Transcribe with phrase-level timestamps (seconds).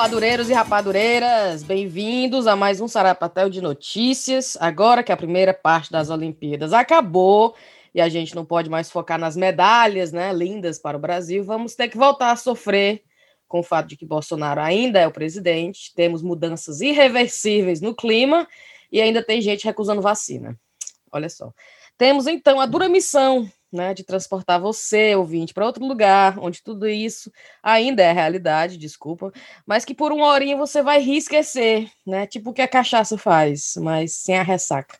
[0.00, 4.56] rapadureiros e rapadureiras, bem-vindos a mais um Sarapatel de Notícias.
[4.58, 7.54] Agora que a primeira parte das Olimpíadas acabou
[7.94, 11.74] e a gente não pode mais focar nas medalhas, né, lindas para o Brasil, vamos
[11.74, 13.02] ter que voltar a sofrer
[13.46, 18.48] com o fato de que Bolsonaro ainda é o presidente, temos mudanças irreversíveis no clima
[18.90, 20.58] e ainda tem gente recusando vacina.
[21.12, 21.52] Olha só.
[21.98, 26.88] Temos então a dura missão né, de transportar você, ouvinte, para outro lugar, onde tudo
[26.88, 27.30] isso
[27.62, 29.32] ainda é realidade, desculpa,
[29.66, 32.26] mas que por uma horinha você vai rir esquecer, né?
[32.26, 34.98] Tipo o que a cachaça faz, mas sem a ressaca.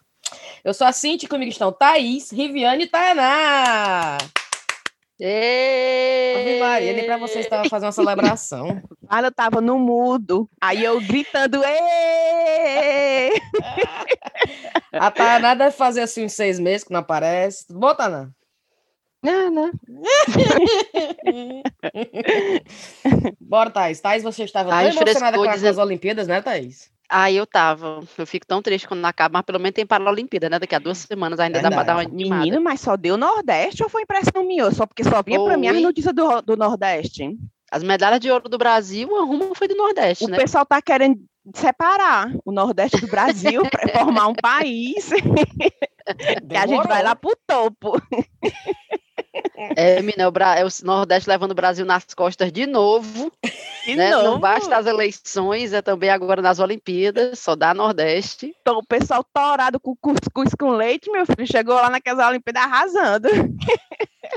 [0.62, 4.18] Eu sou a Cintia, comigo estão Thaís, Riviane e Tainá.
[6.40, 8.82] Ave Maria, nem para vocês estava fazendo uma celebração.
[9.12, 13.32] Ah, eu tava no mudo, aí eu gritando, Êêê!
[14.92, 17.66] a Tainá deve fazer assim uns seis meses que não aparece.
[17.66, 18.30] Tudo bom, Tainá?
[19.22, 19.70] Não, não.
[23.40, 24.00] Bora, Thaís.
[24.00, 26.90] Thaís, você estava tão emocionada com as Olimpíadas, né, Thaís?
[27.12, 28.04] Ah, eu tava.
[28.16, 30.60] Eu fico tão triste quando não acaba, mas pelo menos tem Paralimpíada, né?
[30.60, 31.74] Daqui a duas semanas ainda Verdade.
[31.74, 32.44] dá pra dar uma animada.
[32.44, 34.70] Menino, mas só deu Nordeste ou foi impressão minha?
[34.70, 35.46] Só porque só vinha Oi.
[35.46, 37.36] pra mim as notícias do, do Nordeste.
[37.70, 40.36] As medalhas de ouro do Brasil, a rumo foi do Nordeste, o né?
[40.36, 41.20] O pessoal tá querendo
[41.54, 45.10] separar o Nordeste do Brasil para formar um país
[46.48, 48.00] que a gente vai lá pro topo.
[49.76, 50.58] É, mina, o, Bra...
[50.58, 53.32] é o Nordeste levando o Brasil nas costas de novo.
[53.84, 54.10] De né?
[54.10, 54.24] novo.
[54.24, 58.54] Não basta as eleições, é também agora nas Olimpíadas, só dá Nordeste.
[58.60, 63.28] Então, o pessoal torado com cuscuz com leite, meu filho, chegou lá naquelas Olimpíadas arrasando.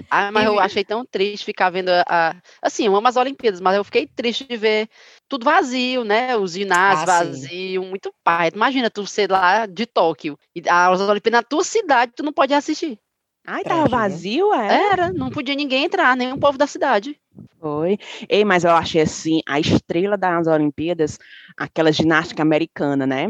[0.10, 2.38] Ah, mas eu achei tão triste ficar vendo a.
[2.62, 4.88] Assim, eu amo as Olimpíadas, mas eu fiquei triste de ver
[5.28, 6.38] tudo vazio, né?
[6.38, 8.50] Os ginásios ah, vazios, muito pai.
[8.56, 12.54] Imagina tu ser lá de Tóquio e as Olimpíadas na tua cidade, tu não pode
[12.54, 12.98] assistir.
[13.46, 14.92] Ai, tava vazio, é?
[14.92, 17.20] Era, não podia ninguém entrar, nem o povo da cidade.
[17.60, 17.98] Foi.
[18.30, 21.20] Ei, mas eu achei assim, a estrela das Olimpíadas,
[21.58, 23.28] aquela ginástica americana, né?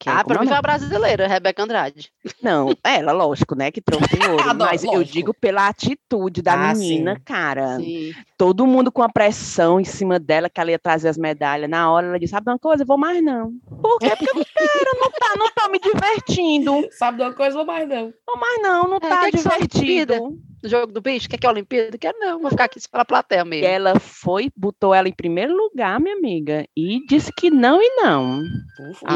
[0.00, 2.10] Que ah, para mim foi a brasileira, Rebeca Andrade.
[2.42, 4.40] Não, ela, lógico, né, que trouxe ouro.
[4.40, 4.94] Adoro, mas lógico.
[4.94, 7.20] eu digo pela atitude da ah, menina, sim.
[7.22, 7.76] cara.
[7.76, 8.14] Sim.
[8.38, 11.68] Todo mundo com a pressão em cima dela, que ela ia trazer as medalhas.
[11.68, 12.82] Na hora ela disse, sabe uma coisa?
[12.82, 13.52] Eu vou mais não.
[13.82, 14.08] Por quê?
[14.08, 16.88] Porque eu não quero, não tá, não tá me divertindo.
[16.96, 17.54] Sabe de uma coisa?
[17.54, 18.14] Vou mais não.
[18.26, 20.38] Vou mais não, não é, tá que divertido.
[20.62, 21.28] Do jogo do bicho?
[21.28, 21.96] Quer que é a Olimpíada?
[21.96, 23.64] Quer não, vou ficar aqui para a plateia mesmo.
[23.64, 27.88] E ela foi, botou ela em primeiro lugar, minha amiga, e disse que não e
[27.96, 28.42] não.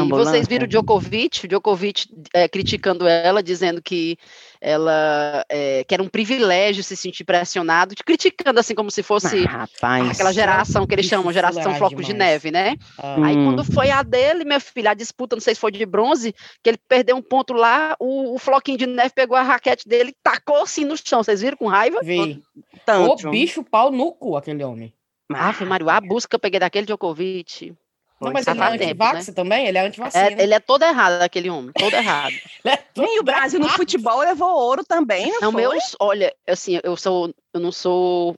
[0.03, 4.17] E vocês viram o Djokovic, o Djokovic é, criticando ela, dizendo que
[4.65, 9.67] ela é, que era um privilégio se sentir pressionado, criticando assim como se fosse ah,
[9.67, 12.07] rapaz, aquela geração que eles chamam, geração floco demais.
[12.07, 12.75] de neve, né?
[12.97, 13.27] Ah.
[13.27, 16.33] Aí quando foi a dele, minha filha, a disputa, não sei se foi de bronze,
[16.63, 20.09] que ele perdeu um ponto lá, o, o floquinho de neve pegou a raquete dele
[20.09, 21.99] e tacou assim no chão, vocês viram com raiva?
[22.01, 22.41] Vi.
[22.83, 23.27] Tanto.
[23.27, 24.91] O bicho pau no cu, aquele homem.
[25.31, 27.75] Ah, foi Mário, a busca que eu peguei daquele Djokovic.
[28.19, 29.33] Não, mas ele é anti-vax né?
[29.33, 29.67] também?
[29.67, 30.27] Ele é anti-vacina.
[30.29, 32.33] É, ele é todo errado, aquele homem, todo errado.
[32.65, 35.61] é e o Brasil no futebol levou ouro também, não, não foi?
[35.61, 38.35] Meus, olha, assim, eu sou, eu não sou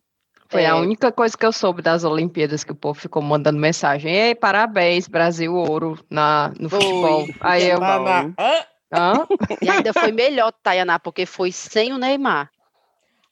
[0.49, 0.67] foi é.
[0.67, 4.13] a única coisa que eu soube das Olimpíadas que o povo ficou mandando mensagem.
[4.13, 6.79] Ei, parabéns, Brasil ouro na, no foi.
[6.79, 7.27] futebol.
[7.41, 7.79] Aí eu.
[7.83, 9.27] Hã?
[9.61, 12.49] E ainda foi melhor, Tayaná, porque foi sem o Neymar.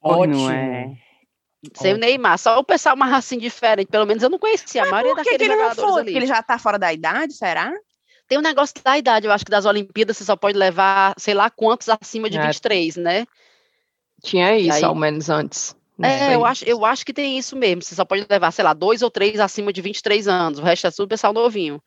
[0.01, 0.51] Ótimo.
[0.51, 0.91] É.
[1.73, 4.89] Sem o Neymar, só o pessoal mais assim diferente, pelo menos eu não conhecia Mas
[4.89, 6.01] a maioria daqueles que jogadores foi?
[6.01, 6.11] ali.
[6.11, 7.73] Porque ele já tá fora da idade, será?
[8.27, 11.33] Tem um negócio da idade, eu acho que das Olimpíadas você só pode levar, sei
[11.33, 12.41] lá quantos acima de é.
[12.47, 13.25] 23, né?
[14.23, 15.75] Tinha isso, aí, ao menos antes.
[16.01, 17.81] É, eu acho, eu acho que tem isso mesmo.
[17.81, 20.59] Você só pode levar, sei lá, dois ou três acima de 23 anos.
[20.59, 21.81] O resto é tudo pessoal novinho.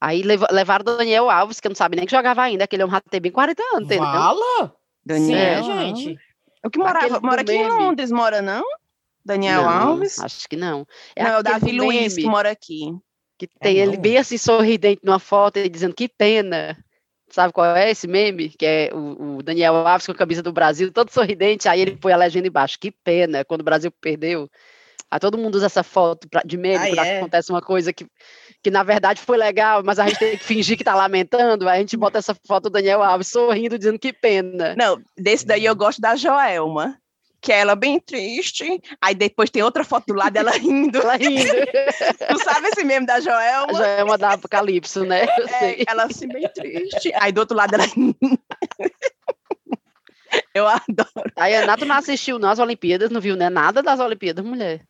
[0.00, 2.94] Aí lev levaram o Daniel Alves, que não sabe nem que jogava ainda, aquele homem
[2.94, 4.04] já tem bem 40 anos, entendeu?
[4.04, 4.74] Fala!
[5.04, 6.18] Daniel, Sim, gente.
[6.64, 8.64] O que morava, mora aqui em Londres, mora não?
[9.24, 10.18] Daniel não, Alves?
[10.18, 10.86] Acho que não.
[11.14, 12.92] É não, é o Davi Luiz que mora aqui.
[13.38, 16.76] Que tem é ele bem assim sorridente numa foto e dizendo que pena.
[17.30, 18.48] Sabe qual é esse meme?
[18.48, 21.96] Que é o, o, Daniel Alves com a camisa do Brasil, todo sorridente, aí ele
[21.96, 22.78] põe a legenda embaixo.
[22.80, 24.48] Que pena, quando o Brasil perdeu.
[25.10, 27.18] Aí todo mundo usa essa foto pra, de meme ah, quando é?
[27.18, 28.06] acontece uma coisa que,
[28.62, 31.68] que na verdade foi legal, mas a gente tem que fingir que tá lamentando.
[31.68, 34.74] Aí a gente bota essa foto do Daniel Alves sorrindo, dizendo que pena.
[34.76, 36.98] Não, desse daí eu gosto da Joelma
[37.40, 40.98] que é ela bem triste, aí depois tem outra foto do lado dela rindo.
[40.98, 41.42] ela rindo.
[42.28, 43.70] tu sabe esse meme da Joelma?
[43.70, 45.24] A Joelma da Apocalipse, né?
[45.60, 48.16] É, ela assim bem triste, aí do outro lado ela rindo.
[50.54, 51.32] Eu adoro.
[51.36, 54.82] Aí a Nato não assistiu nas Olimpíadas, não viu né, nada das Olimpíadas, mulher.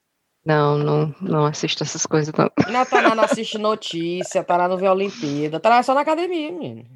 [0.45, 2.50] Não, não, não assisto essas coisas, não.
[2.73, 6.50] Não, tá não assiste notícia, tá lá no ver Olimpíada, tá lá só na academia,
[6.50, 6.87] menino.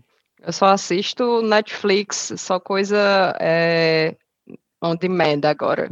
[0.40, 4.16] Eu só assisto Netflix, só coisa é,
[4.82, 5.90] on demand agora.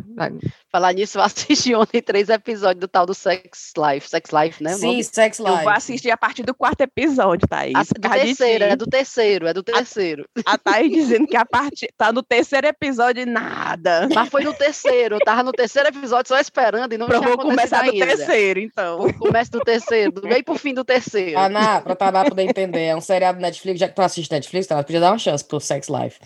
[0.71, 4.09] Falar nisso, eu assisti ontem três episódios do tal do Sex Life.
[4.09, 4.75] Sex Life, né?
[4.75, 5.51] Sim, Sex Life.
[5.51, 7.75] Eu vou assistir a partir do quarto episódio, Thaís.
[7.75, 10.29] A, do terceiro, é do terceiro, é do terceiro.
[10.45, 14.09] A, a Thaís dizendo que a parte tá no terceiro episódio e nada.
[14.13, 17.85] Mas foi no terceiro, eu tava no terceiro episódio só esperando e não tinha começar
[17.85, 19.13] do terceiro, então.
[19.15, 21.39] Começa do terceiro, do meio pro fim do terceiro.
[21.39, 24.83] Ana, pra Taná poder entender, é um seriado Netflix, já que tu assiste Netflix, Taná,
[24.83, 26.19] podia dar uma chance pro Sex Life.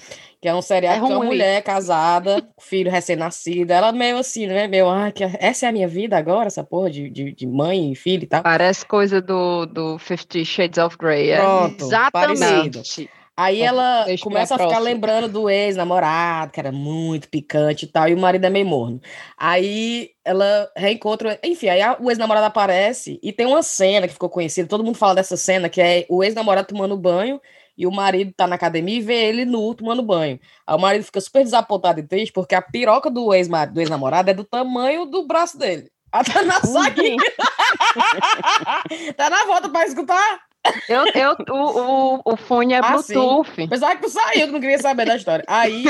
[0.44, 4.68] Que é um seriado é de uma mulher casada, filho recém-nascido, ela meio assim, né?
[4.68, 7.92] Meio, ah, que essa é a minha vida agora, essa porra de, de, de mãe
[7.92, 8.42] e filho e tal.
[8.42, 11.30] Parece coisa do, do Fifty Shades of Grey.
[11.30, 11.38] É?
[11.38, 12.72] Pronto, Exatamente.
[12.72, 13.08] Parecido.
[13.34, 18.12] Aí ela começa a ficar lembrando do ex-namorado, que era muito picante e tal, e
[18.12, 19.00] o marido é meio morno.
[19.38, 24.68] Aí ela reencontra, enfim, aí o ex-namorado aparece e tem uma cena que ficou conhecida,
[24.68, 27.40] todo mundo fala dessa cena, que é o ex-namorado tomando banho
[27.76, 30.38] e o marido tá na academia e vê ele nu tomando banho.
[30.66, 34.44] Aí o marido fica super desapontado e triste porque a piroca do ex-namorado é do
[34.44, 35.90] tamanho do braço dele.
[36.12, 37.16] Ela tá na saquinha.
[39.16, 40.40] tá na volta pra escutar?
[40.88, 43.68] Eu, eu, o, o, o fone é ah, Bluetooth.
[43.68, 45.44] Pensava que tu saiu, que não queria saber da história.
[45.46, 45.84] Aí,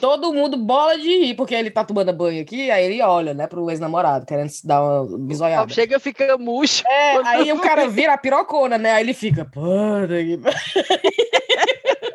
[0.00, 3.46] todo mundo bola de rir, porque ele tá tomando banho aqui, aí ele olha, né,
[3.46, 5.72] pro ex-namorado, querendo se dar uma bisoiada.
[5.72, 6.82] Chega e fica murcho.
[6.88, 9.62] É, aí o cara vira a pirocona, né, aí ele fica, pô,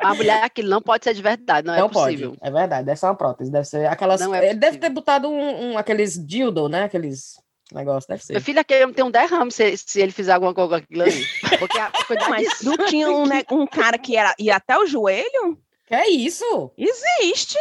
[0.01, 2.29] A mulher aquilo não pode ser de verdade, não, é não é possível.
[2.31, 2.41] Pode.
[2.41, 4.21] É verdade, deve ser uma prótese, deve ser aquelas...
[4.21, 7.35] Não é ele deve ter botado um, um, aqueles dildo, né, aqueles
[7.75, 8.33] negócio deve ser.
[8.33, 11.25] Meu filho, aquele tem um derrame se, se ele fizer alguma coisa com aquilo ali.
[11.59, 11.91] Porque a
[12.29, 15.57] Mas não tinha um, né, um cara que era, ia até o joelho?
[15.85, 16.71] Que é isso?
[16.77, 17.57] Existe.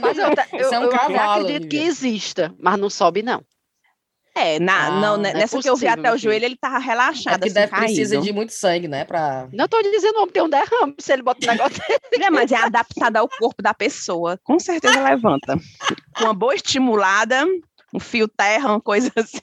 [0.00, 3.42] mas eu, eu, é um eu, cavalo, acredito que exista, mas não sobe, não.
[4.38, 6.44] É, na, ah, não, né, não é nessa possível, que eu vi até o joelho,
[6.44, 7.34] ele tava relaxado.
[7.34, 7.86] É que assim, deve caído.
[7.86, 9.04] precisa de muito sangue, né?
[9.04, 9.48] Pra...
[9.52, 11.82] Não tô dizendo homem tem um derrame se ele bota um negócio
[12.20, 14.38] É, mas é adaptado ao corpo da pessoa.
[14.44, 15.58] Com certeza levanta.
[16.16, 17.44] Com uma boa estimulada,
[17.92, 19.40] um fio terra, uma coisa assim.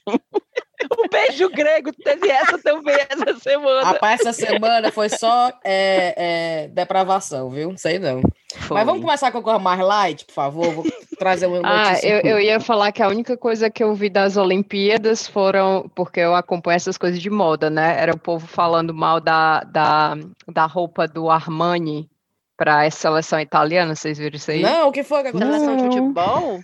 [0.98, 3.84] O beijo grego teve essa também essa semana.
[3.86, 7.74] Rapaz, essa semana foi só é, é, depravação, viu?
[7.78, 8.22] Sei não.
[8.56, 8.78] Foi.
[8.78, 10.72] Mas vamos começar com a coisa mais light, por favor.
[10.72, 10.86] Vou
[11.18, 12.10] trazer uma ah, notícia.
[12.10, 15.90] Ah, eu, eu, ia falar que a única coisa que eu vi das Olimpíadas foram,
[15.96, 18.00] porque eu acompanho essas coisas de moda, né?
[18.00, 22.10] Era o povo falando mal da, da, da roupa do Armani
[22.58, 24.62] para a seleção italiana, vocês viram isso aí?
[24.62, 25.28] Não, o que foi?
[25.28, 26.62] A seleção de futebol?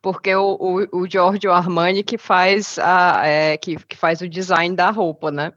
[0.00, 0.56] Porque o,
[0.92, 5.30] o, o Giorgio Armani que faz, a, é, que, que faz o design da roupa,
[5.30, 5.52] né?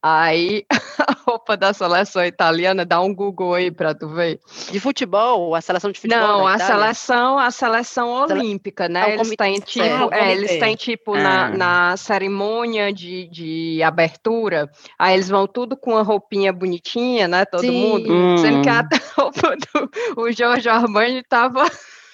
[0.00, 0.64] Aí
[1.00, 4.38] a roupa da seleção italiana, dá um Google aí para tu ver.
[4.70, 6.20] De futebol, a seleção de futebol.
[6.20, 9.10] Não, a seleção, a seleção olímpica, né?
[9.10, 11.20] É eles têm tipo, é, eles têm tipo ah.
[11.20, 17.44] na, na cerimônia de, de abertura, aí eles vão tudo com uma roupinha bonitinha, né?
[17.44, 17.72] Todo Sim.
[17.72, 18.12] mundo.
[18.12, 18.38] Hum.
[18.38, 18.88] Sendo que a
[19.18, 21.68] roupa do o Giorgio Armani tava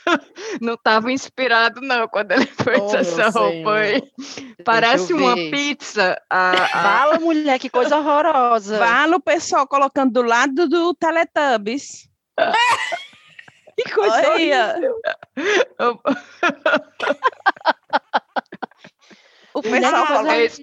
[0.61, 4.03] não estava inspirado, não, quando ele fez oh, essa roupa aí.
[4.65, 6.21] Parece uma pizza.
[6.29, 6.69] A, a...
[6.69, 8.79] Fala, mulher, que coisa horrorosa.
[8.79, 12.09] Fala o pessoal colocando do lado do Teletubbies.
[13.77, 14.97] que coisa horrível.
[19.55, 20.61] O pessoal talvez,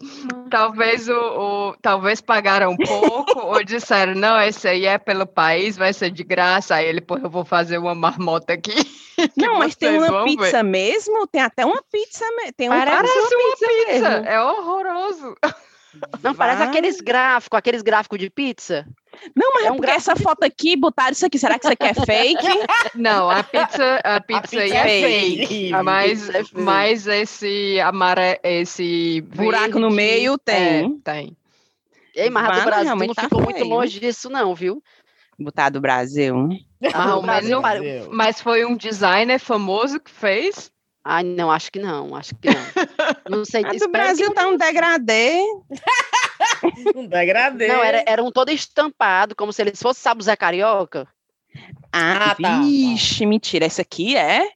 [0.50, 5.78] talvez, o, o, talvez pagaram um pouco, ou disseram, não, esse aí é pelo país,
[5.78, 8.76] vai ser de graça, aí ele, pô, eu vou fazer uma marmota aqui.
[9.38, 10.64] Não, mas tem uma pizza ver.
[10.64, 12.26] mesmo, tem até uma pizza,
[12.58, 14.08] tem um Parece uma, uma pizza, pizza.
[14.26, 15.38] é horroroso.
[16.24, 16.48] Não, Vai.
[16.48, 18.86] parece aqueles gráficos, aqueles gráficos de pizza.
[19.36, 21.38] Não, mas é, é um porque essa foto aqui, botaram isso aqui.
[21.38, 22.48] Será que isso aqui é fake?
[22.96, 25.48] Não, a pizza, a pizza, a pizza é, fake.
[25.48, 25.72] fake.
[25.84, 26.60] Mas, é fake.
[26.60, 28.40] mas esse amare...
[28.44, 30.86] esse buraco verde, no meio tem.
[30.86, 31.38] É, tem.
[32.16, 33.52] Ei, mas a do Brasil não tá ficou feio.
[33.52, 34.82] muito longe disso, não, viu?
[35.38, 36.50] Botar do Brasil.
[36.94, 37.62] Ah, Brasil.
[38.12, 40.72] Mas foi um designer famoso que fez.
[41.04, 43.38] Ai, não, acho que não, acho que não.
[43.38, 43.64] Não sei.
[43.84, 45.40] o Brasil tá um degradê.
[46.96, 47.68] um degradê.
[47.68, 51.08] Não, era, era um todo estampado, como se eles fossem, sabe, o Zé Carioca?
[51.92, 53.26] Ah, ah tá, vixe, tá.
[53.30, 53.66] mentira.
[53.66, 54.48] Esse aqui é?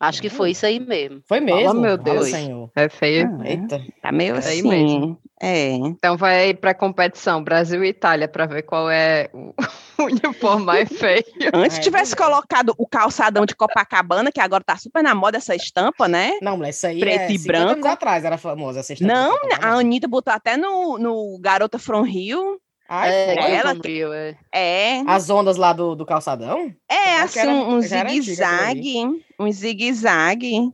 [0.00, 1.20] Acho que foi isso aí mesmo.
[1.28, 1.70] Foi mesmo?
[1.70, 2.30] Oh, meu Deus.
[2.30, 2.70] Senhor.
[2.74, 3.38] É feio.
[3.38, 3.82] Ah, Eita.
[4.00, 4.66] Tá meio é assim.
[4.66, 5.18] Mesmo.
[5.38, 5.72] É.
[5.72, 9.28] Então vai para competição Brasil e Itália para ver qual é
[10.00, 11.22] o uniforme mais feio.
[11.52, 12.16] Antes é, tivesse é.
[12.16, 16.32] colocado o calçadão de Copacabana, que agora tá super na moda essa estampa, né?
[16.40, 17.72] Não, mas isso aí Preto é, e branco.
[17.72, 19.12] anos atrás era famosa essa estampa.
[19.12, 22.58] Não, a Anitta botou até no, no Garota From Rio.
[22.92, 24.36] Ai, é, ela Rio, é.
[24.52, 25.00] é.
[25.06, 26.74] As ondas lá do, do calçadão?
[26.90, 29.24] É, assim, era, um zigue-zague.
[29.38, 30.72] Um zigue-zague.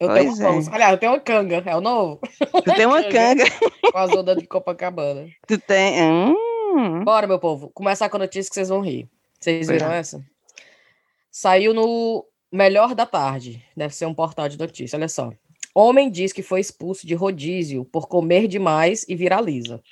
[0.00, 0.74] Eu pois tenho, é.
[0.74, 2.18] Aliás, eu tenho uma canga, é o novo.
[2.64, 3.44] Tu tem uma canga.
[3.92, 5.26] Com as ondas de Copacabana.
[5.46, 6.02] Tu tem.
[6.02, 7.04] Hum.
[7.04, 7.70] Bora, meu povo.
[7.74, 9.06] Começar com a notícia que vocês vão rir.
[9.38, 9.98] Vocês viram é.
[9.98, 10.24] essa?
[11.30, 13.62] Saiu no Melhor da Tarde.
[13.76, 15.30] Deve ser um portal de notícia, olha só.
[15.74, 19.82] Homem diz que foi expulso de rodízio por comer demais e viraliza.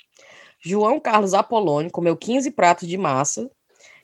[0.59, 3.49] João Carlos Apolônio comeu 15 pratos de massa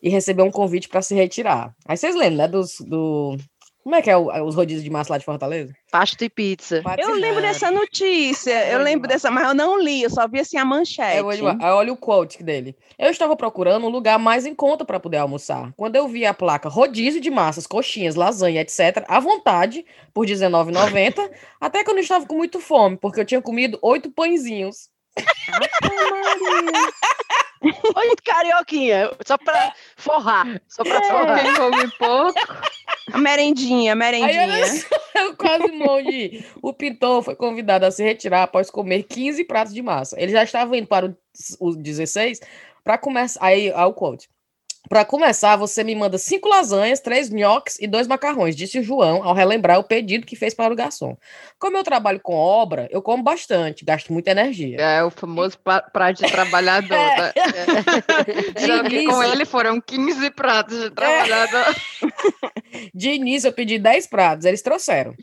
[0.02, 1.76] e recebeu um convite para se retirar.
[1.86, 3.38] Aí vocês lembram, né, dos, do,
[3.84, 5.74] como é que é o, os rodízios de massa lá de Fortaleza?
[5.92, 6.82] Pasta e pizza.
[6.98, 10.58] Eu lembro dessa notícia, eu lembro dessa, mas eu não li, eu só vi assim
[10.58, 11.18] a manchete.
[11.18, 12.78] Eu, olha, olha o quote dele.
[12.98, 15.74] Eu estava procurando um lugar mais em conta para poder almoçar.
[15.76, 21.30] Quando eu vi a placa rodízio de massas, coxinhas, lasanha, etc., à vontade, por R$19,90,
[21.60, 24.93] até que eu não estava com muito fome, porque eu tinha comido oito pãezinhos.
[27.96, 30.62] Oi, carioquinha, só pra forrar.
[30.68, 31.42] Só pra é, forrar.
[31.42, 32.40] Quem come pouco.
[33.12, 34.56] A merendinha, a merendinha.
[34.56, 34.84] Aí,
[35.16, 36.46] eu quase morri.
[36.62, 40.20] O pintor foi convidado a se retirar após comer 15 pratos de massa.
[40.20, 41.16] Ele já estava indo para
[41.60, 42.40] o, 16
[42.84, 43.46] para começar.
[43.46, 44.30] Aí, ao quote.
[44.94, 49.24] Para começar, você me manda cinco lasanhas, três nhoques e dois macarrões, disse o João
[49.24, 51.18] ao relembrar o pedido que fez para o garçom.
[51.58, 54.80] Como eu trabalho com obra, eu como bastante, gasto muita energia.
[54.80, 55.58] É o famoso
[55.92, 56.96] prato de trabalhador.
[56.96, 57.34] é.
[58.64, 59.00] Né?
[59.02, 59.06] É.
[59.06, 61.76] com ele foram 15 pratos de trabalhador.
[61.76, 62.54] É.
[62.94, 65.16] De início, eu pedi 10 pratos, eles trouxeram.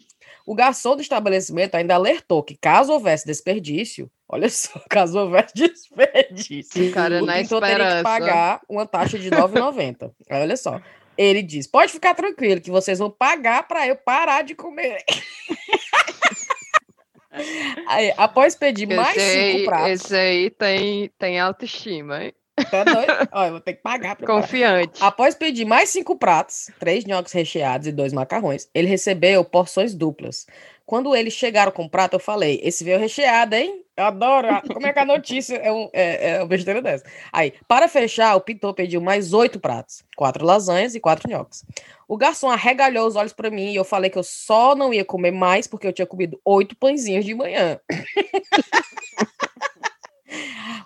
[0.50, 6.92] O garçom do estabelecimento ainda alertou que, caso houvesse desperdício, olha só, caso houvesse desperdício,
[6.92, 10.10] Cara, o pintor teria que pagar uma taxa de R$ 9,90.
[10.28, 10.80] olha só.
[11.16, 15.04] Ele diz: pode ficar tranquilo, que vocês vão pagar para eu parar de comer.
[17.86, 19.90] Aí, após pedir esse mais aí, cinco pratos.
[19.90, 22.34] Esse aí tem, tem autoestima, hein?
[22.70, 23.28] Tá doido?
[23.32, 24.16] Olha, vou ter que pagar.
[24.16, 24.98] Pra Confiante.
[24.98, 25.08] Parar.
[25.08, 30.46] Após pedir mais cinco pratos, três nhoques recheados e dois macarrões, ele recebeu porções duplas.
[30.90, 33.84] Quando eles chegaram com o prato, eu falei: esse veio recheado, hein?
[33.96, 34.48] Eu adoro.
[34.72, 37.04] Como é que a notícia é, um, é, é uma besteira dessa?
[37.32, 41.64] Aí, para fechar, o pintor pediu mais oito pratos: quatro lasanhas e quatro nhoques.
[42.08, 45.04] O garçom arregalhou os olhos para mim e eu falei que eu só não ia
[45.04, 47.78] comer mais porque eu tinha comido oito pãezinhos de manhã.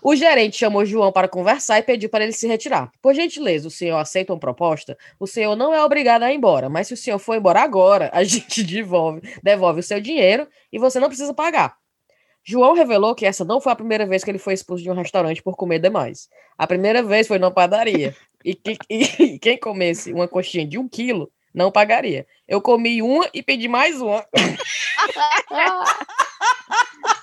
[0.02, 2.90] O gerente chamou João para conversar e pediu para ele se retirar.
[3.00, 4.98] Por gentileza, o senhor aceita uma proposta?
[5.18, 8.10] O senhor não é obrigado a ir embora, mas se o senhor for embora agora,
[8.12, 11.76] a gente devolve, devolve o seu dinheiro e você não precisa pagar.
[12.46, 14.94] João revelou que essa não foi a primeira vez que ele foi expulso de um
[14.94, 16.28] restaurante por comer demais.
[16.58, 18.14] A primeira vez foi numa padaria.
[18.44, 22.26] E, que, e quem comesse uma coxinha de um quilo não pagaria.
[22.46, 24.22] Eu comi uma e pedi mais uma.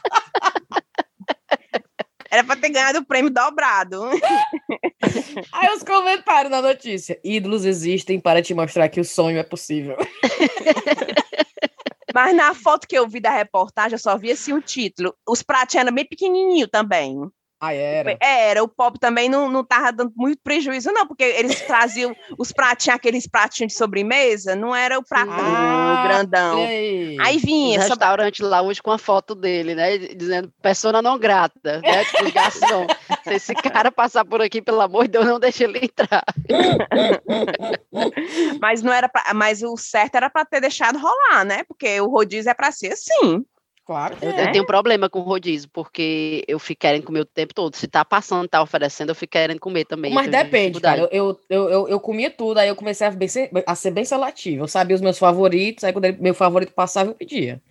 [2.32, 4.04] Era para ter ganhado o prêmio dobrado.
[5.52, 7.20] Aí os comentários na notícia.
[7.24, 9.98] Ídolos existem para te mostrar que o sonho é possível.
[12.16, 15.14] Mas na foto que eu vi da reportagem, eu só vi assim o título.
[15.28, 17.30] Os pratos eram bem pequenininho também.
[17.64, 18.18] Ah, era?
[18.20, 22.52] Era, o pop também não, não tava dando muito prejuízo, não, porque eles traziam os
[22.52, 26.58] pratinhos, aqueles pratinhos de sobremesa, não era o prato ah, grandão.
[26.58, 27.78] Aí, aí vinha.
[27.78, 29.96] O restaurante lá hoje com a foto dele, né?
[30.00, 32.04] Dizendo persona não grata, né?
[32.06, 32.88] Tipo, garçom.
[33.24, 36.24] Se esse cara passar por aqui, pelo amor de Deus, não deixa ele entrar.
[38.60, 41.64] mas não era pra, mas o certo era para ter deixado rolar, né?
[41.68, 43.46] Porque o rodízio é para ser assim.
[43.92, 44.48] Claro que eu, é.
[44.48, 47.76] eu tenho um problema com rodízio, porque eu fico querendo comer o tempo todo.
[47.76, 50.14] Se tá passando, tá oferecendo, eu fico querendo comer também.
[50.14, 51.10] Mas depende, cara.
[51.12, 53.28] Eu, eu, eu, eu, comia tudo, aí eu comecei a, bem,
[53.68, 54.64] a ser bem seletivo.
[54.64, 57.62] Eu sabia os meus favoritos, aí quando ele, meu favorito passava, eu pedia.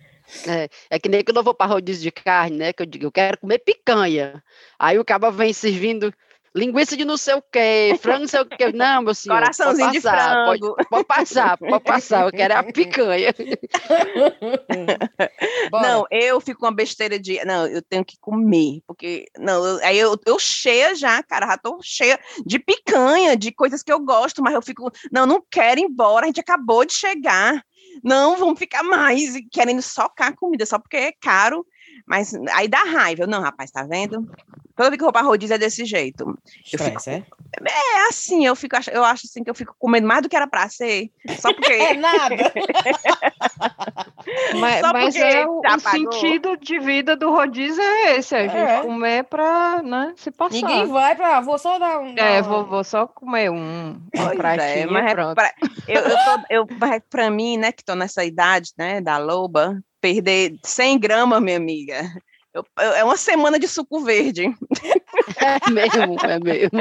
[0.47, 2.71] É, é que nem quando eu vou para rodízio de carne, né?
[2.71, 4.43] Que eu digo, eu quero comer picanha.
[4.77, 6.13] Aí o cabo vem servindo
[6.53, 8.71] linguiça de não sei o quê, frango não sei o quê.
[8.73, 9.39] Não, meu senhor.
[9.39, 10.75] Coraçãozinho passar, de frango.
[10.75, 12.25] Pode, pode, passar, pode passar.
[12.25, 13.33] Eu quero a picanha.
[15.71, 17.43] não, eu fico com uma besteira de.
[17.45, 18.81] Não, eu tenho que comer.
[18.87, 19.25] Porque.
[19.37, 21.47] Não, eu, aí eu, eu cheia já, cara.
[21.47, 24.91] Já tô cheia de picanha, de coisas que eu gosto, mas eu fico.
[25.11, 26.25] Não, não quero ir embora.
[26.25, 27.63] A gente acabou de chegar.
[28.03, 31.65] Não, vamos ficar mais querendo socar comida só porque é caro.
[32.05, 33.27] Mas aí dá raiva.
[33.27, 34.27] Não, rapaz, tá vendo?
[34.81, 36.35] Toda vez que eu vou pra rodízio é desse jeito.
[36.65, 37.37] Estresse, eu fico...
[37.67, 37.71] é?
[37.71, 40.47] É assim, eu fico, eu acho assim que eu fico comendo mais do que era
[40.47, 41.11] pra ser.
[41.37, 41.69] Só porque.
[41.71, 42.35] é nada.
[44.59, 48.81] mas, mas é o, o sentido de vida do rodízio é esse, a gente é.
[48.81, 50.55] comer pra né, se passar.
[50.55, 51.41] Ninguém vai pra.
[51.41, 52.15] Vou só dar um.
[52.17, 54.01] É, vou, vou só comer um.
[54.35, 55.35] pratinho, é, mas pronto.
[55.35, 55.53] Pra,
[55.87, 56.67] eu, eu, tô, eu,
[57.07, 62.01] pra mim, né, que tô nessa idade, né, da loba, perder 100 gramas, minha amiga,
[62.53, 64.53] Eu, eu, é uma semana de suco verde.
[65.37, 66.79] É mesmo, é mesmo.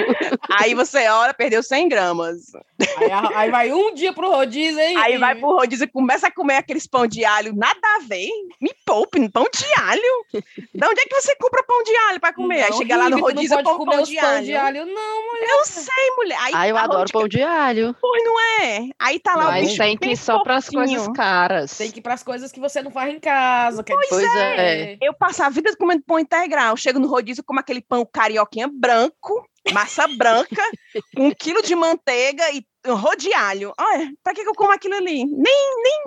[0.50, 2.52] Aí você olha, perdeu 100 gramas.
[2.98, 4.96] Aí, aí, vai um dia pro rodízio, hein?
[4.96, 8.28] Aí vai pro rodízio e começa a comer aqueles pão de alho, nada a ver.
[8.60, 10.24] Me poupe, pão de alho.
[10.32, 12.60] De onde é que você compra pão de alho para comer?
[12.60, 14.44] Não, aí chega lá no rodízio e come pão de alho.
[14.44, 14.86] de alho.
[14.86, 15.48] Não, mulher.
[15.50, 16.38] Eu sei, mulher.
[16.42, 17.96] Aí ah, eu tá adoro pão de alho.
[18.00, 18.88] Pois não é?
[18.98, 21.76] Aí tá lá Mas o bicho tem que ir só pras coisas caras.
[21.76, 23.82] Tem que ir pras coisas que você não faz em casa.
[23.82, 24.92] Pois, pois é.
[24.92, 24.98] é.
[25.00, 26.76] Eu passo a vida comendo pão integral.
[26.76, 30.62] Chego no rodízio, como aquele pão carioquinha branco, massa branca,
[31.16, 33.72] um quilo de manteiga e um rodealho.
[33.78, 35.24] Olha, pra que, eu como aquilo ali?
[35.24, 36.02] Nem, nem.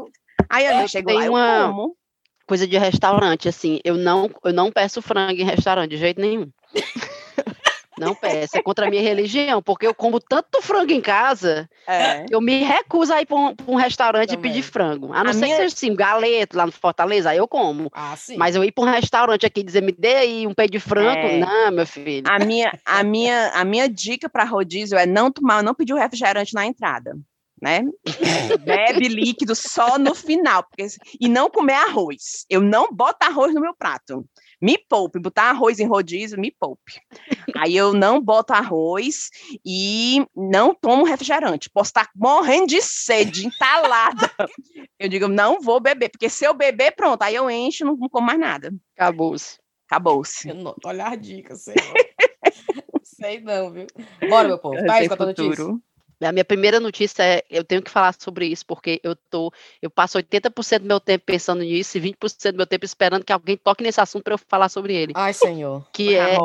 [0.50, 1.57] Aí eu chego lá, uma...
[1.57, 1.98] eu como
[2.48, 6.50] coisa de restaurante, assim, eu não, eu não peço frango em restaurante de jeito nenhum.
[7.98, 12.26] Não peça, é contra a minha religião, porque eu como tanto frango em casa, é.
[12.30, 14.52] eu me recuso a ir para um, um, restaurante Também.
[14.52, 15.14] e pedir frango.
[15.14, 15.56] A não a ser minha...
[15.56, 17.90] que seja assim, galeto lá no Fortaleza, aí eu como.
[17.94, 20.68] Ah, Mas eu ir para um restaurante aqui e dizer, me dê aí um pé
[20.68, 21.38] de frango, é.
[21.40, 22.24] não, meu filho.
[22.28, 25.98] A minha, a minha, a minha dica para rodízio é não tomar, não pedir o
[25.98, 27.16] refrigerante na entrada.
[27.62, 27.82] Né?
[28.66, 30.86] Bebe líquido só no final, porque,
[31.20, 32.46] e não comer arroz.
[32.50, 34.26] Eu não boto arroz no meu prato
[34.63, 36.93] me poupe, botar arroz em rodízio, me poupe.
[37.58, 39.29] Aí eu não boto arroz
[39.65, 41.70] e não tomo refrigerante.
[41.70, 44.32] Posso estar morrendo de sede, entalada.
[44.98, 48.08] Eu digo, não vou beber, porque se eu beber, pronto, aí eu encho, não, não
[48.08, 48.74] como mais nada.
[48.96, 49.58] Acabou-se.
[49.86, 50.48] Acabou-se.
[50.86, 51.75] Olha a dica, sei.
[53.03, 53.88] sei não, viu?
[54.29, 54.77] Bora, meu povo.
[54.88, 55.65] Faz com a notícia.
[56.27, 59.51] A minha primeira notícia é, eu tenho que falar sobre isso, porque eu tô,
[59.82, 63.34] eu passo 80% do meu tempo pensando nisso e 20% do meu tempo esperando que
[63.34, 65.13] alguém toque nesse assunto para eu falar sobre ele.
[65.15, 65.86] Ai, senhor.
[65.92, 66.38] Que é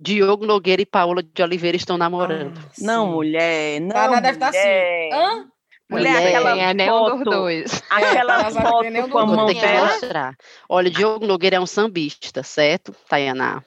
[0.00, 2.56] Diogo Nogueira e Paola de Oliveira estão namorando.
[2.56, 3.88] Ah, não, mulher, não.
[3.88, 5.12] Tá, deve estar tá assim.
[5.12, 5.48] Hã?
[5.90, 7.82] Mulher, mulher aquela é, foto, dos dois.
[7.88, 10.36] Aquela é, foto com a mão dela.
[10.68, 13.64] Olha, Diogo Nogueira é um sambista, certo, Tayaná?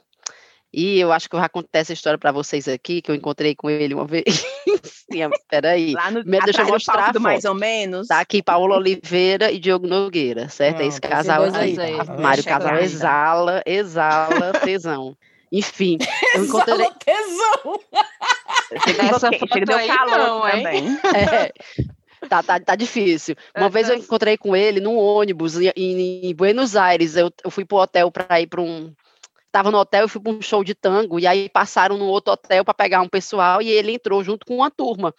[0.73, 3.53] E eu acho que eu já contei essa história para vocês aqui, que eu encontrei
[3.53, 4.45] com ele uma vez.
[5.09, 5.93] Espera aí.
[5.93, 7.19] Lá no, Deixa eu mostrar.
[7.19, 8.07] mais ou menos.
[8.07, 10.79] Tá aqui Paulo Oliveira e Diogo Nogueira, certo?
[10.79, 11.77] Não, esse casal aí.
[11.77, 12.21] aí.
[12.21, 15.15] Mário Casal exala, exala tesão.
[15.51, 15.97] Enfim,
[16.33, 16.89] eu encontrei.
[17.03, 17.79] tesão!
[18.85, 19.19] Chega,
[19.53, 20.97] chega deu calor não, também.
[21.13, 21.51] É.
[22.29, 23.35] Tá, tá, tá difícil.
[23.57, 27.17] Uma vez eu encontrei com ele num ônibus em, em Buenos Aires.
[27.17, 28.93] Eu, eu fui pro hotel para ir para um,
[29.51, 32.33] estava no hotel, eu fui para um show de tango, e aí passaram no outro
[32.33, 35.13] hotel para pegar um pessoal, e ele entrou junto com uma turma.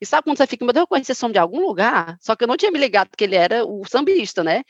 [0.00, 2.16] E sabe quando você fica, meu Deus, eu conheci esse homem de algum lugar?
[2.20, 4.62] Só que eu não tinha me ligado que ele era o sambista, né?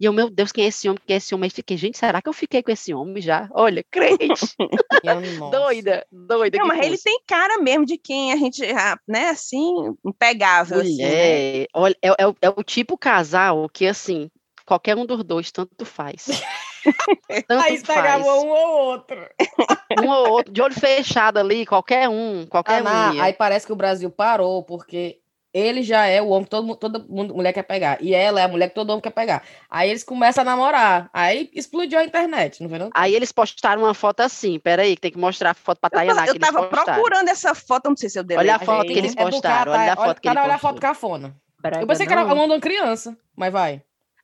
[0.00, 1.00] E eu, meu Deus, quem é esse homem?
[1.06, 1.46] Quem é esse homem?
[1.46, 3.48] Aí fiquei, gente, será que eu fiquei com esse homem já?
[3.52, 4.46] Olha, crente.
[5.52, 6.58] doida, doida.
[6.58, 6.88] Não, mas fosse.
[6.88, 8.62] ele tem cara mesmo de quem a gente,
[9.06, 10.78] né, assim, impegável.
[10.78, 11.66] Mulher, assim, né?
[11.74, 14.28] olha, é, é, é o tipo casal que, assim,
[14.64, 16.26] qualquer um dos dois tanto faz.
[17.46, 18.22] Tanto Aí faz.
[18.22, 19.28] um ou outro.
[20.02, 23.20] Um ou outro, de olho fechado ali, qualquer um, qualquer um.
[23.20, 25.18] Aí parece que o Brasil parou, porque
[25.52, 27.98] ele já é o homem que todo, toda mulher quer pegar.
[28.00, 29.42] E ela é a mulher que todo homem quer pegar.
[29.68, 31.10] Aí eles começam a namorar.
[31.12, 32.90] Aí explodiu a internet, não vê não?
[32.94, 34.58] Aí eles postaram uma foto assim.
[34.58, 36.26] Peraí, que tem que mostrar a foto pra Tayana.
[36.26, 38.38] Eu, eu tava procurando essa foto, não sei se eu dei.
[38.38, 39.72] Olha a foto que eles é postaram.
[39.72, 41.36] olha a foto que ele olha a foto cafona.
[41.78, 43.82] eu pensei que era a mão de uma criança, mas vai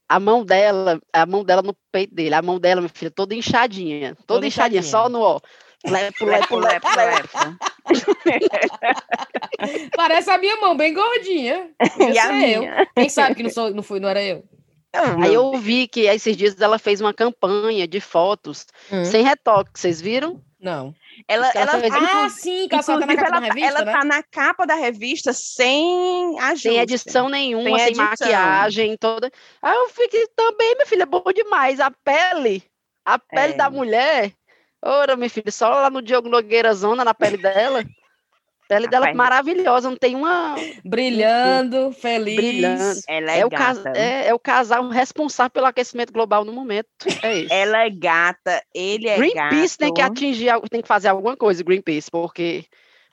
[0.09, 3.35] a mão dela, a mão dela no peito dele, a mão dela, minha filha, toda
[3.35, 5.39] inchadinha, toda, toda inchadinha, inchadinha, só no ó.
[5.87, 7.29] Lepo, lepo, lepo, lepo.
[9.97, 11.71] Parece a minha mão, bem gordinha.
[12.13, 12.81] e a minha.
[12.81, 12.87] Eu.
[12.97, 14.45] Quem sabe que não, sou, não, fui, não era eu?
[14.93, 19.05] Aí eu vi que esses dias ela fez uma campanha de fotos hum.
[19.05, 20.43] sem retoque, vocês viram?
[20.61, 20.93] Não.
[21.29, 23.93] Ela, ela, ela ah, sim, que ela, tá na capa ela, da revista, ela né?
[23.93, 26.69] tá na capa da revista sem ajuste.
[26.69, 29.31] Sem edição nenhuma, sem, sem maquiagem, toda.
[29.63, 31.79] Aí eu fiquei também, minha filha, é bom demais.
[31.79, 32.65] A pele,
[33.05, 33.57] a pele é.
[33.57, 34.33] da mulher.
[34.83, 37.85] Ora, minha filha, só lá no Diogo Nogueira Zona, na pele dela.
[38.69, 40.55] A pele dela é maravilhosa, não tem uma.
[40.85, 42.37] Brilhando, feliz.
[42.37, 43.01] Brilhando.
[43.09, 43.49] Ela é, é, o
[43.95, 46.89] é, é, o casal responsável pelo aquecimento global no momento.
[47.23, 47.53] É isso.
[47.53, 49.49] Ela é gata, ele é Greenpeace gato.
[49.49, 52.67] Greenpeace tem que atingir, tem que fazer alguma coisa, Greenpeace, porque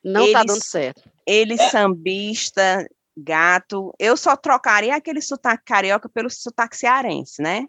[0.04, 1.02] não ele, tá dando certo.
[1.26, 3.94] Ele sambista, gato.
[3.98, 7.66] Eu só trocaria aquele sotaque carioca pelo sotaque cearense, né?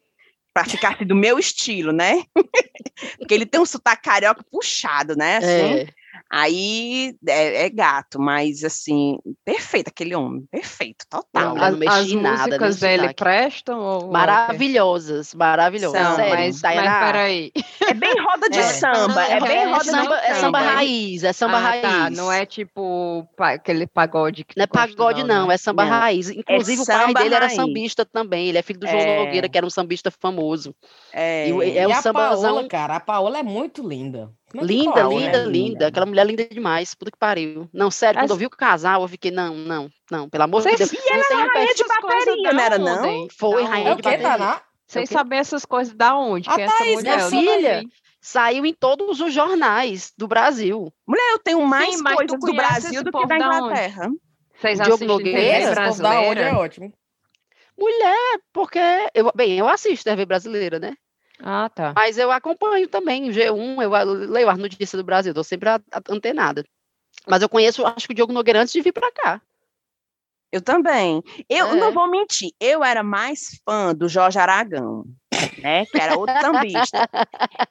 [0.53, 2.25] Pra ficar assim, do meu estilo, né?
[3.16, 5.37] porque ele tem um sotaque carioca puxado, né?
[5.37, 5.46] Assim.
[5.46, 5.87] É.
[6.29, 11.55] Aí é, é, gato, mas assim, perfeito aquele homem, perfeito, total.
[11.55, 12.47] Não, não mexi as nada.
[12.47, 13.79] músicas dele prestam?
[13.79, 14.11] Ou...
[14.11, 16.01] Maravilhosas, maravilhosas.
[16.01, 17.53] São, Sério, mas, mas peraí.
[17.87, 18.62] É bem roda de é.
[18.62, 20.17] samba, é, bem é roda samba, de samba.
[20.17, 21.83] É samba raiz, é samba ah, tá, raiz.
[21.83, 25.55] Tá, não é tipo aquele pagode que Não é pagode não, não, né?
[25.55, 25.91] é samba não.
[25.93, 26.29] raiz.
[26.29, 27.33] Inclusive o pai dele raiz.
[27.33, 29.25] era sambista também, ele é filho do João é.
[29.25, 30.75] Nogueira, que era um sambista famoso.
[31.12, 32.55] É, e, é e um a sambazão...
[32.55, 34.33] Paola, cara, a Paola é muito linda.
[34.55, 35.87] É linda, linda, linda, linda.
[35.89, 36.95] Aquela mulher linda demais.
[36.95, 37.69] Puta que pariu.
[37.73, 40.77] Não, sério, quando eu vi o casal, eu fiquei, não, não, não, pelo amor de
[40.77, 40.93] Deus.
[40.93, 43.29] E ela era rainha de bateria, não era não?
[43.37, 44.63] Foi rainha de bateria.
[44.87, 46.49] Sem saber essas coisas da onde?
[46.49, 47.85] A que Thaís, essa mulher, minha filha,
[48.21, 50.93] saiu em todos os jornais do Brasil.
[51.07, 54.11] Mulher, eu tenho mais Sim, coisas do Brasil do que da Inglaterra.
[54.61, 56.41] Vocês Diogo Nogueira, brasileira?
[56.41, 56.93] é ótimo.
[57.77, 58.79] Mulher, porque
[59.13, 60.95] eu, bem, eu assisto TV brasileira, né?
[61.42, 61.92] Ah, tá.
[61.94, 65.68] Mas eu acompanho também o G1, eu leio as notícias do Brasil, estou sempre
[66.09, 66.64] antenada.
[67.27, 69.40] Mas eu conheço, acho que o Diogo Nogueira antes de vir para cá.
[70.53, 71.22] Eu também.
[71.49, 71.75] Eu é.
[71.75, 75.05] não vou mentir, eu era mais fã do Jorge Aragão,
[75.59, 75.85] né?
[75.87, 77.09] Que era outro sambista.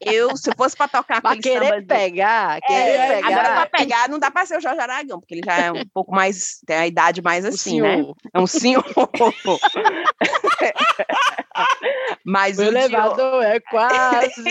[0.01, 2.67] Eu, se fosse para tocar aquele querer samba pegar, de...
[2.67, 3.28] querer é, pegar.
[3.28, 5.86] Agora para pegar não dá para ser o Jorge Aragão, porque ele já é um
[5.93, 8.04] pouco mais, tem a idade mais assim, né?
[8.34, 8.84] É um senhor.
[12.24, 14.46] Mas o elevador é quase.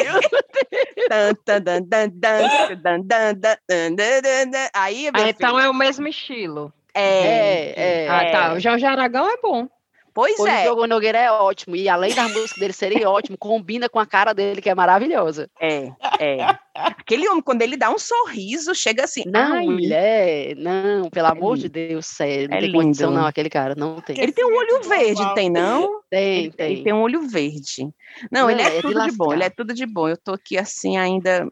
[5.14, 6.72] Aí, então é o mesmo estilo.
[6.94, 8.08] É, é, é.
[8.08, 8.54] Ah, tá.
[8.54, 9.68] O Jorge Aragão é bom.
[10.14, 10.60] Pois Pois é.
[10.60, 11.74] O Diogo Nogueira é ótimo.
[11.76, 15.50] E além da música dele serem ótimo, combina com a cara dele, que é maravilhosa.
[15.60, 16.56] É, é.
[16.74, 19.22] Aquele homem, quando ele dá um sorriso, chega assim.
[19.26, 19.64] Não, ai.
[19.64, 22.48] mulher, não, pelo é amor de Deus, sério.
[22.48, 22.82] Não é tem lindo.
[22.82, 23.74] condição, não, aquele cara.
[23.76, 24.20] Não tem.
[24.20, 26.00] Ele tem um olho verde, tem, não?
[26.10, 26.72] Tem, ele, tem.
[26.72, 27.88] Ele tem um olho verde.
[28.30, 30.08] Não, não ele é, é tudo de, de, bom, ele é tudo de bom.
[30.08, 31.48] Eu tô aqui, assim, ainda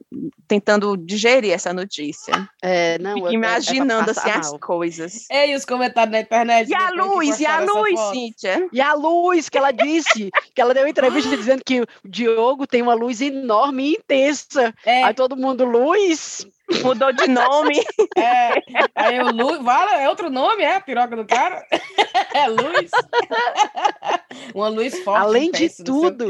[0.48, 2.48] tentando digerir essa notícia.
[2.60, 3.14] É, não.
[3.14, 4.38] Fico imaginando, é assim, mal.
[4.38, 5.30] as coisas.
[5.30, 6.68] Ei, os comentários na internet.
[6.68, 8.51] E a luz, e a luz, Cíntia?
[8.72, 12.66] E a luz, que ela disse, que ela deu uma entrevista dizendo que o Diogo
[12.66, 14.74] tem uma luz enorme e intensa.
[14.84, 15.04] É.
[15.04, 16.46] Aí todo mundo, luz,
[16.82, 17.82] mudou de nome.
[18.14, 18.54] É,
[18.94, 21.64] aí o Luz, vale, é outro nome, é a piroca do cara?
[22.34, 22.90] É luz.
[24.54, 25.22] Uma luz forte.
[25.22, 26.28] Além de tudo,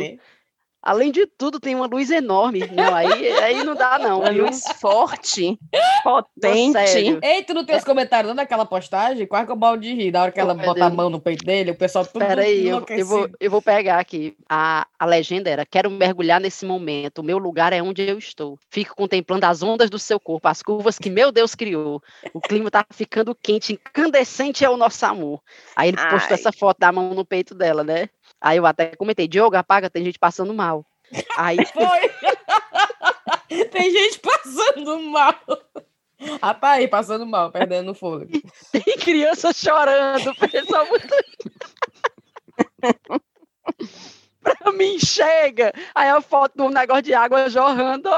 [0.82, 2.60] Além de tudo, tem uma luz enorme.
[2.72, 4.20] Não, aí, aí não dá, não.
[4.20, 5.56] Uma luz forte,
[6.02, 7.18] potente.
[7.22, 9.24] Ei, tu não tem os comentários não, daquela postagem?
[9.26, 10.10] Quase que eu balde de rir.
[10.10, 12.84] Da hora que ela bota a mão no peito dele, o pessoal tudo Peraí, eu,
[12.88, 14.36] eu, vou, eu vou pegar aqui.
[14.48, 17.20] A, a legenda era: Quero mergulhar nesse momento.
[17.20, 18.58] O meu lugar é onde eu estou.
[18.68, 22.02] Fico contemplando as ondas do seu corpo, as curvas que meu Deus criou.
[22.34, 25.40] O clima tá ficando quente, incandescente é o nosso amor.
[25.76, 26.40] Aí ele postou Ai.
[26.40, 28.08] essa foto da mão no peito dela, né?
[28.42, 30.84] Aí eu até comentei, Diogo, apaga, tem gente passando mal.
[31.36, 32.10] Aí foi.
[33.70, 35.34] tem gente passando mal.
[36.40, 38.30] Ah, tá aí, passando mal, perdendo o fôlego.
[38.70, 40.86] Tem criança chorando, pessoal.
[44.40, 45.72] pra mim, chega.
[45.92, 48.08] Aí a foto de um negócio de água jorrando.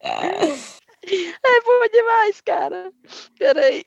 [0.00, 2.90] é bom demais, cara.
[3.38, 3.84] Peraí.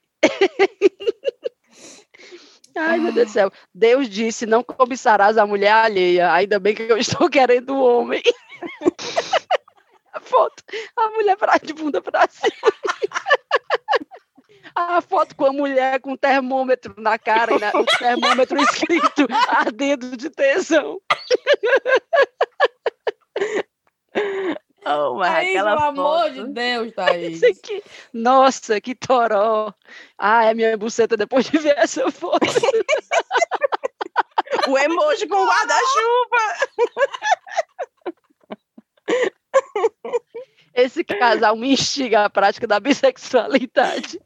[2.78, 3.52] Ai, meu Deus do céu.
[3.74, 6.32] Deus disse: não cobiçarás a mulher alheia.
[6.32, 8.22] Ainda bem que eu estou querendo o homem.
[10.14, 10.64] a foto,
[10.96, 12.74] a mulher pra, de bunda pra cima.
[14.76, 20.16] a foto com a mulher com termômetro na cara e na, o termômetro escrito ardendo
[20.16, 21.00] de tesão.
[24.90, 26.00] Oh, mas Aí, aquela pelo foto...
[26.00, 27.44] amor de Deus, Thaís.
[27.44, 29.74] Aqui, nossa, que toró.
[30.18, 32.40] Ah, é minha buceta depois de ver essa foto.
[34.70, 36.38] o emoji com guarda-chuva.
[40.74, 44.22] Esse casal me instiga à prática da bissexualidade.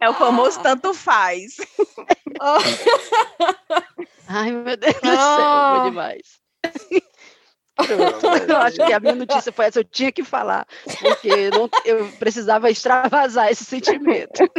[0.00, 1.56] É o famoso tanto faz.
[4.26, 6.40] Ai, meu Deus do céu, foi demais.
[8.48, 10.64] eu acho que a minha notícia foi essa, eu tinha que falar,
[11.00, 14.44] porque não, eu precisava extravasar esse sentimento.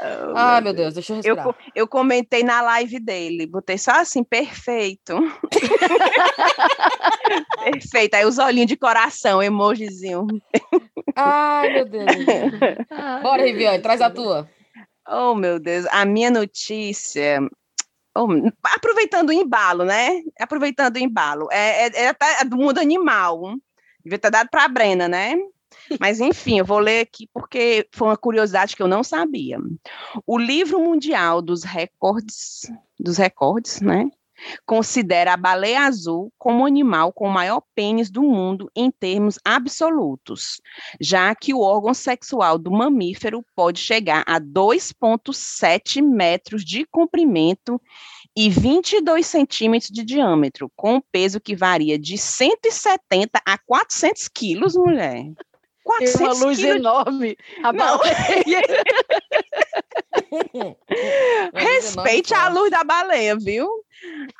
[0.00, 1.46] oh, ah, meu Deus, deixa eu respirar.
[1.46, 5.14] Eu, eu comentei na live dele, botei só assim, perfeito.
[7.64, 8.14] perfeito.
[8.14, 10.26] Aí os olhinhos de coração, emojizinho.
[11.14, 12.06] Ai, meu Deus.
[13.22, 14.48] Bora, Riviane, traz a tua.
[15.08, 17.40] Oh, meu Deus, a minha notícia.
[18.16, 18.26] Oh,
[18.64, 20.22] aproveitando o embalo, né?
[20.40, 21.48] Aproveitando o embalo.
[21.52, 23.54] É, é, é até do mundo animal.
[24.02, 25.34] Devia ter dado para a Brena, né?
[26.00, 29.58] Mas, enfim, eu vou ler aqui porque foi uma curiosidade que eu não sabia.
[30.26, 34.08] O livro mundial dos recordes, dos recordes, né?
[34.64, 39.38] Considera a baleia azul como o animal com o maior pênis do mundo em termos
[39.44, 40.60] absolutos,
[41.00, 47.80] já que o órgão sexual do mamífero pode chegar a 2,7 metros de comprimento
[48.36, 54.76] e 22 centímetros de diâmetro, com um peso que varia de 170 a 400 quilos,
[54.76, 55.32] mulher.
[55.86, 56.76] 400 Tem uma luz quilos.
[56.76, 57.36] enorme.
[57.62, 58.62] A baleia.
[61.54, 63.68] Respeite a luz da baleia, viu?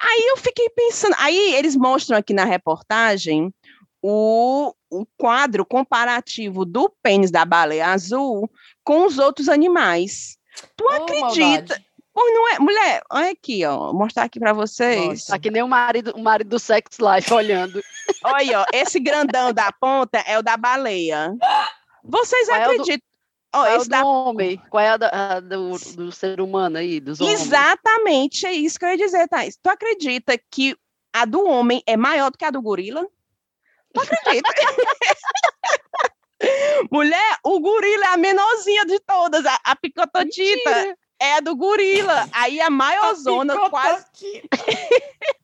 [0.00, 1.14] Aí eu fiquei pensando.
[1.18, 3.54] Aí eles mostram aqui na reportagem
[4.02, 8.50] o, o quadro comparativo do pênis da baleia azul
[8.82, 10.36] com os outros animais.
[10.76, 11.74] Tu oh, acredita?
[11.74, 11.85] Maldade.
[12.16, 15.26] Pois não é, mulher, olha aqui, ó, vou mostrar aqui para vocês.
[15.26, 17.82] Tá que nem o marido, o marido do Sex Life olhando.
[18.24, 21.36] olha, ó, esse grandão da ponta é o da baleia.
[22.02, 23.06] Vocês Qual acreditam?
[23.52, 24.02] É o do, oh, esse é da...
[24.02, 24.62] homem?
[24.70, 27.42] Qual é a, da, a do, do, ser humano aí, dos homens?
[27.42, 29.58] Exatamente, é isso que eu ia dizer, Thais.
[29.62, 30.74] Tu acredita que
[31.12, 33.06] a do homem é maior do que a do gorila?
[33.92, 34.48] Tu acredita?
[36.90, 40.70] Mulher, o gorila é a menorzinha de todas, a, a picototita.
[40.70, 42.28] Mentira é a do gorila.
[42.32, 44.06] Aí a maior zona quase.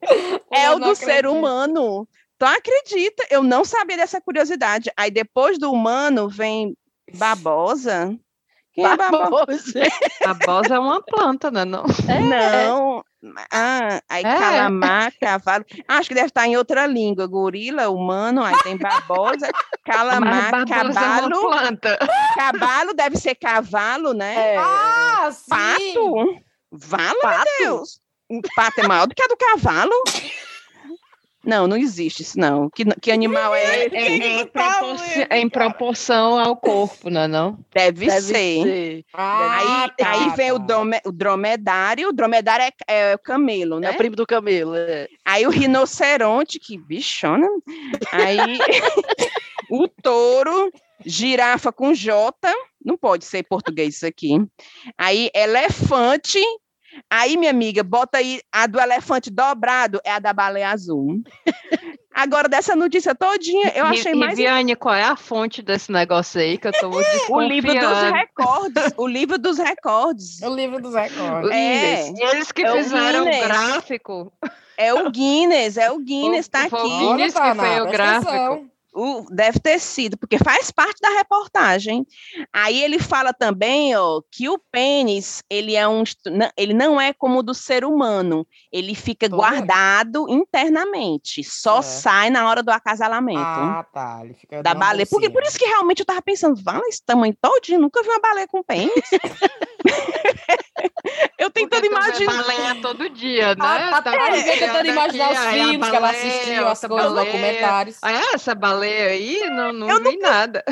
[0.50, 0.96] é o do acredito.
[0.96, 2.06] ser humano.
[2.38, 3.26] Tu acredita?
[3.30, 4.90] Eu não sabia dessa curiosidade.
[4.96, 6.76] Aí depois do humano vem
[7.14, 8.18] babosa.
[8.72, 9.80] Quem é babosa?
[10.24, 11.64] babosa é uma planta, né?
[11.64, 12.20] Não, é.
[12.20, 13.04] não.
[13.52, 14.38] Ah, aí é.
[14.38, 15.64] calamar, cavalo.
[15.87, 17.26] Acho que deve estar em outra língua.
[17.26, 19.48] Gorila, humano, aí tem babosa,
[19.85, 21.54] calamar, cavalo.
[21.54, 24.54] É cavalo deve ser cavalo, né?
[24.54, 24.56] É.
[24.58, 25.48] Ah, sim.
[25.48, 26.42] Pato.
[26.72, 27.44] Valo, pato.
[27.58, 28.00] Deus.
[28.28, 29.92] O pato é maior do que a do cavalo.
[31.44, 32.70] Não, não existe isso, não.
[32.70, 37.28] Que, que animal é, é, é, em, proporção, é em proporção ao corpo, não é
[37.28, 37.59] não?
[37.74, 38.62] Deve, Deve ser.
[38.62, 39.05] ser.
[39.12, 40.55] Ah, aí, tá, aí vem tá.
[40.55, 43.88] o, drome, o dromedário, o dromedário é, é, o camelo, né?
[43.88, 45.09] É o primo do camelo, é.
[45.24, 47.48] Aí o rinoceronte, que bichona.
[48.12, 48.38] Aí
[49.68, 50.70] o touro,
[51.05, 52.33] girafa com J,
[52.85, 54.37] não pode ser português isso aqui.
[54.96, 56.40] Aí elefante,
[57.11, 61.22] Aí, minha amiga, bota aí a do elefante dobrado, é a da baleia azul.
[62.14, 64.37] Agora, dessa notícia todinha, eu achei mais.
[64.37, 66.90] Viviane, qual é a fonte desse negócio aí que eu tô
[67.31, 68.92] O livro dos recordes.
[68.96, 70.42] O livro dos recordes.
[70.42, 71.50] O livro dos recordes.
[71.50, 72.09] É.
[72.09, 74.33] Eles que é fizeram o gráfico.
[74.76, 76.74] É o Guinness, é o Guinness, tá aqui.
[76.74, 78.71] O Guinness que foi o gráfico.
[78.94, 82.07] O, deve ter sido, porque faz parte da reportagem.
[82.52, 86.02] Aí ele fala também, ó, que o pênis, ele é um
[86.57, 91.83] ele não é como o do ser humano, ele fica Tô guardado internamente, só é.
[91.83, 93.40] sai na hora do acasalamento.
[93.40, 95.07] Ah, tá, ele fica da baleia.
[95.07, 98.20] Porque por isso que realmente eu tava pensando, vale esse tamanho todinho, nunca vi uma
[98.20, 98.92] baleia com pênis.
[101.38, 102.42] eu tentando imaginar.
[102.42, 103.60] baleia todo dia, né?
[103.60, 107.26] Ah, tá, tá, tá tentando imaginar os filmes que ela assistiu, as coisas, baleia.
[107.26, 107.98] documentários.
[108.02, 108.34] Ah, é?
[108.34, 110.64] essa baleia baleia aí, não, não eu vi nunca, nada.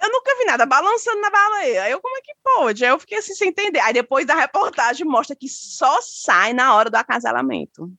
[0.00, 1.82] Eu nunca vi nada balançando na baleia.
[1.84, 2.84] Aí eu, como é que pode?
[2.84, 3.80] Aí eu fiquei assim sem entender.
[3.80, 7.90] Aí depois da reportagem mostra que só sai na hora do acasalamento.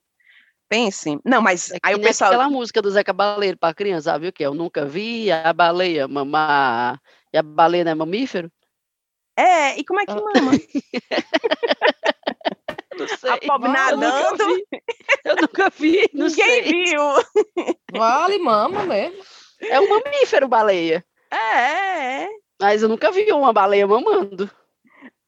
[0.68, 1.20] Pensem.
[1.26, 2.32] Não, mas é aí o pessoal.
[2.32, 4.44] aquela música do Zé Cabaleiro para criança, sabe o que?
[4.44, 7.02] Eu nunca vi a baleia mamar.
[7.34, 8.52] E a baleia não é mamífero?
[9.40, 10.16] É, e como é que ah.
[10.16, 10.52] mama?
[13.00, 13.32] Não sei.
[13.32, 14.44] A pobre nadando.
[15.24, 16.06] Eu nunca vi.
[16.14, 16.64] Não Ninguém sei.
[16.64, 17.02] viu.
[17.94, 19.24] Vale, mama mesmo.
[19.62, 21.06] É um mamífero, baleia.
[21.32, 22.30] É, é.
[22.60, 24.52] Mas eu nunca vi uma baleia mamando.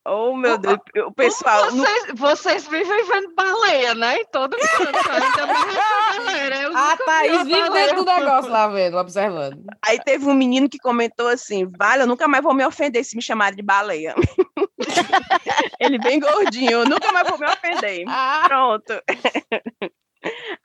[0.04, 1.70] Oh, meu Deus, o pessoal.
[1.70, 2.16] Vocês, no...
[2.16, 4.18] vocês vivem vendo baleia, né?
[4.18, 4.88] Em todo mundo.
[4.88, 6.72] Ainda mais essa galera.
[6.74, 9.64] A Thaís vive dentro do negócio lá vendo, observando.
[9.88, 13.16] Aí teve um menino que comentou assim: Vale, eu nunca mais vou me ofender se
[13.16, 14.16] me chamarem de baleia.
[15.80, 18.06] Ele bem gordinho, eu nunca mais vou me ofender.
[18.14, 18.44] Ah.
[18.48, 19.02] Pronto.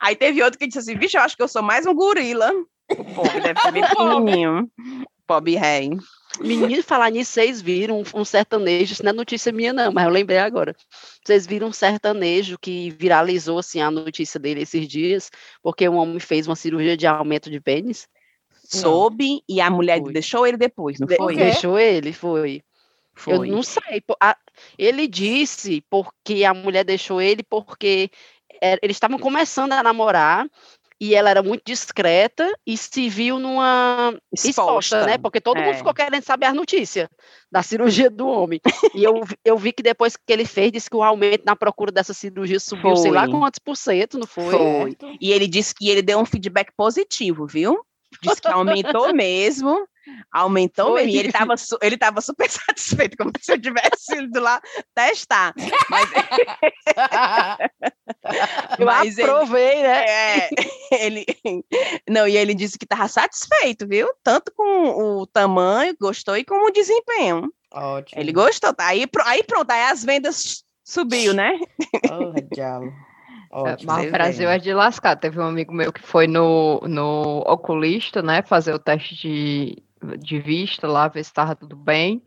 [0.01, 2.51] Aí teve outro que disse assim: Vixe, eu acho que eu sou mais um gorila.
[2.91, 4.71] O pobre deve ser bem pequenininho.
[5.27, 5.91] Pobre rei.
[6.41, 10.11] Menino, falar nisso, vocês viram um, sertanejo, isso não é notícia minha não, mas eu
[10.11, 10.75] lembrei agora.
[11.25, 15.31] Vocês viram um sertanejo que viralizou, assim, a notícia dele esses dias,
[15.63, 18.09] porque um homem fez uma cirurgia de aumento de pênis?
[18.65, 20.13] Soube, e a mulher foi.
[20.13, 21.37] deixou ele depois, não foi?
[21.37, 22.63] Deixou ele, foi.
[23.15, 23.35] foi.
[23.35, 24.03] Eu não sei.
[24.77, 28.11] Ele disse porque a mulher deixou ele porque
[28.61, 30.47] é, eles estavam começando a namorar
[31.01, 35.19] e ela era muito discreta e se viu numa exposta, exposta né?
[35.19, 35.65] Porque todo é.
[35.65, 37.11] mundo ficou querendo saber a notícia
[37.53, 38.61] da cirurgia do homem.
[38.95, 41.93] e eu, eu vi que depois que ele fez, disse que o aumento na procura
[41.93, 42.97] dessa cirurgia subiu, foi.
[42.97, 44.51] sei lá quantos por cento, não foi?
[44.51, 44.97] Foi.
[45.21, 47.85] E ele disse que ele deu um feedback positivo, viu?
[48.23, 49.87] Disse que aumentou mesmo.
[50.33, 51.05] Aumentou Foi.
[51.05, 51.17] mesmo.
[51.17, 54.61] E ele estava ele tava super satisfeito, como se eu tivesse ido lá
[54.95, 55.55] testar.
[55.91, 56.11] Mas,
[58.79, 60.05] eu Mas aprovei, ele, né?
[60.07, 60.49] É,
[61.05, 61.27] ele,
[62.09, 64.09] não, e ele disse que estava satisfeito, viu?
[64.23, 67.53] Tanto com o tamanho, gostou, e com o desempenho.
[67.73, 68.21] Ótimo.
[68.21, 68.73] Ele gostou.
[68.73, 68.87] Tá?
[68.87, 71.59] Aí, aí pronto, aí as vendas subiu, né?
[72.11, 72.93] Oh, diabo.
[73.51, 75.17] Ótimo, Mas o Brasil é de lascar.
[75.17, 78.43] Teve um amigo meu que foi no, no oculista, né?
[78.43, 79.83] Fazer o teste de,
[80.19, 82.23] de vista lá, ver se estava tudo bem.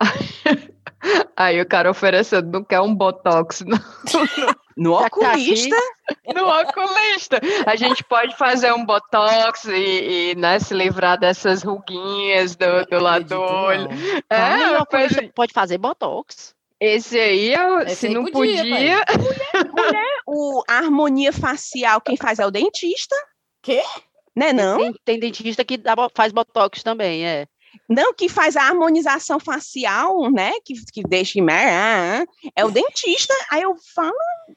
[1.36, 3.76] Aí o cara oferecendo, não quer um botox no,
[4.76, 5.76] no oculista?
[6.34, 7.40] No oculista.
[7.66, 12.98] A gente pode fazer um botox e, e né, se livrar dessas ruguinhas do, do
[12.98, 13.88] lado do olho.
[14.28, 16.56] É, ah, oculista pode fazer botox.
[16.80, 18.62] Esse aí, eu, Esse se aí não podia.
[18.62, 19.04] podia...
[19.18, 23.16] Mulher, mulher, o, a harmonia facial, quem faz é o dentista.
[23.62, 23.82] Quê?
[24.38, 24.78] Né, não?
[24.78, 27.46] Tem, tem dentista que dá, faz botox também, é.
[27.88, 30.52] Não, que faz a harmonização facial, né?
[30.64, 32.24] Que, que deixa em ah,
[32.54, 33.34] é o dentista.
[33.50, 34.12] Aí eu falo.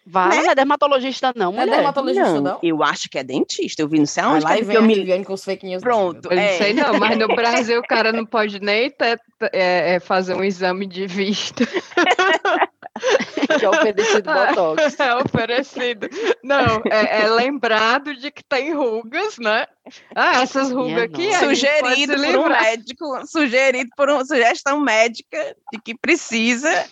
[0.05, 0.43] Vai, né?
[0.43, 1.51] não é dermatologista, não.
[1.51, 3.81] Não é dermatologista, não, não, Eu acho que é dentista.
[3.81, 4.43] Eu vi no céu onde.
[4.43, 5.25] Lá e vem eu me...
[5.25, 5.81] com os fake news.
[5.81, 6.31] Pronto.
[6.31, 6.51] Eu é.
[6.51, 9.19] não sei, não, mas no Brasil o cara não pode nem ter,
[9.53, 11.65] é, é, fazer um exame de vista.
[13.59, 14.99] que é oferecido Botox.
[14.99, 16.09] É oferecido.
[16.43, 19.67] Não, é, é, lembrado de que tem rugas, né?
[20.15, 21.27] Ah, essas rugas aqui.
[21.27, 26.87] É sugerido por um médico, sugerido por uma sugestão médica de que precisa.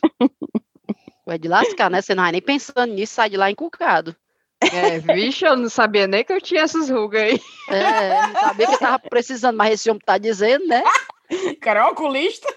[1.26, 2.02] Vai de lascar, né?
[2.02, 4.16] Você não vai nem pensando nisso, sai de lá encucado.
[4.62, 7.42] É, vixe, eu não sabia nem que eu tinha essas rugas aí.
[7.70, 10.84] É, não sabia que eu tava precisando, mas esse homem tá dizendo, né?
[11.62, 12.48] Cara, é oculista.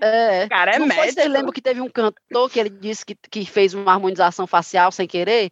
[0.00, 0.48] É.
[0.48, 1.20] Cara, é não médico.
[1.20, 4.92] Você lembra que teve um cantor que ele disse que, que fez uma harmonização facial
[4.92, 5.50] sem querer?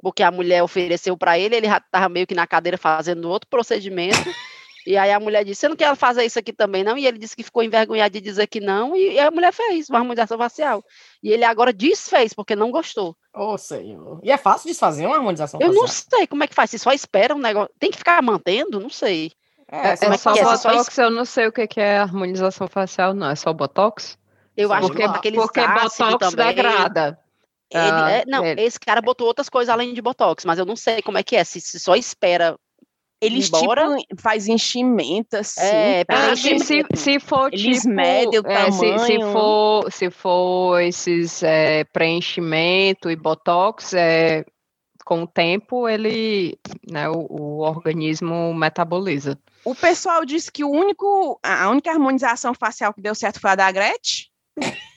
[0.00, 3.48] Porque a mulher ofereceu para ele, ele já tava meio que na cadeira fazendo outro
[3.48, 4.16] procedimento.
[4.86, 6.98] E aí a mulher disse: Você não quer fazer isso aqui também, não?
[6.98, 10.00] E ele disse que ficou envergonhado de dizer que não, e a mulher fez uma
[10.00, 10.84] harmonização facial.
[11.22, 13.16] E ele agora desfez, porque não gostou.
[13.34, 14.20] Ô, oh, senhor.
[14.22, 15.82] E é fácil desfazer uma harmonização Eu facial?
[15.82, 16.70] não sei como é que faz.
[16.70, 17.72] Se só espera um negócio.
[17.78, 18.80] Tem que ficar mantendo?
[18.80, 19.32] Não sei.
[19.72, 20.44] É, é, é só é?
[20.44, 23.30] Botox, eu não sei o que é harmonização facial, não.
[23.30, 24.18] É só Botox?
[24.54, 26.46] Eu acho porque, que aqueles porque Botox também.
[26.46, 27.18] degrada.
[27.70, 28.60] Ele, ah, é, não, ele.
[28.60, 31.34] esse cara botou outras coisas além de Botox, mas eu não sei como é que
[31.34, 32.54] é, se, se só espera
[33.18, 33.96] eles embora.
[33.96, 35.60] tipo faz enchimento assim.
[35.62, 40.10] É, ah, se, se, se for eles tipo, medem o é, se, se, for se
[40.10, 44.44] for esses é, preenchimento e botox, é,
[45.04, 46.58] com o tempo ele,
[46.90, 49.38] né, o, o organismo metaboliza.
[49.64, 53.54] O pessoal disse que o único, a única harmonização facial que deu certo foi a
[53.54, 54.26] da Gretchen.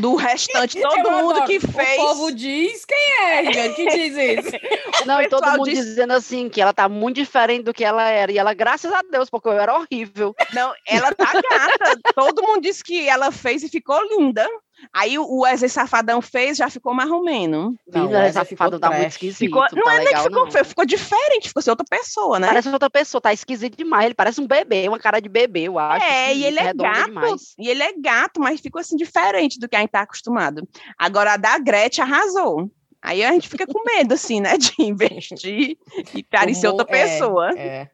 [0.00, 1.98] do restante, todo mundo que fez.
[1.98, 4.50] O povo diz quem é, que diz isso.
[5.06, 5.78] Não, e todo mundo diz...
[5.78, 8.30] dizendo assim que ela tá muito diferente do que ela era.
[8.30, 10.34] E ela, graças a Deus, porque eu era horrível.
[10.52, 11.98] Não, ela tá gata.
[12.14, 14.46] todo mundo disse que ela fez e ficou linda.
[14.92, 17.76] Aí o Wesley Safadão fez, já ficou marromeno.
[17.86, 19.38] Não, o Wesley Safadão tá muito esquisito.
[19.38, 20.50] Ficou, não, tá é nem que ficou não.
[20.50, 22.46] feio, ficou diferente, ficou ser outra pessoa, né?
[22.46, 24.06] Parece outra pessoa, tá esquisito demais.
[24.06, 26.04] Ele parece um bebê, uma cara de bebê, eu acho.
[26.04, 27.06] É, e ele é gato.
[27.06, 27.54] Demais.
[27.58, 30.66] E ele é gato, mas ficou assim diferente do que a gente tá acostumado.
[30.98, 32.70] Agora a da Gretchen arrasou.
[33.02, 35.78] Aí a gente fica com medo, assim, né, de investir
[36.14, 37.50] e parecer outra é, pessoa.
[37.58, 37.88] É,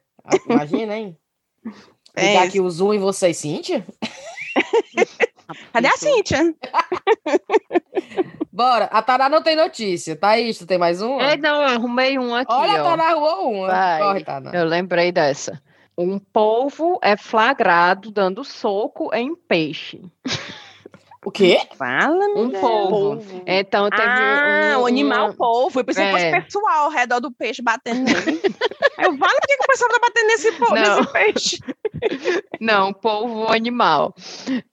[0.49, 1.17] imagina, hein?
[2.15, 2.27] É.
[2.27, 3.85] Ligar aqui o Zoom em vocês, Cíntia?
[5.73, 6.53] Cadê a Cíntia?
[8.51, 8.85] Bora.
[8.85, 10.15] A Taná não tem notícia.
[10.15, 11.19] Thaís, tu tem mais um?
[11.21, 12.51] É, não, eu arrumei um aqui.
[12.51, 12.87] Olha, ó.
[12.87, 13.67] a Taná arrumou uma.
[13.67, 14.01] Vai.
[14.01, 14.51] Corre, Taná.
[14.51, 15.61] Eu lembrei dessa.
[15.97, 20.01] Um polvo é flagrado dando soco em peixe.
[21.37, 21.59] O quê?
[21.77, 22.89] Fala, Um polvo.
[22.89, 23.43] polvo.
[23.45, 25.79] Então teve ah, um, um animal polvo.
[25.79, 26.07] Eu pensei é.
[26.07, 26.41] que fosse é.
[26.41, 28.41] pessoal ao redor do peixe batendo nele.
[28.97, 31.59] eu falo que o pessoal tá batendo nesse, polvo, nesse peixe?
[32.59, 34.15] Não, polvo animal.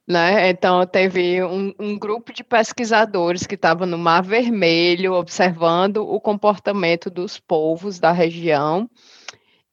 [0.09, 0.49] Né?
[0.49, 7.11] Então, teve um, um grupo de pesquisadores que estavam no Mar Vermelho observando o comportamento
[7.11, 8.89] dos polvos da região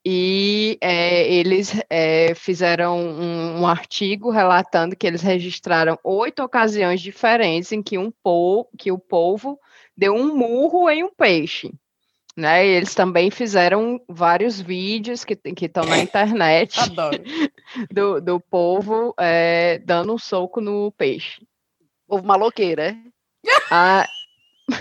[0.03, 7.71] e é, eles é, fizeram um, um, artigo relatando que eles registraram oito ocasiões diferentes
[7.71, 9.59] em que, um polvo, que o polvo
[9.95, 11.71] deu um murro em um peixe.
[12.35, 12.65] Né?
[12.65, 16.79] E eles também fizeram vários vídeos que estão na internet
[17.91, 21.45] do, do povo é, dando um soco no peixe.
[22.07, 22.97] Povo maloqueiro, é?
[23.69, 24.07] Ah,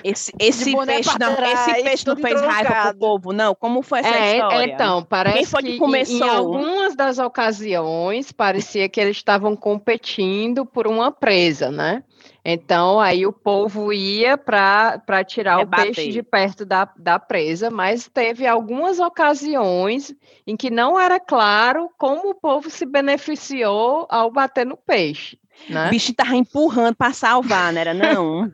[0.04, 2.68] esse, esse peixe não, esse peixe não fez trocado.
[2.68, 3.54] raiva pro povo, não?
[3.54, 4.72] Como foi essa é, história?
[4.72, 6.16] Então, parece Quem foi que, que começou?
[6.16, 12.02] Em, em algumas das ocasiões parecia que eles estavam competindo por uma presa, né?
[12.44, 15.94] Então, aí o povo ia para tirar é o bater.
[15.94, 20.14] peixe de perto da, da presa, mas teve algumas ocasiões
[20.46, 25.38] em que não era claro como o povo se beneficiou ao bater no peixe.
[25.68, 25.86] Né?
[25.86, 28.52] O bichinho tava empurrando para salvar, não era não?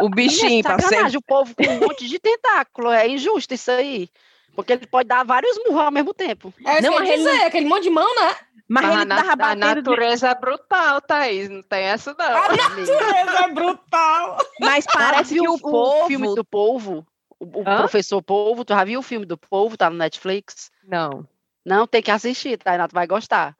[0.00, 1.16] O bichinho para ser...
[1.16, 4.08] o povo com um monte de tentáculo, é injusto isso aí.
[4.54, 6.54] Porque ele pode dar vários murros ao mesmo tempo.
[6.64, 7.28] É, não, mas ele...
[7.42, 8.36] aquele monte de mão, né?
[8.68, 9.64] Mas, ele na, tava batendo...
[9.64, 12.24] A natureza é brutal, Thaís, não tem essa não.
[12.24, 14.38] A natureza é brutal.
[14.60, 16.06] Mas parece que o, o povo...
[16.06, 17.06] filme do povo,
[17.38, 20.70] o, o professor Povo, tu já viu o filme do povo, tá no Netflix?
[20.82, 21.26] Não.
[21.64, 22.88] Não, tem que assistir, tá?
[22.88, 23.56] Tu vai gostar.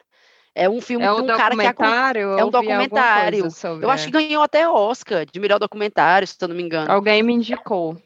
[0.54, 3.48] É um filme é um de um cara que é, é um documentário.
[3.82, 6.90] Eu acho que ganhou até Oscar de melhor documentário, se eu não me engano.
[6.92, 8.00] Alguém me indicou.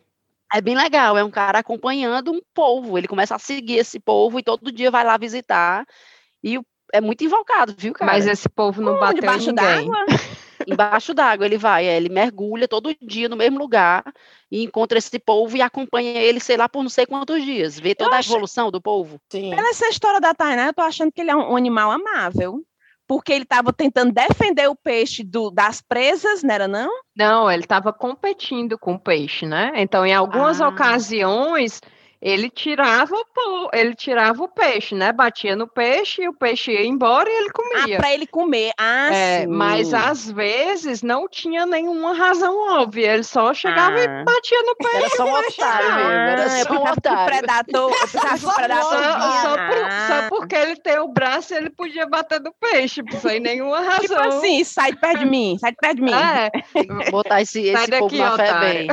[0.53, 2.96] É bem legal, é um cara acompanhando um povo.
[2.96, 5.84] Ele começa a seguir esse povo e todo dia vai lá visitar.
[6.42, 6.59] E
[6.90, 8.12] é muito invocado, viu, cara?
[8.12, 10.07] Mas esse povo não bateu debaixo d'água.
[10.66, 14.04] embaixo d'água ele vai, é, ele mergulha todo dia no mesmo lugar
[14.50, 17.94] e encontra esse povo e acompanha ele, sei lá, por não sei quantos dias, vê
[17.94, 19.20] toda a evolução do povo.
[19.30, 19.50] Sim.
[19.54, 22.62] Pela essa história da Tainá, eu tô achando que ele é um, animal amável
[23.06, 26.90] porque ele estava tentando defender o peixe do, das presas, não era não?
[27.16, 29.72] Não, ele estava competindo com o peixe, né?
[29.76, 30.68] Então, em algumas ah.
[30.68, 31.80] ocasiões,
[32.21, 35.12] ele tirava o ele tirava o peixe, né?
[35.12, 37.97] Batia no peixe e o peixe ia embora e ele comia.
[37.97, 38.73] Ah, para ele comer.
[38.77, 39.47] Ah, é, sim.
[39.47, 43.14] Mas às vezes não tinha nenhuma razão óbvia.
[43.14, 44.03] Ele só chegava ah.
[44.03, 44.97] e batia no peixe.
[44.97, 46.11] Era só um otário mesmo.
[46.11, 47.27] Era ah, só um otário.
[47.27, 50.09] Predador, só, predador só, só, por, ah.
[50.09, 54.23] só, porque ele tem o braço, ele podia bater no peixe, sem nenhuma tipo razão.
[54.23, 56.12] Tipo assim, sai de perto de mim, sai de perto de mim.
[56.12, 57.11] É.
[57.11, 58.89] Botar esse, esse povo daqui, na fé bem.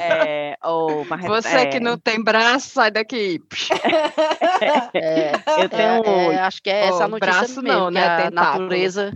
[0.00, 1.66] É, oh, Você é.
[1.66, 3.40] que não tem braço, sai daqui.
[4.94, 5.32] É,
[5.62, 6.32] eu tenho.
[6.32, 8.26] É, acho que é essa oh, notícia braço mesmo, não, né?
[8.26, 9.12] A natureza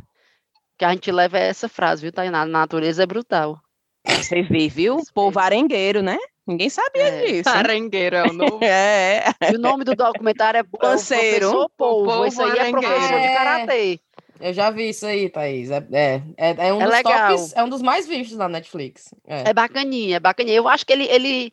[0.79, 2.43] que a gente leva é essa frase, viu, Tainá?
[2.43, 3.59] A natureza é brutal.
[4.07, 4.97] Você vê, viu?
[4.97, 6.19] O povo arengueiro, né?
[6.47, 7.27] Ninguém sabia é.
[7.27, 7.49] disso.
[7.49, 8.61] Arengueiro é o novo.
[8.65, 9.25] é.
[9.51, 11.69] E o nome do documentário é Panceiro.
[11.77, 14.01] Professor Isso aí é professor de karatê.
[14.41, 15.71] Eu já vi isso aí, Thaís.
[15.71, 17.37] É, é, é, é um é dos legal.
[17.37, 19.15] tops, é um dos mais vistos na Netflix.
[19.27, 20.57] É, é bacaninha, é bacaninha.
[20.57, 21.53] Eu acho que ele, ele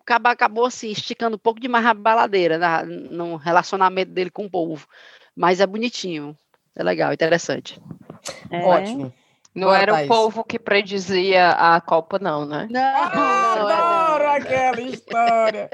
[0.00, 4.50] acabou, acabou assim, esticando um pouco demais a baladeira na, no relacionamento dele com o
[4.50, 4.86] povo.
[5.34, 6.36] Mas é bonitinho.
[6.74, 7.80] É legal, interessante.
[8.50, 8.62] É.
[8.62, 9.12] Ótimo.
[9.54, 10.06] Não Boa, era Thaís.
[10.06, 12.66] o povo que predizia a Copa, não, né?
[12.70, 15.68] Não, ah, não adoro aquela história.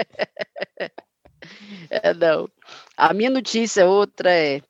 [1.88, 2.48] é, não.
[2.96, 4.60] A minha notícia, outra é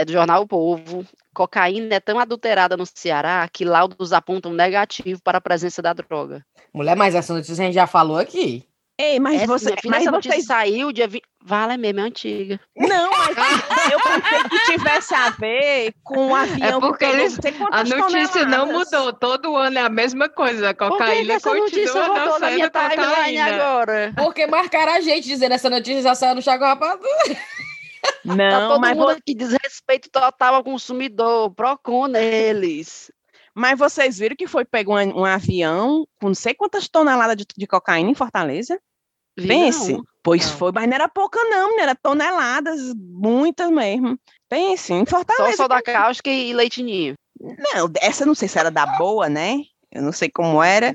[0.00, 1.04] é do jornal o Povo.
[1.34, 6.44] Cocaína é tão adulterada no Ceará que laudos apontam negativo para a presença da droga.
[6.72, 8.64] Mulher, mas essa notícia a gente já falou aqui.
[8.98, 9.76] Ei, mas essa, você.
[9.76, 11.22] Filha, mas essa notícia saiu dia 20.
[11.42, 12.60] Vale mesmo, é antiga.
[12.76, 16.78] Não, mas eu pensei que tivesse a ver com o avião.
[16.78, 17.38] É porque eles,
[17.72, 19.10] a notícia não mudou.
[19.14, 20.70] Todo ano é a mesma coisa.
[20.70, 23.46] A cocaína Por que continua não sendo cocaína.
[23.46, 24.12] agora.
[24.14, 27.36] Porque marcaram a gente dizendo essa notícia já saiu no Chaco Rapadura.
[28.24, 33.10] Não, tá todo mas mundo aqui desrespeito total ao consumidor, Procon neles.
[33.54, 37.44] Mas vocês viram que foi pego um, um avião com não sei quantas toneladas de,
[37.56, 38.80] de cocaína em Fortaleza?
[39.36, 40.04] Vi Pense, não.
[40.22, 40.58] pois não.
[40.58, 44.18] foi, mas não era pouca não, era toneladas, muitas mesmo.
[44.48, 45.56] Pense, em Fortaleza.
[45.56, 47.14] Só da cáustica e leitinho.
[47.40, 49.62] Não, essa não sei se era da boa, né?
[49.90, 50.94] Eu não sei como era.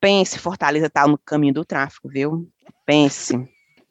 [0.00, 2.48] Pense, Fortaleza tá no caminho do tráfico, viu?
[2.86, 3.36] Pense.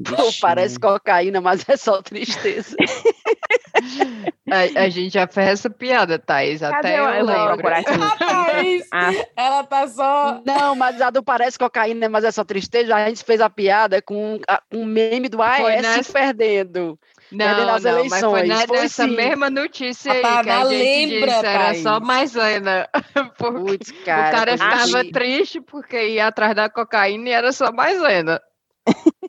[0.03, 2.75] Pô, parece cocaína, mas é só tristeza.
[4.49, 6.61] a, a, gente já fez essa piada, Thaís.
[6.61, 7.67] Cadê até eu, eu lembro.
[7.67, 9.11] A Thaís, ah.
[9.35, 10.41] ela tá só.
[10.45, 12.95] Não, mas a do parece cocaína, mas é só tristeza.
[12.95, 14.39] A gente fez a piada com
[14.71, 16.13] um meme do AES nessa...
[16.13, 16.97] perdendo.
[17.31, 18.09] Não, não, eleições.
[18.09, 19.15] mas foi, na, foi nessa sim.
[19.15, 22.89] mesma notícia aí que a gente lembra, disse, era só maisena.
[23.37, 28.41] Puts, cara, o cara ficava triste porque ia atrás da cocaína e era só maisena.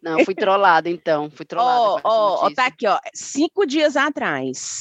[0.02, 1.30] Não, fui trollada, então.
[1.30, 2.00] Fui trollada.
[2.04, 2.98] Ó, oh, tá aqui, ó.
[3.14, 4.80] Cinco dias atrás,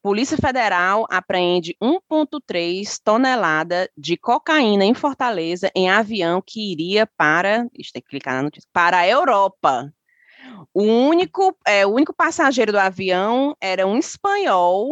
[0.00, 7.66] Polícia Federal apreende 1,3 tonelada de cocaína em Fortaleza em avião que iria para.
[7.74, 8.68] Deixa eu clicar na notícia.
[8.72, 9.92] Para a Europa.
[10.72, 14.90] O único, é, o único passageiro do avião era um espanhol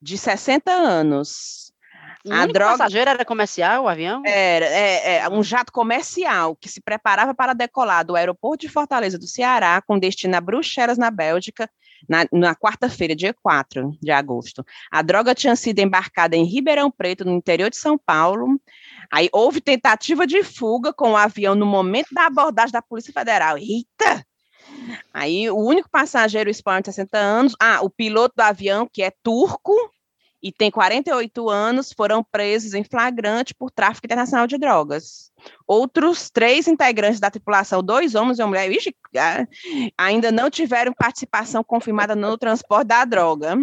[0.00, 1.59] de 60 anos.
[2.24, 4.22] O a droga passageiro era comercial, o avião?
[4.26, 9.18] Era, é, é, um jato comercial que se preparava para decolar do aeroporto de Fortaleza
[9.18, 11.70] do Ceará com destino a Bruxelas, na Bélgica,
[12.06, 14.64] na, na quarta-feira, dia 4 de agosto.
[14.90, 18.60] A droga tinha sido embarcada em Ribeirão Preto, no interior de São Paulo.
[19.10, 23.56] Aí houve tentativa de fuga com o avião no momento da abordagem da Polícia Federal.
[23.56, 24.26] Eita!
[25.12, 29.12] Aí o único passageiro espanhol de 60 anos, ah, o piloto do avião, que é
[29.22, 29.74] turco,
[30.42, 35.30] e tem 48 anos, foram presos em flagrante por tráfico internacional de drogas.
[35.66, 38.94] Outros três integrantes da tripulação, dois homens e uma mulher, ixi,
[39.98, 43.56] ainda não tiveram participação confirmada no transporte da droga.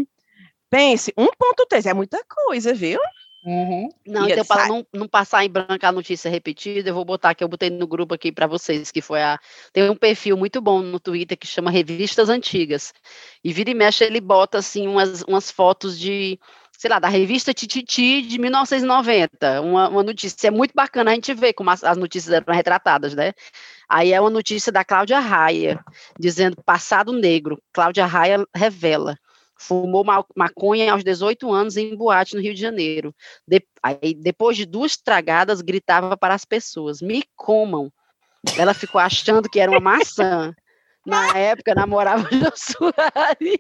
[0.70, 3.00] Pense, 1,3 é muita coisa, viu?
[3.48, 3.88] Uhum.
[4.06, 7.42] Não, então para não, não, passar em branco a notícia repetida, eu vou botar que
[7.42, 9.40] eu botei no grupo aqui para vocês, que foi a
[9.72, 12.94] tem um perfil muito bom no Twitter que chama Revistas Antigas.
[13.42, 16.38] E vira e mexe ele bota assim umas, umas fotos de,
[16.78, 21.34] sei lá, da revista Tititi de 1990, uma, uma notícia é muito bacana a gente
[21.34, 23.34] ver como as, as notícias eram retratadas, né?
[23.90, 25.84] Aí é uma notícia da Cláudia Raia,
[26.20, 27.60] dizendo passado negro.
[27.74, 29.18] Cláudia Raia revela
[29.60, 30.06] fumou
[30.36, 33.14] maconha aos 18 anos em boate no Rio de Janeiro.
[33.48, 37.92] De, aí, depois de duas tragadas, gritava para as pessoas: me comam.
[38.56, 40.54] Ela ficou achando que era uma maçã.
[41.08, 43.60] Na época, namorava Jô Soares.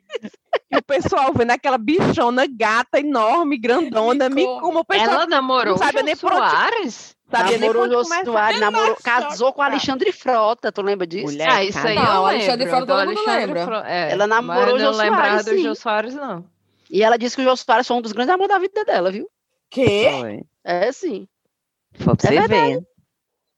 [0.69, 5.09] E o pessoal vendo aquela bichona gata, enorme, grandona, me, como o pessoal.
[5.09, 7.15] Ela namorou não sabe nem Soares?
[7.31, 11.25] Sabia namorou Jô Soares, namorou, casou com Alexandre Frota, tu lembra disso?
[11.25, 13.83] Mulher, ah, isso aí não, Alexandre Frota todo mundo lembra.
[13.87, 16.45] É, ela namorou o Jô Soares, lembrar do Jô Soares, não.
[16.89, 19.09] E ela disse que o Jô Soares foi um dos grandes amores da vida dela,
[19.09, 19.29] viu?
[19.69, 20.09] Que?
[20.19, 20.41] Foi.
[20.65, 21.27] É, sim.
[21.95, 22.87] Foi pra é você ver.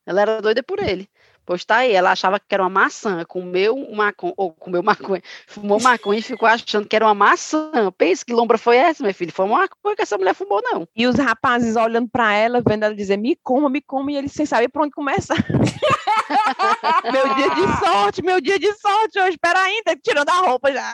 [0.05, 1.07] Ela era doida por ele.
[1.49, 5.81] Pois tá aí, ela achava que era uma maçã, comeu maconha, ou comeu maconha, fumou
[5.81, 7.91] maconha e ficou achando que era uma maçã.
[7.97, 9.33] Pensa que lombra foi essa, meu filho?
[9.33, 10.87] Foi uma maconha que essa mulher fumou, não.
[10.95, 14.31] E os rapazes olhando para ela, vendo ela dizer, me coma, me coma, e eles
[14.31, 15.37] sem saber por onde começar.
[17.11, 20.93] meu dia de sorte, meu dia de sorte hoje, espera ainda, tirando a roupa já.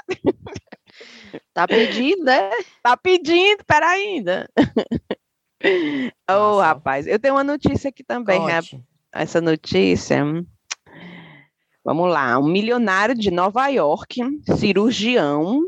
[1.53, 2.49] tá pedindo, né?
[2.81, 4.49] Tá pedindo, espera ainda.
[6.31, 8.61] Ô, oh, rapaz, eu tenho uma notícia aqui também, né?
[9.15, 10.23] Essa notícia.
[11.83, 14.19] Vamos lá, um milionário de Nova York,
[14.57, 15.61] cirurgião,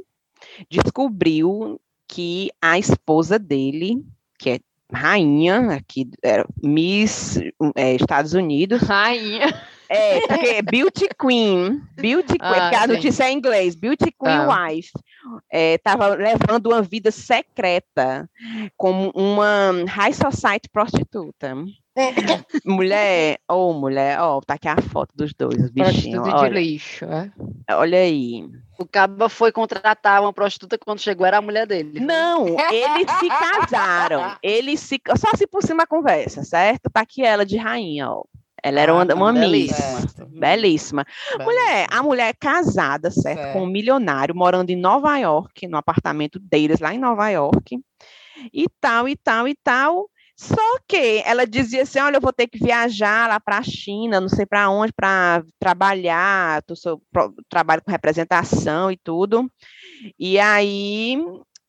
[0.69, 4.03] descobriu que a esposa dele,
[4.39, 4.59] que é
[4.91, 7.39] rainha aqui, é, Miss
[7.75, 8.81] é, Estados Unidos.
[8.81, 9.61] Rainha.
[9.89, 14.11] É, porque é Beauty Queen, Beauty Queen, ah, porque a notícia é em inglês, Beauty
[14.11, 14.65] Queen ah.
[14.65, 14.91] Wife,
[15.51, 18.29] estava é, levando uma vida secreta
[18.75, 21.55] como uma high society prostituta.
[22.65, 26.21] mulher, ô oh, mulher, ó, oh, tá aqui a foto dos dois, os bichinhos.
[26.21, 27.31] Prostituta de lixo, é?
[27.71, 28.47] Olha aí.
[28.77, 31.99] O cabo foi contratar uma prostituta quando chegou, era a mulher dele.
[31.99, 34.35] Não, eles se casaram.
[34.43, 35.01] Eles se.
[35.17, 36.89] Só se por cima a conversa, certo?
[36.91, 38.23] Tá aqui ela de rainha, ó.
[38.63, 39.99] Ela era uma, ah, uma belíssima.
[39.99, 40.13] Miss.
[40.13, 40.39] Belíssima.
[40.39, 41.05] belíssima.
[41.39, 43.37] Mulher, a mulher é casada, certo?
[43.37, 43.53] certo?
[43.53, 47.79] Com um milionário, morando em Nova York, no apartamento deles, lá em Nova York.
[48.53, 50.09] E tal, e tal, e tal.
[50.37, 50.55] Só
[50.87, 54.29] que ela dizia assim: olha, eu vou ter que viajar lá para a China, não
[54.29, 57.01] sei para onde, para trabalhar, tô, sou,
[57.49, 59.51] trabalho com representação e tudo.
[60.19, 61.17] E aí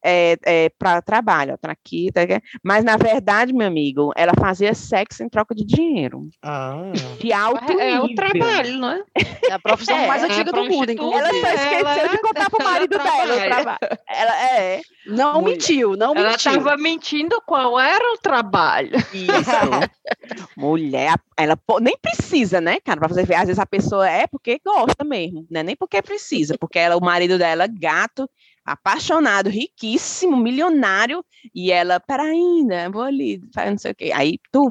[0.05, 4.75] é, é, para trabalho, tá aqui, tá aqui, mas na verdade, meu amigo, ela fazia
[4.75, 6.29] sexo em troca de dinheiro.
[6.43, 6.93] Ah.
[7.19, 9.03] De alto é, é o trabalho, não é?
[9.49, 11.19] É a profissão é, mais antiga do mundo, inclusive.
[11.19, 13.79] Ela só esqueceu ela de contar pro marido dela.
[14.09, 14.81] Ela é.
[15.07, 15.53] Não Mulher.
[15.53, 16.51] mentiu, não ela mentiu.
[16.51, 18.97] Ela estava mentindo qual era o trabalho.
[19.13, 19.29] Isso.
[20.57, 23.35] Mulher, ela nem precisa, né, cara, para fazer ver.
[23.35, 25.63] Às vezes a pessoa é porque gosta mesmo, né?
[25.63, 28.29] Nem porque precisa, porque ela, o marido dela, gato,
[28.73, 34.13] apaixonado, riquíssimo, milionário, e ela, peraí, né, vou ali, não sei o quê.
[34.15, 34.69] Aí, tu,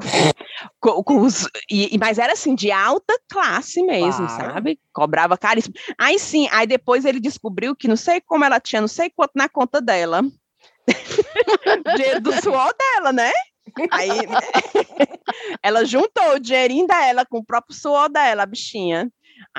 [0.80, 4.52] com, com os, e, mas era assim, de alta classe mesmo, claro.
[4.52, 4.80] sabe?
[4.92, 5.74] Cobrava caríssimo.
[5.98, 9.32] Aí sim, aí depois ele descobriu que não sei como ela tinha, não sei quanto
[9.34, 10.22] na conta dela.
[11.96, 13.32] dinheiro do suor dela, né?
[13.90, 14.08] Aí
[15.62, 19.10] ela juntou o dinheirinho dela com o próprio suor dela, a bichinha.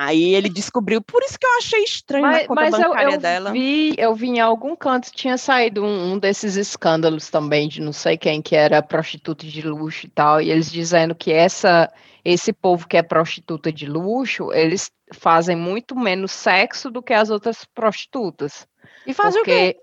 [0.01, 3.11] Aí ele descobriu, por isso que eu achei estranho mas, na conta mas bancária eu,
[3.11, 3.51] eu dela.
[3.51, 7.91] Vi, eu vi em algum canto, tinha saído um, um, desses escândalos também, de não
[7.91, 11.91] sei quem, que era prostituta de luxo e tal, e eles dizendo que essa,
[12.23, 17.29] esse povo que é prostituta de luxo, eles fazem muito menos sexo do que as
[17.29, 18.65] outras prostitutas.
[19.05, 19.51] E fazem porque...
[19.51, 19.77] o quê?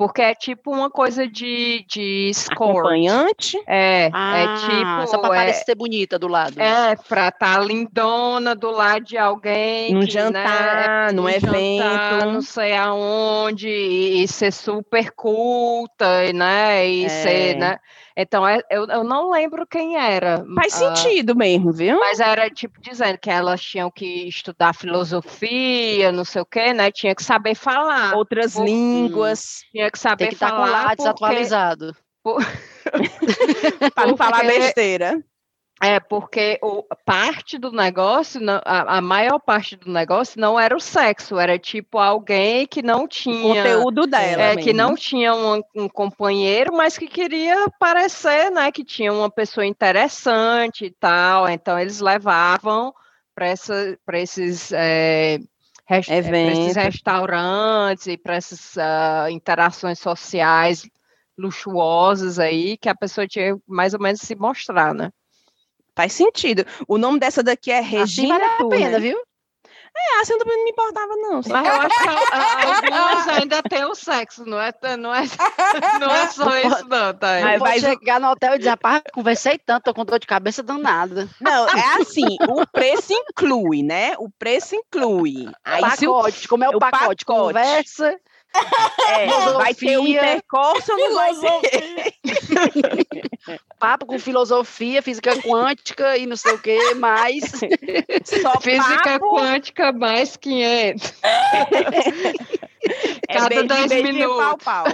[0.00, 2.70] Porque é tipo uma coisa de, de score.
[2.70, 3.62] Acompanhante?
[3.66, 5.10] É, é ah, é tipo...
[5.10, 6.58] Só pra é, parecer ser bonita do lado.
[6.58, 9.92] É, pra estar tá lindona do lado de alguém.
[9.92, 11.82] Num jantar, né, num evento.
[11.82, 17.08] Jantar, não sei aonde, e, e ser super culta, né, e é.
[17.10, 17.78] ser, né...
[18.22, 20.44] Então, é, eu, eu não lembro quem era.
[20.54, 21.98] Faz uh, sentido mesmo, viu?
[21.98, 26.90] Mas era tipo dizendo que elas tinham que estudar filosofia, não sei o quê, né?
[26.90, 28.14] Tinha que saber falar.
[28.14, 29.62] Outras por, línguas.
[29.72, 30.66] Tinha que saber Tem que falar.
[30.66, 31.96] Estar com lá desatualizado.
[32.22, 32.44] Por...
[33.94, 35.22] Para não falar besteira.
[35.82, 40.80] É, porque o, parte do negócio, a, a, maior parte do negócio não era o
[40.80, 43.38] sexo, era tipo alguém que não tinha.
[43.38, 44.42] O conteúdo dela.
[44.42, 49.30] É, que não tinha um, um, companheiro, mas que queria parecer, né, que tinha uma
[49.30, 51.48] pessoa interessante e tal.
[51.48, 52.92] Então eles levavam
[53.34, 53.50] para
[54.18, 54.70] esses.
[54.72, 55.38] É,
[55.86, 60.86] rest, esses restaurantes e para essas uh, interações sociais
[61.38, 65.10] luxuosas aí que a pessoa tinha mais ou menos se mostrar, né?
[66.00, 66.64] Faz sentido.
[66.88, 69.18] O nome dessa daqui é Regina assim vale a pena, viu?
[69.94, 71.40] É, assim também não me importava, não.
[71.46, 75.24] Mas eu acho que alguns ainda tem o sexo, não é, não é,
[76.00, 77.32] não é só isso, não, tá?
[77.32, 80.62] Aí vai chegar no hotel e dizer, rapaz, conversei tanto, tô com dor de cabeça
[80.62, 81.28] danada.
[81.38, 84.14] Não, é assim, o preço inclui, né?
[84.18, 85.52] O preço inclui.
[85.62, 87.24] Aí, pacote, o, como é o, o pacote?
[87.24, 87.24] pacote?
[87.26, 88.18] Conversa,
[89.08, 92.14] é, vai ter um intercurso não vai ter?
[93.78, 97.44] papo com filosofia, física quântica e não sei o que mais.
[98.24, 99.36] Só física papo.
[99.36, 101.14] quântica mais 500.
[103.28, 104.36] É Cada 10 minutos.
[104.36, 104.84] Pau, pau.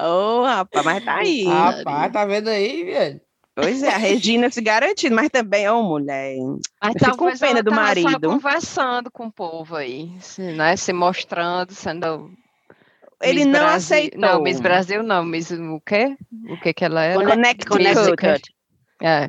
[0.00, 1.44] Ô, oh, rapaz, mas tá aí.
[1.44, 3.20] Rapaz, tá vendo aí, velho?
[3.54, 6.36] Pois é, a Regina se garantindo, mas também, ô oh, mulher.
[6.82, 8.28] Mas fico com pena do tá marido.
[8.30, 10.10] conversando com o povo aí,
[10.56, 10.74] né?
[10.76, 12.30] Se mostrando, sendo.
[13.20, 13.76] Ele Miss não Brasil.
[13.76, 14.20] aceitou.
[14.20, 16.16] Não, Miss Brasil não, Miss o quê?
[16.48, 17.24] O que que ela era?
[17.24, 17.76] Connecticut.
[17.76, 18.54] Connecticut.
[19.02, 19.28] É.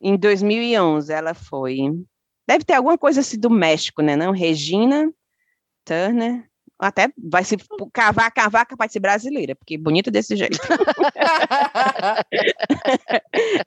[0.00, 1.78] Em 2011 ela foi.
[2.46, 4.16] Deve ter alguma coisa assim do México, né?
[4.16, 4.32] Não?
[4.32, 5.10] Regina
[5.84, 6.44] Turner
[6.86, 7.56] até vai se
[7.92, 10.58] cavar, cavar, capaz de ser brasileira, porque bonita desse jeito.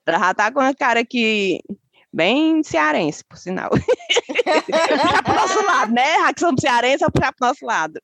[0.05, 1.61] Ela já tá com uma cara que
[2.13, 3.70] bem cearense, por sinal.
[4.65, 6.20] puxar pro nosso lado, né?
[6.20, 7.99] Já que somos cearenses, vou puxar pro nosso lado.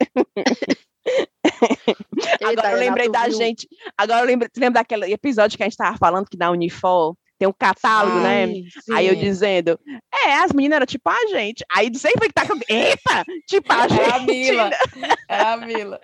[2.44, 3.68] agora eu lembrei da gente.
[3.98, 7.50] Agora eu lembrei, lembra daquele episódio que a gente tava falando que na Unifor tem
[7.50, 8.48] um catálogo, né?
[8.48, 8.94] Sim.
[8.94, 9.78] Aí eu dizendo,
[10.26, 11.66] é, as meninas eram tipo a gente.
[11.70, 12.58] Aí sempre que tá com.
[12.70, 13.26] Eita!
[13.46, 14.02] Tipo a gente.
[14.02, 14.70] É a Mila.
[15.28, 16.00] É a Mila.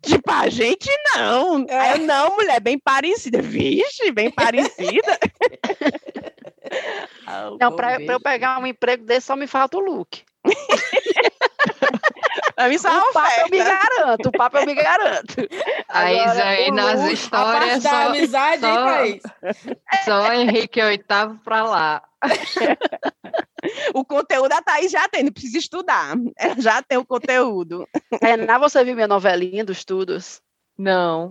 [0.00, 1.66] tipo a gente não.
[1.68, 1.78] É.
[1.78, 3.40] Aí eu, não, mulher, bem parecida.
[3.40, 5.18] Vixe, bem parecida.
[7.60, 10.22] não, pra, pra, eu pegar um emprego desse só me falta o look.
[12.68, 15.34] Mim, só o papo eu me garanto, o papo eu me garanto.
[15.88, 17.86] Aí, Agora, aí nas histórias.
[17.86, 19.20] A só, amizade, só, hein,
[20.04, 22.02] Só Henrique VIII pra lá.
[23.94, 26.16] o conteúdo a Thaís já tem, não precisa estudar.
[26.36, 27.88] Ela já tem o conteúdo.
[28.20, 30.42] Tainá, você viu minha novelinha dos estudos?
[30.76, 31.28] Não.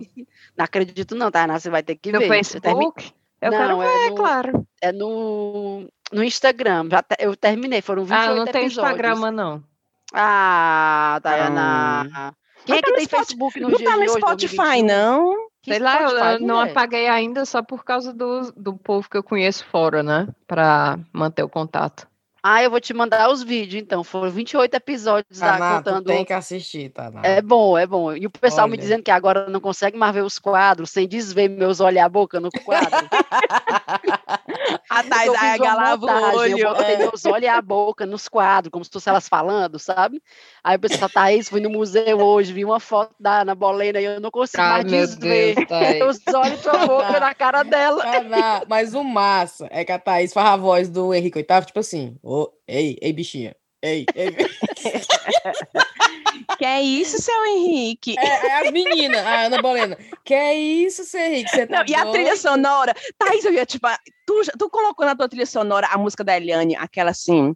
[0.56, 2.26] Não acredito não, Tainá, você vai ter que no ver.
[2.26, 3.12] No Facebook?
[3.40, 4.66] Eu não, quero ver, é no, claro.
[4.82, 6.88] É no, no Instagram.
[6.90, 8.42] Já te, eu terminei, foram 28 episódios.
[8.42, 9.69] Ah, não tem Instagram, não.
[10.12, 12.10] Ah, Dayana.
[12.14, 12.32] Ah.
[12.64, 15.48] Quem é que tem Facebook no não dia tá no hoje, Spotify, não?
[15.64, 19.64] Sei lá, eu não apaguei ainda só por causa do, do povo que eu conheço
[19.66, 20.28] fora, né?
[20.46, 22.09] Para manter o contato.
[22.42, 24.02] Ah, eu vou te mandar os vídeos, então.
[24.02, 26.06] Foram 28 episódios lá tá, contando.
[26.06, 27.10] Tem que assistir, tá?
[27.22, 28.16] É bom, é bom.
[28.16, 28.72] E o pessoal Olha.
[28.72, 32.00] me dizendo que agora não consegue mais ver os quadros sem desver meus olhos e
[32.00, 32.90] a boca no quadro.
[34.88, 36.58] a Thais agalava o olho.
[36.58, 36.98] Eu botei é.
[36.98, 40.22] meus olhos e a boca nos quadros, como se fosse elas falando, sabe?
[40.62, 44.04] Aí o pessoal, Thaís, fui no museu hoje, vi uma foto da Ana Bolena e
[44.04, 45.54] eu não consigo ah, mais desver.
[45.66, 48.02] Deus, os olhos e a boca na cara dela.
[48.04, 51.80] Ah, mas o massa é que a Thaís faz a voz do Henrique VIII, tipo
[51.80, 53.54] assim, oh, ei, ei, bichinha.
[53.82, 54.30] Ei, ei.
[56.58, 58.14] que é isso, seu Henrique?
[58.18, 59.96] É, é as meninas, a Ana Bolena.
[60.22, 61.50] Que é isso, seu Henrique?
[61.50, 62.94] Você tá Não, e a trilha sonora.
[63.18, 63.88] Thaís, eu ia, tipo,
[64.26, 67.54] tu, tu colocou na tua trilha sonora a música da Eliane, aquela assim.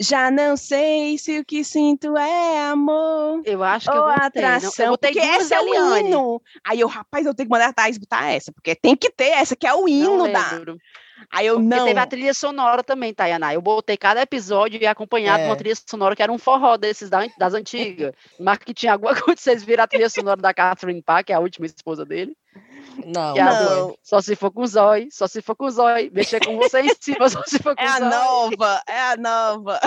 [0.00, 3.42] Já não sei se o que sinto é amor.
[3.44, 4.86] Eu acho que eu botei, atração.
[4.86, 6.40] Não, eu porque essa é o hino.
[6.64, 9.30] Aí eu, rapaz, eu tenho que mandar a Thaís botar essa, porque tem que ter
[9.30, 10.60] essa, que é o hino da.
[11.30, 11.84] Aí eu Porque não.
[11.84, 13.54] teve a trilha sonora também, Tayaná.
[13.54, 15.46] Eu botei cada episódio e acompanhado é.
[15.46, 18.14] uma trilha sonora que era um forró desses das antigas.
[18.38, 21.36] Mas que tinha alguma coisa, vocês viram a trilha sonora da Catherine Parr, que é
[21.36, 22.36] a última esposa dele.
[23.04, 23.98] Não, é não.
[24.02, 26.10] Só se for com zói, só se for com zói.
[26.12, 29.80] Mexer com você em cima, só se for com É a nova, é a nova.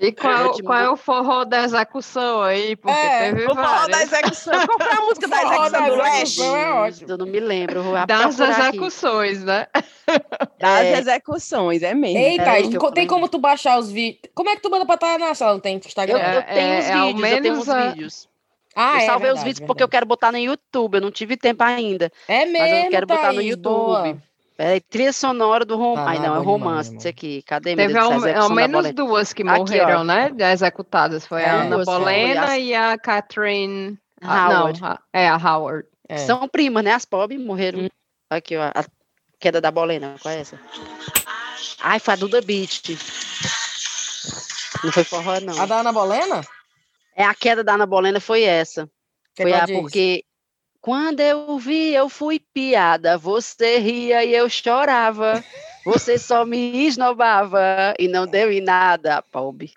[0.00, 2.74] E qual, qual é o forró da execução aí?
[2.74, 4.54] Porque é, teve o forró da execução.
[4.66, 6.42] Qual foi a música da execução do Leste?
[6.42, 7.82] É Eu não me lembro.
[8.06, 9.66] Das execuções, né?
[10.58, 10.98] Das é.
[10.98, 12.18] execuções, é mesmo.
[12.18, 14.22] Eita, é, tem como tu baixar os vídeos?
[14.34, 15.52] Como é que tu manda pra estar na sala?
[15.52, 16.18] Não tem Instagram?
[16.18, 17.86] Eu, eu tenho os é, vídeos, eu tenho os a...
[17.88, 18.28] vídeos.
[18.74, 19.66] Ah, eu é, salvei verdade, os vídeos verdade.
[19.66, 20.94] porque eu quero botar no YouTube.
[20.94, 22.10] Eu não tive tempo ainda.
[22.26, 23.62] É mesmo, Mas eu quero Thaís, botar no YouTube.
[23.62, 24.29] Boa.
[24.62, 26.06] É, trilha sonora do romance.
[26.06, 27.42] Ah, Ai, não, é romance demais, aqui.
[27.46, 30.52] Cadê Teve ao, ao menos duas que morreram, aqui, né?
[30.52, 31.26] Executadas.
[31.26, 33.98] Foi é, a Ana Bolena e a Catherine.
[34.22, 34.80] Howard.
[34.82, 35.88] Ah, não, é a Howard.
[36.06, 36.18] É.
[36.18, 36.92] São primas, né?
[36.92, 37.84] As pobres morreram.
[37.84, 37.88] Hum.
[38.28, 38.84] Aqui, ó, a
[39.38, 40.16] queda da bolena.
[40.20, 40.60] Qual é essa?
[41.80, 42.98] Ai, foi a Duda Beat.
[44.84, 45.58] Não foi forró, não.
[45.58, 46.42] A da Ana Bolena?
[47.16, 48.86] É, a queda da Ana Bolena foi essa.
[49.34, 49.80] Que foi a diz?
[49.80, 50.24] porque
[50.80, 53.18] quando eu vi, eu fui piada.
[53.18, 55.44] Você ria e eu chorava.
[55.84, 59.72] Você só me esnobava e não deu em nada, pobre.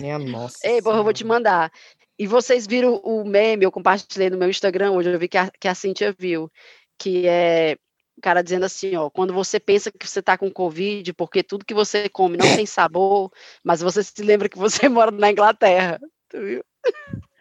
[0.00, 0.58] Minha nossa.
[0.64, 1.70] Ei, porra, eu vou te mandar.
[2.18, 5.50] E vocês viram o meme, eu compartilhei no meu Instagram hoje, eu vi que a,
[5.50, 6.50] que a Cintia viu,
[6.98, 7.76] que é
[8.16, 11.64] o cara dizendo assim, ó, quando você pensa que você tá com Covid, porque tudo
[11.64, 13.30] que você come não tem sabor,
[13.62, 16.00] mas você se lembra que você mora na Inglaterra.
[16.28, 16.64] Tu viu?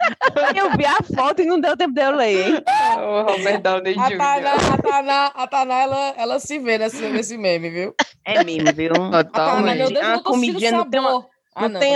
[0.56, 2.64] Eu vi a foto e não deu tempo de eu ler, hein?
[2.98, 4.02] O Robert Downey Jr.
[4.02, 7.96] A Tainá, a Tainá, a Tainá ela, ela se vê nesse, nesse meme, viu?
[8.26, 8.94] É meme, viu?
[9.12, 9.78] Totalmente.
[9.78, 11.26] Meu Deus, a comidinha não tem uma,
[11.60, 11.94] ah, não, tem,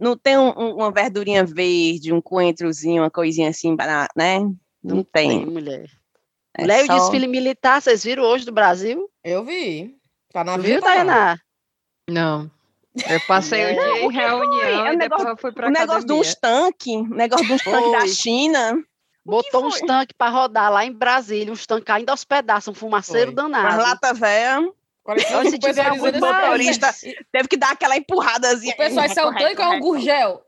[0.00, 3.76] não tem um, uma verdurinha verde, um coentrozinho, uma coisinha assim,
[4.16, 4.38] né?
[4.38, 5.44] Não, não tem.
[5.44, 5.46] tem.
[5.46, 5.86] mulher.
[6.56, 6.92] É mulher, só...
[6.94, 9.08] o desfile militar, vocês viram hoje do Brasil?
[9.22, 9.96] Eu vi.
[10.32, 10.68] Tá na vida.
[10.68, 11.38] Viu, Tainá?
[12.08, 12.50] Não.
[13.08, 16.12] Eu passei o dia em reunião é, e negócio, depois fui pra O negócio de
[16.12, 18.84] uns tanques, negócio de uns tanques da China.
[19.24, 23.32] Botou uns tanques para rodar lá em Brasília, uns tanques ainda aos pedaços, um fumaceiro
[23.32, 23.34] foi.
[23.36, 23.68] danado.
[23.68, 24.68] As lata velha.
[25.08, 26.94] Então, se tiver algum motorista,
[27.32, 28.74] teve que dar aquela empurradazinha.
[28.74, 30.42] O pessoal é o tanque ou é um gurgel?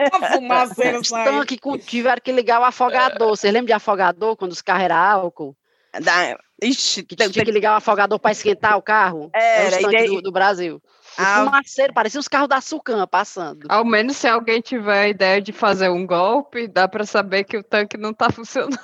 [0.00, 3.28] a fumaceira Os tanques tiveram que ligar o afogador.
[3.28, 5.56] Vocês lembram de afogador, quando os carros eram álcool?
[6.00, 6.38] Da...
[6.62, 9.30] Ixi, que tinha que ligar o afogador para esquentar o carro.
[9.34, 10.80] É, os tanques do, do Brasil.
[11.14, 13.66] Fumaceiro, parecia os carros da Sucan passando.
[13.68, 17.56] Ao menos se alguém tiver a ideia de fazer um golpe, dá para saber que
[17.56, 18.78] o tanque não está funcionando.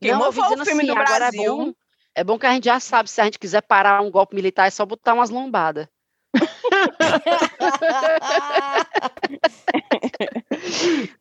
[0.00, 1.42] Queimou foi o filme assim, do Brasil.
[1.42, 1.72] É bom,
[2.16, 4.66] é bom que a gente já sabe, se a gente quiser parar um golpe militar,
[4.66, 5.86] é só botar umas lombadas.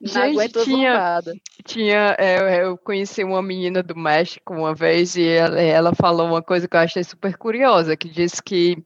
[0.01, 1.21] Gente, tinha,
[1.65, 6.41] tinha é, eu conheci uma menina do México uma vez e ela, ela, falou uma
[6.41, 8.83] coisa que eu achei super curiosa, que disse que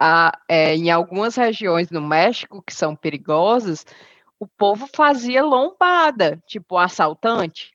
[0.00, 3.84] a, é, em algumas regiões no México que são perigosas,
[4.38, 7.72] o povo fazia lombada, tipo assaltante.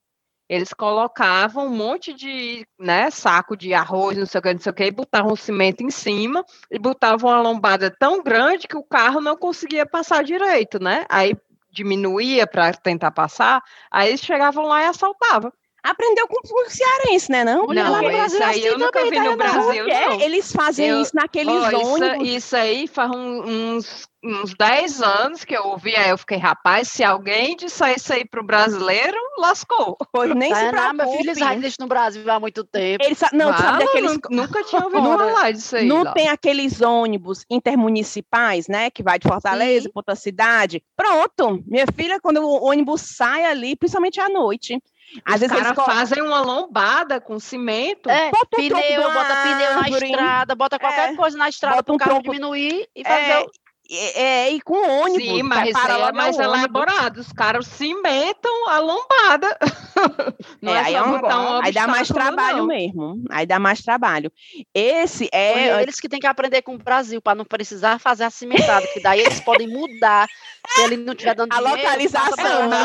[0.50, 4.72] Eles colocavam um monte de né, saco de arroz, não sei o que, não sei
[4.72, 8.84] o que, e botavam cimento em cima e botavam uma lombada tão grande que o
[8.84, 11.06] carro não conseguia passar direito, né?
[11.10, 11.36] Aí
[11.72, 13.62] diminuía para tentar passar,
[13.92, 15.52] aí eles chegavam lá e assaltavam.
[15.86, 17.44] Aprendeu com o cearense, né?
[17.44, 20.20] Não, não isso aí eu nunca vi no Brasil, não.
[20.20, 22.28] Eles fazem eu, isso naqueles oh, ônibus.
[22.28, 26.88] Isso, isso aí faz uns, uns 10 anos que eu ouvi, aí eu fiquei, rapaz,
[26.88, 29.96] se alguém disser isso aí pro brasileiro, lascou.
[30.12, 30.96] Pois nem tá, se preocupe.
[30.96, 33.04] Meu filho já existe no Brasil há muito tempo.
[33.04, 34.18] Eles, não, ah, sabe daqueles...
[34.32, 35.86] Nunca tinha ouvido falar disso aí.
[35.86, 36.14] Não lá.
[36.14, 40.82] tem aqueles ônibus intermunicipais, né, que vai de Fortaleza para outra cidade.
[40.96, 44.82] Pronto, minha filha, quando o ônibus sai ali, principalmente à noite,
[45.24, 48.10] às Os vezes caras fazem uma lombada com cimento.
[48.10, 51.96] É, bota um pneu, bota pneu na estrada, bota qualquer é, coisa na estrada para
[51.96, 53.46] o carro tronco, diminuir e fazer é,
[53.90, 55.24] é, é, e com ônibus.
[55.24, 57.20] Sim, mas é mais elaborado.
[57.20, 59.58] Os caras cimentam a lombada.
[60.62, 62.68] Não é, é aí, é um, um aí dá mais trabalho não.
[62.68, 63.24] mesmo.
[63.30, 64.32] Aí dá mais trabalho.
[64.74, 65.82] Esse é.
[65.82, 69.00] eles que têm que aprender com o Brasil, para não precisar fazer a cimentada, que
[69.00, 70.28] daí eles podem mudar.
[70.68, 72.78] Se ele não estiver dando a dinheiro, localização, né?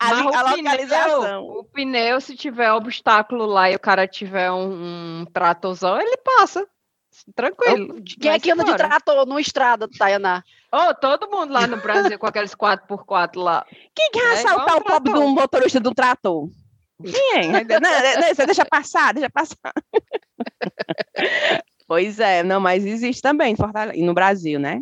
[0.00, 1.20] a, a, localização.
[1.20, 6.16] Pneu, o pneu, se tiver obstáculo lá e o cara tiver um, um tratorzão, ele
[6.18, 6.66] passa.
[7.34, 8.02] Tranquilo.
[8.20, 10.42] Quem é que anda de trator no estrada, Tayaná?
[10.72, 13.64] Oh, todo mundo lá no Brasil com aqueles 4x4 lá.
[13.94, 16.48] Quem quer é assaltar o pobre de um motorista do trator?
[17.02, 17.46] Quem é?
[17.48, 19.72] não, não, deixa passar, deixa passar.
[21.86, 24.80] pois é, não, mas existe também Fortaleza, no Brasil, né?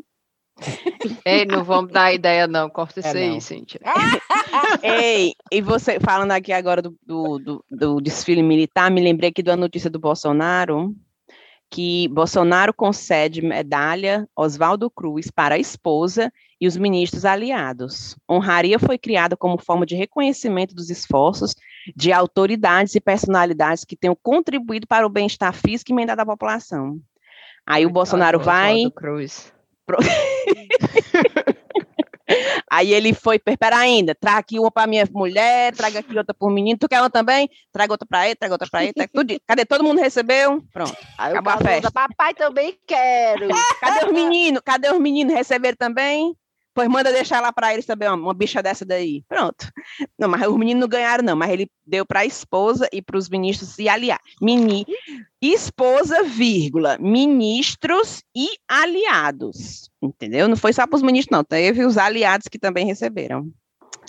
[1.24, 2.70] Ei, não vamos dar ideia, não.
[2.70, 3.80] Corta isso é, aí, Cíntia.
[4.82, 9.42] Ei, e você, falando aqui agora do, do, do, do desfile militar, me lembrei aqui
[9.42, 10.94] da notícia do Bolsonaro,
[11.74, 18.16] que Bolsonaro concede medalha Oswaldo Cruz para a esposa e os ministros aliados.
[18.30, 21.56] Honraria foi criada como forma de reconhecimento dos esforços
[21.96, 27.00] de autoridades e personalidades que tenham contribuído para o bem-estar físico e mental da população.
[27.66, 28.76] Aí o Bolsonaro vai.
[28.94, 29.52] Cruz.
[32.70, 36.48] Aí ele foi, pera ainda, traga aqui uma para minha mulher, traga aqui outra para
[36.48, 37.48] o menino, tu quer uma também?
[37.72, 39.34] Traga outra para ele, traga outra para ele, traga tudo.
[39.46, 39.64] Cadê?
[39.64, 40.62] Todo mundo recebeu?
[40.72, 41.90] Pronto, Aí acabou a festa.
[41.90, 43.48] Papai também quero.
[43.80, 44.62] Cadê os meninos?
[44.64, 45.34] Cadê os meninos?
[45.34, 46.34] Receberam também?
[46.74, 49.22] Pois manda deixar lá para eles também, uma, uma, bicha dessa daí.
[49.28, 49.70] Pronto.
[50.18, 53.16] Não, mas os meninos não ganharam, não, mas ele deu para a esposa e para
[53.16, 54.20] os ministros se aliar.
[54.42, 54.84] Mini,
[55.40, 59.88] esposa, vírgula, ministros e aliados.
[60.02, 60.48] Entendeu?
[60.48, 61.44] Não foi só para os ministros, não.
[61.44, 63.48] Teve os aliados que também receberam.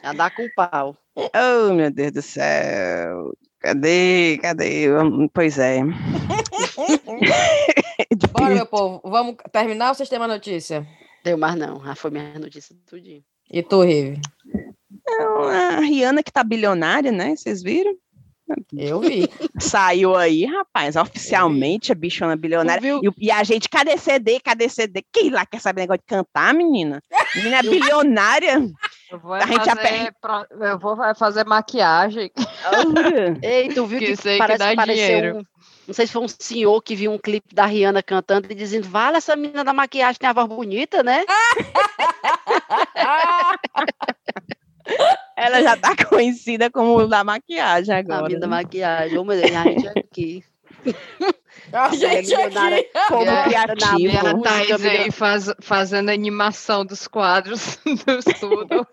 [0.04, 0.98] Andar com pau.
[1.16, 3.32] Oh, meu Deus do céu.
[3.60, 4.40] Cadê?
[4.42, 4.88] Cadê?
[5.34, 5.82] Pois é.
[8.34, 9.02] Bora, meu povo.
[9.04, 10.88] Vamos terminar ou vocês têm uma notícia?
[11.26, 11.84] Deu mais não.
[11.84, 13.20] Já foi minha notícia do dia.
[13.52, 14.22] E tu, Rive?
[15.52, 17.36] A Rihanna que tá bilionária, né?
[17.36, 17.96] Vocês viram?
[18.78, 19.28] Eu vi.
[19.60, 23.00] Saiu aí, rapaz, oficialmente a bichona bilionária.
[23.02, 24.40] E, e, a gente, cadê CD?
[24.40, 25.04] Cadê CD?
[25.12, 27.02] Quem lá quer saber negócio de cantar, menina?
[27.36, 28.62] Menina bilionária.
[29.12, 30.14] Eu vou, a gente fazer,
[30.62, 32.32] eu vou fazer maquiagem.
[33.42, 35.40] Ei, tu viu que, que parece, que dá dinheiro.
[35.40, 35.44] Um,
[35.88, 38.88] não sei se foi um senhor que viu um clipe da Rihanna cantando e dizendo:
[38.88, 41.24] Vale, essa menina da maquiagem tem a voz bonita, né?
[45.36, 48.36] Ela já tá conhecida como da maquiagem agora.
[48.36, 49.18] A da maquiagem.
[49.18, 50.44] Ô, meu Deus, a gente aqui.
[51.74, 52.90] A gente aqui.
[53.08, 54.00] Como é, criativo.
[54.00, 58.88] E a Thaís aí faz, fazendo animação dos quadros do estudo.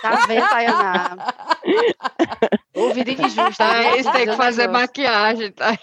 [0.00, 1.34] Tá vendo, Tayana?
[2.74, 3.56] Ouvido injusto.
[3.56, 5.78] Thaís tem que fazer maquiagem, Thaís.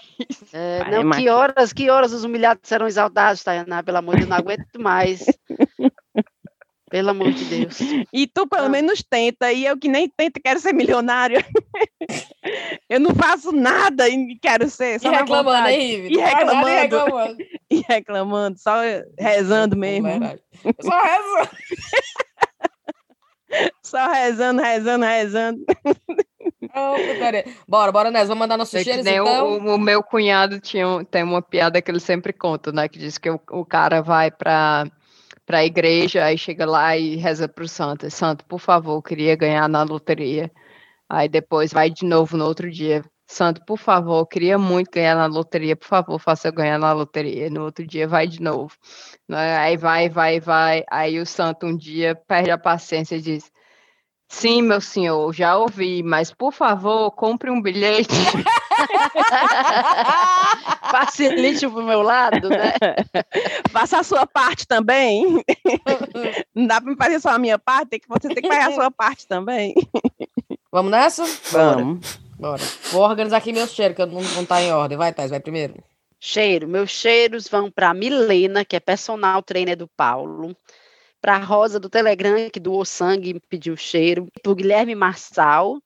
[0.52, 3.82] É, não, que horas, que horas os humilhados serão exaltados, Tayana?
[3.82, 5.24] Pelo amor de Deus, não aguento mais.
[6.92, 7.78] Pelo amor de Deus.
[8.12, 8.68] E tu pelo ah.
[8.68, 11.42] menos tenta, e eu que nem tento quero ser milionário.
[12.86, 15.00] eu não faço nada e quero ser.
[15.00, 16.68] Só e reclamando, hein, E reclamando.
[16.68, 17.36] E reclamando.
[17.70, 18.74] e reclamando, só
[19.18, 20.06] rezando mesmo.
[20.82, 21.50] Só rezando.
[23.82, 25.64] só rezando, rezando, rezando.
[26.74, 26.94] Oh,
[27.66, 29.64] bora, bora, Nes, vamos mandar nossos cheiros, então?
[29.64, 33.16] O, o, meu cunhado tinha, tem uma piada que ele sempre conta, né, que diz
[33.16, 34.90] que o, o cara vai para
[35.52, 38.10] para a igreja, aí chega lá e reza para o santo.
[38.10, 40.50] Santo, por favor, queria ganhar na loteria.
[41.06, 43.04] Aí depois vai de novo no outro dia.
[43.26, 47.50] Santo, por favor, queria muito ganhar na loteria, por favor, faça eu ganhar na loteria.
[47.50, 48.74] No outro dia vai de novo.
[49.28, 50.84] Né, aí vai, vai, vai.
[50.90, 53.52] Aí o santo um dia perde a paciência e diz:
[54.30, 58.08] Sim, meu senhor, já ouvi, mas por favor, compre um bilhete.
[60.90, 62.72] Facilite pro meu lado, né?
[63.70, 65.42] Faça a sua parte também.
[66.54, 69.26] Não dá para fazer só a minha parte, você tem que fazer a sua parte
[69.26, 69.74] também.
[70.70, 71.24] Vamos nessa?
[71.50, 72.20] Vamos.
[72.38, 72.62] Bora.
[72.90, 74.98] Vou organizar aqui meus cheiros, que não, não tá em ordem.
[74.98, 75.74] Vai, Thais, vai primeiro.
[76.18, 76.66] Cheiro.
[76.66, 80.56] Meus cheiros vão para Milena, que é personal trainer do Paulo.
[81.20, 84.26] Para Rosa do Telegram, que doou sangue e pediu cheiro.
[84.42, 85.78] Para Guilherme Marçal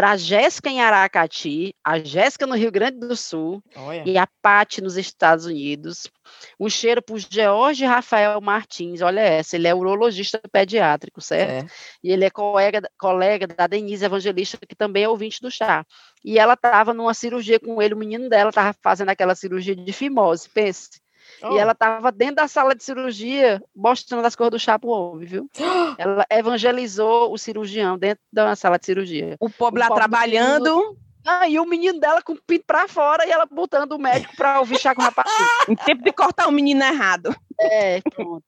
[0.00, 4.02] para a Jéssica em Aracati, a Jéssica no Rio Grande do Sul Olha.
[4.06, 6.10] e a Pati nos Estados Unidos.
[6.58, 11.66] Um cheiro para o George Rafael Martins, olha essa, ele é urologista pediátrico, certo?
[11.66, 11.70] É.
[12.02, 15.84] E ele é colega, colega da Denise Evangelista, que também é ouvinte do chá.
[16.24, 19.92] E ela estava numa cirurgia com ele, o menino dela estava fazendo aquela cirurgia de
[19.92, 20.99] fimose, pense.
[21.42, 21.54] Oh.
[21.54, 25.26] E ela estava dentro da sala de cirurgia, mostrando as cores do chá pro homem,
[25.26, 25.50] viu?
[25.98, 29.36] ela evangelizou o cirurgião dentro da sala de cirurgia.
[29.40, 30.76] O pobre lá trabalhando.
[30.76, 30.96] Menino...
[31.26, 34.34] Ah, e o menino dela com o pinto pra fora e ela botando o médico
[34.36, 35.28] pra ouvir chá com o rapaz.
[35.68, 37.34] em tempo de cortar o menino errado.
[37.60, 38.46] É, pronto.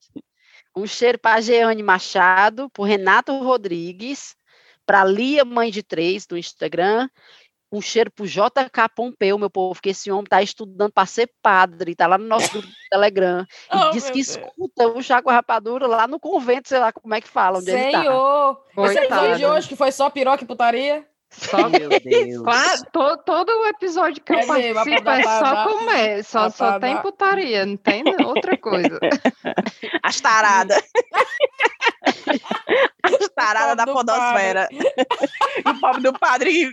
[0.74, 4.34] Um cheiro para Jeane Machado, por Renato Rodrigues,
[4.86, 7.08] para Lia Mãe de Três, do Instagram,
[7.72, 11.94] um cheiro pro JK Pompeu, meu povo, que esse homem tá estudando para ser padre,
[11.94, 13.46] tá lá no nosso grupo do Telegram.
[13.72, 14.28] E oh, diz que Deus.
[14.28, 18.58] escuta o Chaco Rapadura lá no convento, sei lá como é que fala, onde Senhor.
[18.76, 19.20] ele tá.
[19.20, 21.06] Você de hoje que foi só piroca e putaria?
[21.32, 22.42] Só, meu Deus.
[22.92, 27.64] todo, todo o episódio que eu é participo é só comer, só, só tem putaria,
[27.64, 28.98] não tem outra coisa.
[30.02, 30.82] As taradas.
[33.02, 34.68] As taradas da podosfera.
[35.66, 36.70] o pobre do padre.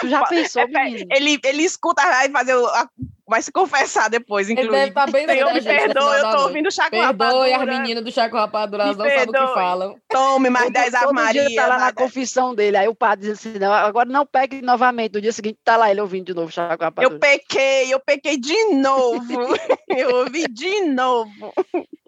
[0.00, 2.88] Tu já pensou, é, ele, ele escuta vai fazer a
[3.32, 4.74] vai se confessar depois, inclusive.
[4.74, 7.30] Ele deve estar tá bem Senhor, me perdoa, eu tô ouvindo Chaco Rapadura.
[7.30, 9.96] Perdoe as meninas do Chaco Rapadura, elas não sabem o que falam.
[10.06, 11.48] Tome mais 10 Ave Maria.
[11.48, 14.60] Dia tá lá na confissão dele, aí o padre diz assim, não, agora não pegue
[14.60, 17.14] novamente, no dia seguinte tá lá ele ouvindo de novo Chaco Rapadura.
[17.14, 19.24] Eu pequei, eu pequei de novo,
[19.88, 21.54] eu ouvi de novo.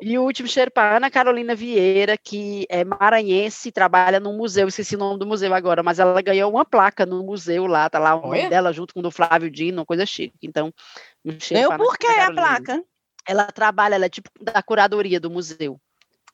[0.03, 4.97] E o último cheiro para Ana Carolina Vieira, que é maranhense, trabalha no museu, esqueci
[4.97, 8.14] o nome do museu agora, mas ela ganhou uma placa no museu lá, tá lá
[8.14, 10.35] o nome dela junto com o do Flávio Dino, uma coisa chique.
[10.43, 10.70] Então,
[11.51, 12.85] eu por que a placa?
[13.27, 15.81] Ela trabalha, ela é tipo da curadoria do museu.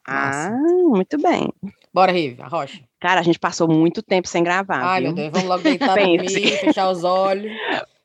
[0.07, 0.51] Ah,
[0.88, 1.53] muito bem.
[1.93, 2.82] Bora, Rive, a rocha.
[3.01, 4.82] Cara, a gente passou muito tempo sem gravar.
[4.82, 5.14] Ai, viu?
[5.14, 7.53] meu Deus, vamos logo deitar dormir, fechar os olhos.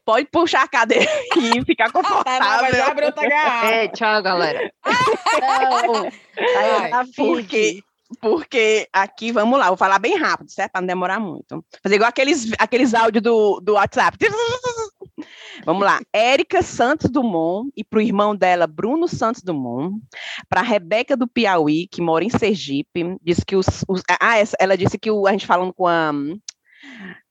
[0.06, 1.06] Pode puxar a cadeira
[1.36, 2.40] e ficar confortável.
[2.40, 3.68] Tá, abre outra garrafa.
[3.68, 4.72] É, tchau, galera.
[4.86, 6.10] Não,
[6.58, 7.84] Ai, porque,
[8.22, 10.74] porque aqui, vamos lá, vou falar bem rápido, certo?
[10.74, 11.66] Para não demorar muito.
[11.82, 14.16] Fazer igual aqueles, aqueles áudios do, do WhatsApp.
[15.64, 16.00] Vamos lá.
[16.12, 20.02] Érica Santos Dumont e para o irmão dela, Bruno Santos Dumont.
[20.50, 23.18] Para Rebeca do Piauí, que mora em Sergipe.
[23.22, 23.68] Disse que os.
[23.88, 26.12] os ah, ela disse que o, a gente falando com a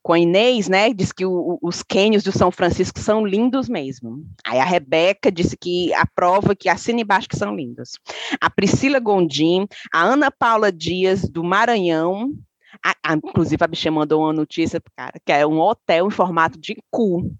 [0.02, 4.22] com a Inês, né, diz que o, os cânions do São Francisco são lindos mesmo.
[4.46, 7.98] Aí a Rebeca disse que aprova que assina embaixo que são lindos.
[8.38, 12.34] A Priscila Gondim, a Ana Paula Dias, do Maranhão,
[12.84, 16.60] a, a, inclusive a bicha mandou uma notícia, cara, que é um hotel em formato
[16.60, 17.34] de cu.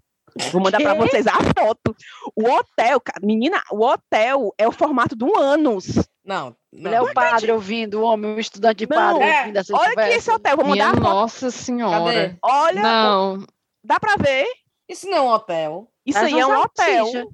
[0.51, 1.95] Vou mandar para vocês a foto.
[2.35, 5.95] O hotel, menina, o hotel é o formato de um ânus.
[6.25, 6.91] Não, não.
[6.91, 9.89] Ele é o padre ouvindo, o homem, o estudante de padre é, ouvindo essa Olha
[9.89, 10.09] conversa.
[10.09, 12.13] aqui esse hotel, vou mandar Minha Nossa Senhora.
[12.13, 12.35] Cadê?
[12.41, 12.81] Olha.
[12.81, 13.45] Não.
[13.83, 14.45] Dá para ver?
[14.89, 15.87] Isso não é um hotel.
[16.05, 17.31] Isso Mas aí é um hotel.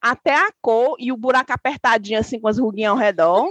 [0.00, 3.48] Até a cor e o buraco apertadinho assim com as ruguinhas ao redor.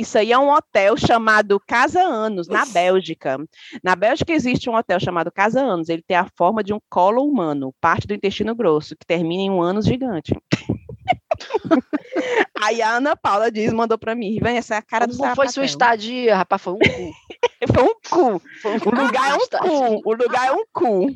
[0.00, 3.36] Isso aí é um hotel chamado Casa Anos, na Bélgica.
[3.84, 5.90] Na Bélgica existe um hotel chamado Casa Anos.
[5.90, 9.50] Ele tem a forma de um colo humano, parte do intestino grosso, que termina em
[9.50, 10.34] um ânus gigante.
[12.62, 15.36] Aí a Ana Paula diz, mandou para mim, vem essa é a cara Como do
[15.36, 16.62] foi sua estadia, rapaz?
[16.62, 16.80] Foi um cu.
[17.72, 18.40] foi um cu.
[18.62, 20.00] Foi um o lugar é um cu.
[20.08, 21.08] O lugar é um cu.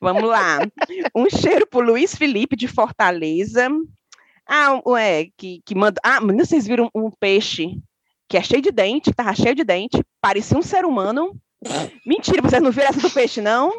[0.00, 0.60] Vamos lá.
[1.14, 3.68] Um cheiro pro Luiz Felipe de Fortaleza.
[4.46, 6.00] Ah, ué, que, que manda.
[6.02, 7.78] Ah, vocês viram um peixe
[8.28, 11.34] que é cheio de dente, tava cheio de dente, parecia um ser humano.
[12.04, 13.72] Mentira, vocês não viram essa do peixe, não?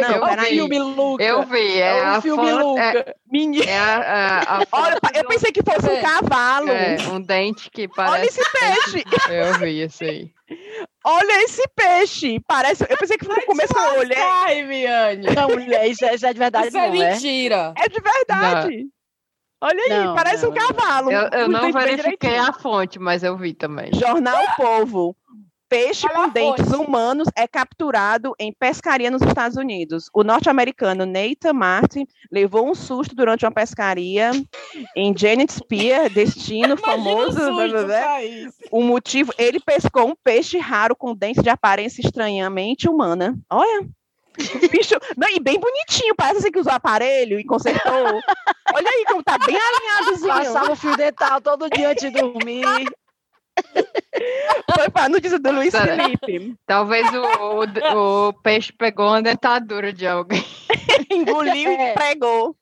[0.00, 0.46] Não, eu vi.
[0.48, 1.24] filme Luca.
[1.24, 2.82] Eu vi, é, é o filme foto, Luca.
[2.82, 3.64] É, Menina.
[3.64, 6.68] É a, a, a Olha, eu pensei que fosse um cavalo.
[6.68, 8.14] É, um dente que parece.
[8.14, 9.04] Olha esse peixe.
[9.30, 10.30] Eu vi isso aí.
[11.04, 12.40] Olha esse peixe.
[12.46, 12.84] Parece.
[12.88, 14.16] Eu pensei que no começo eu olhei.
[14.16, 15.26] Ai, Miane.
[15.34, 16.68] Não, mulher, isso é, isso é de verdade.
[16.68, 17.74] Isso é não, é mentira.
[17.76, 18.76] É, é de verdade.
[18.76, 18.95] Não.
[19.60, 21.10] Olha aí, não, parece não, um cavalo.
[21.10, 23.90] Eu, eu não verifiquei a fonte, mas eu vi também.
[23.94, 25.16] Jornal Povo.
[25.68, 30.08] Peixe com dentes humanos é capturado em pescaria nos Estados Unidos.
[30.14, 34.30] O norte-americano Nathan Martin levou um susto durante uma pescaria
[34.94, 37.40] em Janet Spear, destino famoso.
[38.70, 43.36] O, o motivo, ele pescou um peixe raro com dentes de aparência estranhamente humana.
[43.50, 43.88] Olha.
[44.70, 48.20] Bicho, não, e bem bonitinho, parece assim que usou aparelho e consertou.
[48.74, 50.32] Olha aí como tá bem alinhadozinho.
[50.32, 52.86] Passava o fio dental todo dia antes de dormir.
[54.74, 56.54] Foi para a notícia do Luiz Felipe.
[56.66, 60.44] Talvez o, o, o, peixe pegou uma dentadura de alguém.
[61.10, 61.90] Engoliu é.
[61.90, 62.56] e pregou.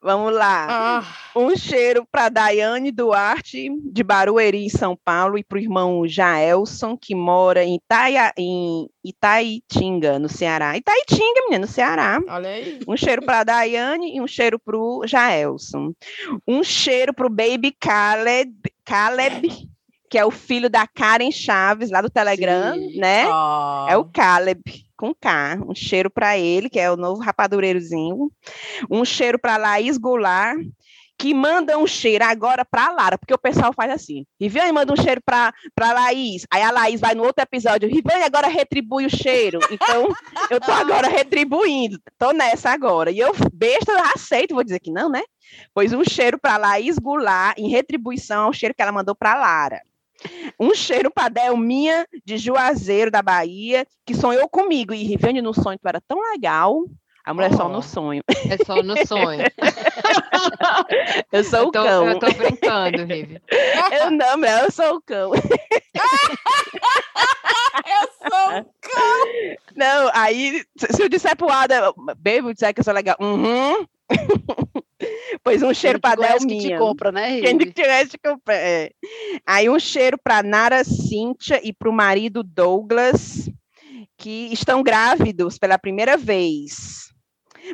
[0.00, 0.66] Vamos lá.
[0.68, 1.04] Ah.
[1.34, 6.96] Um cheiro para Daiane Duarte, de Barueri, em São Paulo, e para o irmão Jaelson,
[6.96, 10.76] que mora em, Itaia, em Itaitinga, no Ceará.
[10.76, 12.20] Itaitinga, menina, no Ceará.
[12.28, 12.80] Olha aí.
[12.86, 15.92] Um cheiro para Daiane e um cheiro para o Jaelson.
[16.46, 19.68] Um cheiro para o Baby Caleb, Caleb
[20.14, 22.98] que é o filho da Karen Chaves, lá do Telegram, Sim.
[23.00, 23.26] né?
[23.26, 23.86] Oh.
[23.88, 24.62] É o Caleb,
[24.96, 25.58] com K.
[25.66, 28.30] Um cheiro para ele, que é o novo rapadureirozinho.
[28.90, 30.58] Um cheiro para Laís Goulart,
[31.16, 34.26] que manda um cheiro agora para Lara, porque o pessoal faz assim.
[34.40, 36.46] Riviane manda um cheiro para Laís.
[36.50, 37.88] Aí a Laís vai no outro episódio.
[37.88, 39.60] Riviane agora retribui o cheiro.
[39.70, 40.08] Então,
[40.50, 42.00] eu tô agora retribuindo.
[42.18, 43.10] Tô nessa agora.
[43.10, 45.22] E eu, besta, eu aceito, vou dizer que não, né?
[45.72, 49.80] Pois um cheiro para Laís Goulart, em retribuição ao cheiro que ela mandou para Lara.
[50.58, 54.94] Um cheiro para Delminha de Juazeiro, da Bahia, que sonhou comigo.
[54.94, 56.84] E Riviane, no sonho, tu era tão legal.
[57.24, 58.22] A mulher oh, só no sonho.
[58.28, 59.44] É só no sonho.
[61.32, 62.08] eu sou eu tô, o cão.
[62.08, 63.40] Eu tô brincando, Rivi.
[63.92, 65.32] Eu não, mulher, eu sou o cão.
[65.34, 65.40] eu
[68.18, 69.24] sou o cão.
[69.74, 73.16] Não, aí, se eu disser pro Ada, bebo, disser que eu sou legal.
[73.18, 73.86] Uhum.
[75.42, 76.60] pois um cheiro para Delminha.
[76.60, 78.54] que te compra, né, Quem te conhece compra.
[78.54, 78.90] É.
[79.46, 83.50] Aí um cheiro para Nara Cíntia e para o marido Douglas,
[84.16, 87.12] que estão grávidos pela primeira vez.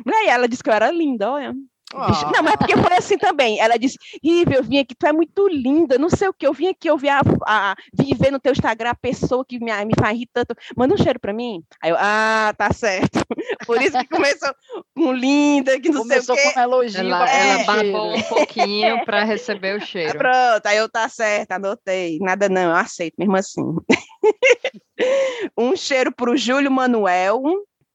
[0.05, 1.53] Mulher, ela disse que eu era linda, olha.
[1.93, 2.31] Oh.
[2.31, 3.59] Não, mas é porque foi assim também.
[3.59, 6.47] Ela disse: Rive, eu vim aqui, tu é muito linda, não sei o que.
[6.47, 9.59] Eu vim aqui, eu vi, a, a, vi ver no teu Instagram a pessoa que
[9.59, 10.55] me, me faz rir tanto.
[10.75, 11.63] Manda um cheiro pra mim.
[11.81, 13.19] Aí eu, ah, tá certo.
[13.65, 14.53] Por isso que começou
[14.95, 16.53] com linda, que não começou sei o quê.
[16.53, 16.99] com elogio.
[16.99, 20.17] Ela, ela babou um pouquinho para receber o cheiro.
[20.17, 22.19] Pronto, aí eu, tá certo, anotei.
[22.19, 23.61] Nada não, eu aceito mesmo assim.
[25.57, 27.41] um cheiro pro Júlio Manuel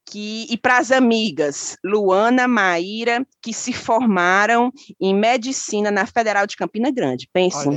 [0.06, 6.56] que, e para as amigas Luana, Maíra, que se formaram em medicina na Federal de
[6.56, 7.28] Campina Grande.
[7.32, 7.68] Pense.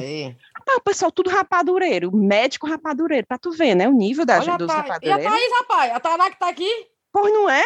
[0.68, 3.88] Ah, o pessoal tudo rapadureiro, médico rapadureiro, para tu ver, né?
[3.88, 5.24] O nível da, Olha, dos rapadureiros.
[5.24, 5.92] E a Thaís, rapaz?
[5.94, 6.88] A Tainá que tá aqui?
[7.12, 7.64] Pois não é?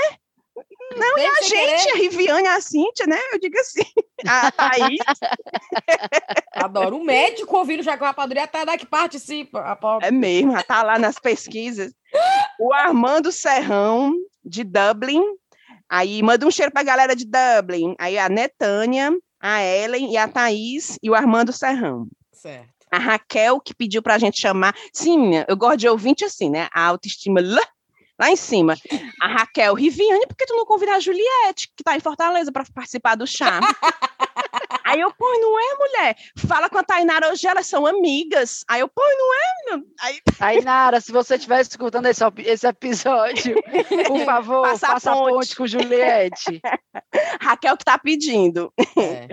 [0.96, 1.92] Não, e a gente, querer.
[1.92, 3.20] a Riviane, a Cíntia, né?
[3.34, 3.84] Eu digo assim,
[4.26, 5.00] a Thaís.
[6.54, 6.98] Adoro.
[6.98, 9.78] O médico ouvindo já com a rapadureira, a Tainá que participa.
[10.02, 11.94] É mesmo, tá lá nas pesquisas.
[12.64, 15.22] O Armando Serrão, de Dublin.
[15.90, 17.94] Aí manda um cheiro pra galera de Dublin.
[18.00, 22.08] Aí a Netânia, a Ellen e a Thaís e o Armando Serrão.
[22.32, 22.70] Certo.
[22.90, 24.74] A Raquel, que pediu pra gente chamar.
[24.94, 26.70] Sim, eu gosto de ouvinte assim, né?
[26.72, 27.68] A autoestima lá,
[28.18, 28.78] lá em cima.
[29.22, 32.64] A Raquel, Riviane, por que tu não convida a Juliette, que tá em Fortaleza, para
[32.74, 33.60] participar do chá?
[34.94, 36.16] Aí eu, pô, não é, mulher?
[36.48, 38.64] Fala com a Tainara hoje, elas são amigas.
[38.68, 40.20] Aí eu, pô, não é, Aí...
[40.38, 43.56] Tainara, se você estiver escutando esse, esse episódio,
[44.08, 45.34] por favor, Passa faça a ponte.
[45.34, 46.62] ponte com Juliette.
[47.42, 48.72] Raquel que tá pedindo.
[48.96, 49.28] É.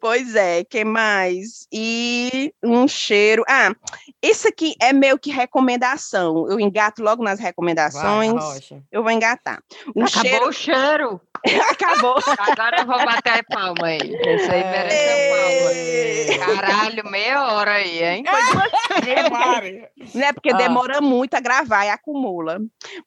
[0.00, 1.66] pois é, que mais?
[1.70, 3.44] E um cheiro.
[3.46, 3.74] Ah,
[4.22, 6.48] esse aqui é meio que recomendação.
[6.48, 8.32] Eu engato logo nas recomendações.
[8.70, 9.62] Vai, eu vou engatar.
[9.94, 10.48] Um Acabou cheiro...
[10.48, 11.20] o cheiro.
[11.70, 12.16] Acabou.
[12.38, 13.98] Agora eu vou bater palma aí.
[13.98, 16.56] Esse aí mereceu palma.
[16.56, 18.24] Caralho, meia hora aí, hein?
[20.14, 20.56] Não é porque ah.
[20.56, 22.58] demora muito a gravar e acumula.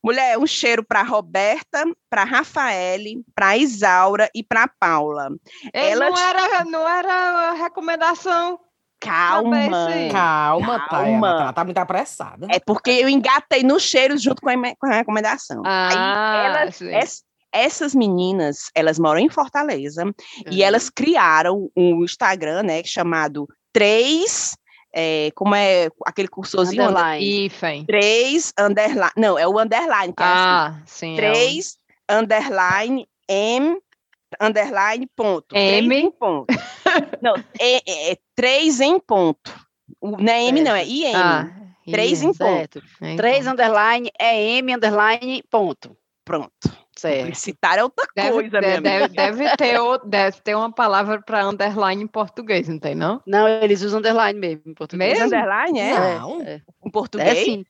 [0.03, 5.29] Mulher, um cheiro para Roberta, para Rafaele, para Isaura e para Paula.
[5.73, 6.09] Ela...
[6.09, 8.59] Não, era, não era recomendação.
[8.99, 9.69] Calma,
[10.11, 11.27] calma, calma.
[11.29, 12.47] Ela tá muito apressada.
[12.51, 15.63] É porque eu engatei nos cheiros junto com a, com a recomendação.
[15.65, 20.13] Ah, Aí elas, essas meninas, elas moram em Fortaleza uhum.
[20.51, 24.55] e elas criaram um Instagram, né, chamado Três
[24.93, 26.83] é, como é aquele cursorzinho?
[26.83, 27.45] Underline.
[27.45, 27.85] Ifen.
[27.85, 29.11] Três, underline.
[29.15, 30.13] Não, é o underline.
[30.13, 30.85] Que ah, é assim.
[30.85, 31.15] sim.
[31.15, 31.77] Três,
[32.07, 32.19] é o...
[32.19, 33.79] underline, M,
[34.41, 35.55] underline, ponto.
[35.55, 35.87] M.
[35.87, 36.47] Três ponto.
[37.21, 39.53] não, é, é, é, três em ponto.
[40.01, 41.15] Não é M, não, é IM.
[41.15, 41.49] Ah,
[41.85, 42.79] três em certo.
[42.79, 42.87] ponto.
[43.01, 43.17] Então.
[43.17, 45.95] Três, underline, é M, underline, ponto.
[46.25, 46.78] Pronto.
[46.99, 47.19] Certo.
[47.19, 52.03] Publicitar é outra deve, coisa, deve, deve, deve, ter, deve ter uma palavra para underline
[52.03, 53.21] em português, não tem, não?
[53.25, 55.17] Não, eles usam underline mesmo em português.
[55.17, 55.27] Mesmo?
[55.27, 55.97] Underline, é?
[55.97, 56.41] Não.
[56.41, 57.37] É, Em português?
[57.37, 57.65] É sim.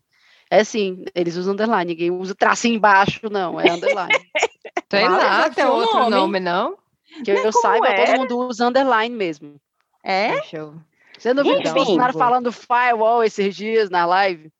[0.50, 1.92] É sim, eles usam underline.
[1.92, 3.62] Ninguém usa tracinho embaixo, não.
[3.62, 4.10] É underline.
[4.90, 6.10] Sei lá, tem outro nome.
[6.10, 6.76] nome, não?
[7.24, 8.06] Que eu saiba, é?
[8.06, 9.62] todo mundo usa underline mesmo.
[10.04, 10.32] É?
[10.32, 10.74] Deixa eu...
[11.16, 14.52] Você não viu o Bolsonaro falando firewall esses dias na live?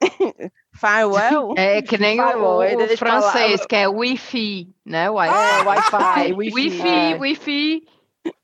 [0.78, 1.54] Firewall?
[1.58, 3.66] É que nem Firewall, o, o francês, falar.
[3.66, 5.10] que é Wi-Fi, né?
[5.10, 5.34] Wi-Fi.
[5.34, 6.32] É, Wi-Fi.
[6.52, 7.16] Wi-Fi, é.
[7.16, 7.82] Wi-Fi.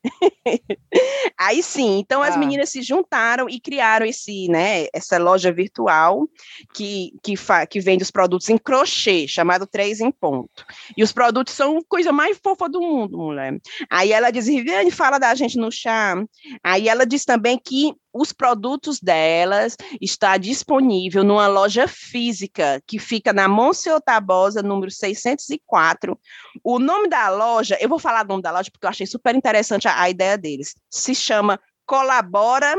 [1.37, 2.37] Aí sim, então as ah.
[2.37, 6.27] meninas se juntaram e criaram esse, né, essa loja virtual
[6.73, 10.65] que, que, fa, que vende os produtos em crochê, chamado Três em Ponto.
[10.95, 13.59] E os produtos são a coisa mais fofa do mundo, mulher.
[13.89, 16.15] Aí ela diz, Viviane, fala da gente no chá.
[16.63, 23.33] Aí ela diz também que os produtos delas está disponível numa loja física que fica
[23.33, 26.17] na Monsenhor Tabosa, número 604.
[26.63, 29.35] O nome da loja, eu vou falar o nome da loja porque eu achei super
[29.35, 30.75] interessante a, a ideia deles.
[30.91, 32.75] Se chama Colabora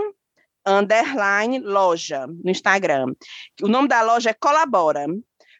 [0.66, 3.12] underline loja no Instagram.
[3.62, 5.06] O nome da loja é Colabora,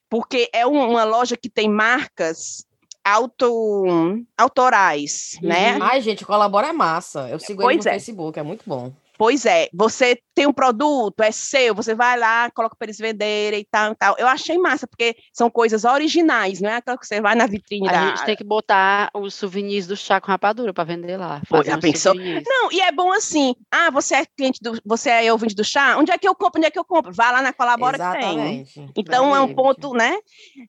[0.09, 2.65] porque é um, uma loja que tem marcas
[3.05, 3.95] auto,
[4.37, 5.75] autorais, né?
[5.75, 5.79] uhum.
[5.79, 5.85] né?
[5.85, 7.29] Ai, gente, Colabora é massa.
[7.29, 7.93] Eu sigo pois ele no é.
[7.93, 8.93] Facebook, é muito bom.
[9.17, 13.61] Pois é, você tem um produto, é seu, você vai lá, coloca para eles venderem
[13.61, 14.17] e tal, e tal.
[14.19, 17.89] Eu achei massa, porque são coisas originais, não é aquela que você vai na vitrine
[17.89, 18.07] a da...
[18.09, 21.41] gente tem que botar os souvenirs do chá com rapadura para vender lá.
[21.65, 22.15] Já pensou?
[22.15, 25.97] Não, e é bom assim, ah, você é cliente do, você é ouvinte do chá,
[25.97, 27.13] onde é que eu compro, onde é que eu compro?
[27.13, 28.73] Vá lá na Colabora Exatamente.
[28.73, 28.93] que tem.
[28.97, 30.17] Então é um ponto, né?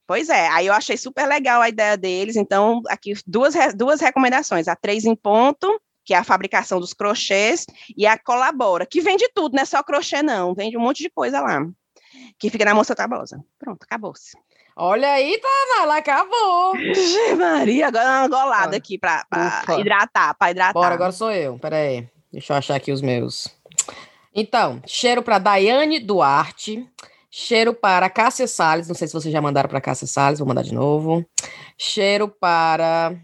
[0.05, 4.67] Pois é, aí eu achei super legal a ideia deles, então aqui duas, duas recomendações,
[4.67, 5.67] a três em ponto
[6.05, 7.65] que é a fabricação dos crochês,
[7.97, 11.09] e a Colabora, que vende tudo, não é só crochê, não, vende um monte de
[11.09, 11.65] coisa lá,
[12.37, 13.43] que fica na Moça Tabosa.
[13.57, 14.37] Pronto, acabou-se.
[14.77, 16.73] Olha aí, Tana, ela acabou.
[17.37, 19.25] Maria, agora uma golada aqui para
[19.79, 20.73] hidratar, para hidratar.
[20.73, 23.47] Bora, agora sou eu, peraí, deixa eu achar aqui os meus.
[24.33, 26.85] Então, cheiro para Daiane Duarte,
[27.31, 30.63] cheiro para Cássia Salles, não sei se vocês já mandaram para Cássia Salles, vou mandar
[30.63, 31.25] de novo.
[31.77, 33.15] Cheiro para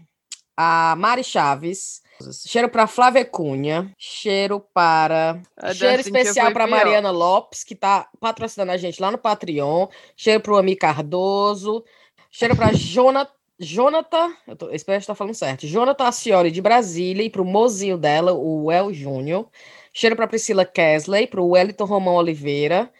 [0.56, 2.01] a Mari Chaves,
[2.46, 3.92] Cheiro para Flávia Cunha.
[3.98, 5.40] Cheiro para.
[5.56, 9.88] A cheiro especial para Mariana Lopes, que está patrocinando a gente lá no Patreon.
[10.16, 11.84] Cheiro para o Ami Cardoso.
[12.30, 13.32] Cheiro para Jonathan.
[13.58, 15.66] Jonathan, eu tô, espero estar falando certo.
[15.66, 19.48] Jonathan Acioli de Brasília e para o mozinho dela, o El Júnior.
[19.92, 22.90] Cheiro para Priscila Kesley, para o Wellington Romão Oliveira.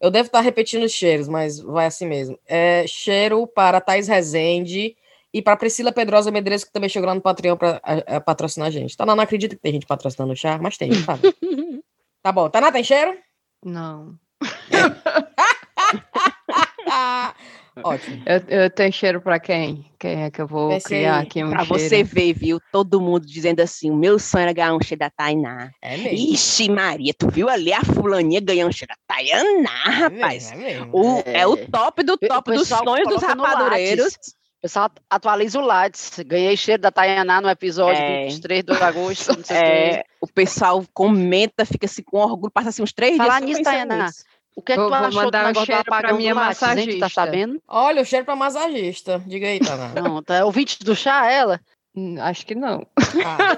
[0.00, 2.38] Eu devo estar repetindo os cheiros, mas vai assim mesmo.
[2.46, 4.96] É, cheiro para Thais Rezende,
[5.32, 7.80] e para Priscila Pedrosa Medeiros, que também chegou lá no Patreon para
[8.20, 8.96] patrocinar a gente.
[8.96, 11.22] Tá, não, não acredito que tem gente patrocinando o chá, mas tem, sabe?
[12.22, 12.50] tá bom.
[12.50, 13.16] Tá, tem cheiro?
[13.64, 14.14] Não.
[17.82, 18.22] Ótimo.
[18.26, 19.90] Eu, eu, tenho cheiro para quem?
[19.98, 21.80] Quem é que eu vou Pensei criar aqui um pra cheiro?
[21.80, 22.60] você ver, viu?
[22.70, 25.70] Todo mundo dizendo assim: o meu sonho era ganhar um cheiro da Tainá.
[25.80, 26.34] É mesmo.
[26.34, 30.52] Ixi, Maria, tu viu ali a fulaninha ganhando um cheiro da Tainá, rapaz?
[30.52, 30.90] É, mesmo, é, mesmo.
[30.92, 31.40] O, é.
[31.40, 34.18] é o top do top dos sonhos dos rapadureiros.
[34.62, 36.20] Pessoal atualiza o Lattes.
[36.24, 38.26] Ganhei cheiro da Tayaná no episódio é.
[38.26, 39.52] 23 de agosto.
[39.52, 43.58] É, o pessoal comenta, fica assim com orgulho, passa assim uns três Falar dias.
[43.58, 44.10] Falar nisso, Tayaná.
[44.54, 47.00] O que é que vou, tu achou do negócio cheiro do apagão minha massagista.
[47.00, 47.60] tá sabendo?
[47.66, 49.20] Olha, o cheiro pra massagista.
[49.26, 50.00] Diga aí, Tayaná.
[50.00, 51.60] Não, tá ouvinte do chá, ela?
[51.94, 52.86] Hum, acho que não.
[53.24, 53.56] Ah.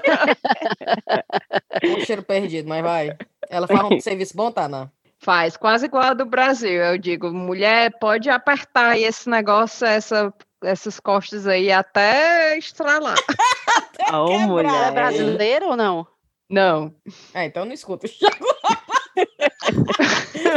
[1.85, 3.15] um cheiro perdido, mas vai.
[3.49, 4.89] Ela fala um serviço bom, Tayaná?
[5.19, 6.81] Faz, quase igual a do Brasil.
[6.83, 10.33] Eu digo, mulher, pode apertar esse negócio, essa,
[10.63, 13.17] essas costas aí até estralar.
[13.77, 14.87] até oh, mulher.
[14.87, 16.07] É brasileira ou não?
[16.49, 16.93] Não.
[17.33, 18.07] É, então não escuta.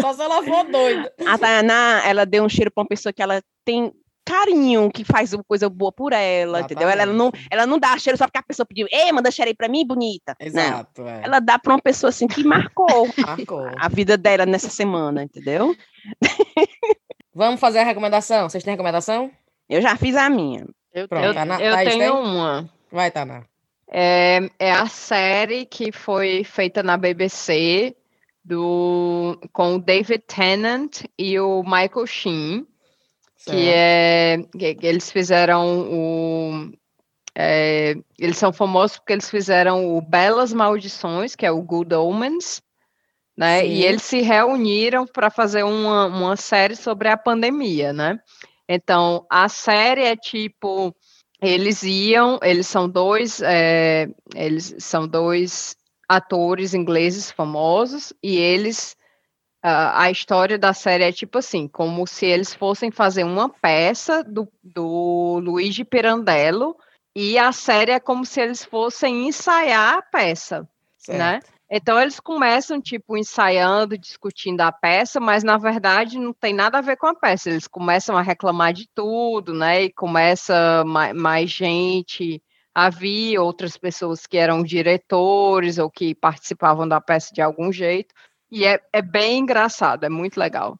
[0.00, 1.12] Só se ela for doida.
[1.26, 3.92] A Tainá, ela deu um cheiro para uma pessoa que ela tem
[4.28, 6.64] carinho, que faz coisa boa por ela, Exatamente.
[6.64, 6.88] entendeu?
[6.90, 9.48] Ela, ela, não, ela não dá cheiro só porque a pessoa pediu, ei, manda cheiro
[9.48, 10.36] aí pra mim, bonita.
[10.38, 11.06] Exato.
[11.08, 11.22] É.
[11.24, 13.66] Ela dá pra uma pessoa assim que marcou, marcou.
[13.78, 15.74] a vida dela nessa semana, entendeu?
[17.34, 18.50] Vamos fazer a recomendação.
[18.50, 19.30] Vocês têm recomendação?
[19.68, 20.66] Eu já fiz a minha.
[20.92, 22.10] Eu, Pronto, eu, Tana, eu tenho tem?
[22.10, 22.68] uma.
[22.90, 23.44] Vai, Tana.
[23.90, 27.96] É, é a série que foi feita na BBC
[28.44, 32.66] do, com o David Tennant e o Michael Sheen
[33.44, 36.70] que é que eles fizeram o
[37.34, 42.60] é, eles são famosos porque eles fizeram o Belas Maldições, que é o Good Omens,
[43.36, 43.60] né?
[43.60, 43.68] Sim.
[43.68, 48.18] E eles se reuniram para fazer uma, uma série sobre a pandemia, né?
[48.68, 50.94] Então, a série é tipo,
[51.40, 55.76] eles iam, eles são dois, é, eles são dois
[56.08, 58.96] atores ingleses famosos e eles
[59.60, 64.48] a história da série é tipo assim, como se eles fossem fazer uma peça do,
[64.62, 66.76] do Luigi Pirandello
[67.14, 70.68] e a série é como se eles fossem ensaiar a peça, né?
[70.96, 71.18] certo.
[71.18, 71.57] né?
[71.70, 76.82] Então eles começam tipo ensaiando, discutindo a peça, mas na verdade não tem nada a
[76.82, 77.50] ver com a peça.
[77.50, 79.84] Eles começam a reclamar de tudo, né?
[79.84, 82.42] E começa mais, mais gente.
[82.74, 88.14] Havia outras pessoas que eram diretores ou que participavam da peça de algum jeito,
[88.50, 90.78] e é, é bem engraçado, é muito legal.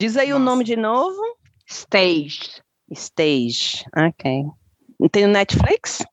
[0.00, 0.42] Diz aí Nossa.
[0.42, 1.20] o nome de novo.
[1.66, 2.60] Stage.
[2.90, 4.44] Stage, ok.
[5.10, 6.04] Tem no Netflix?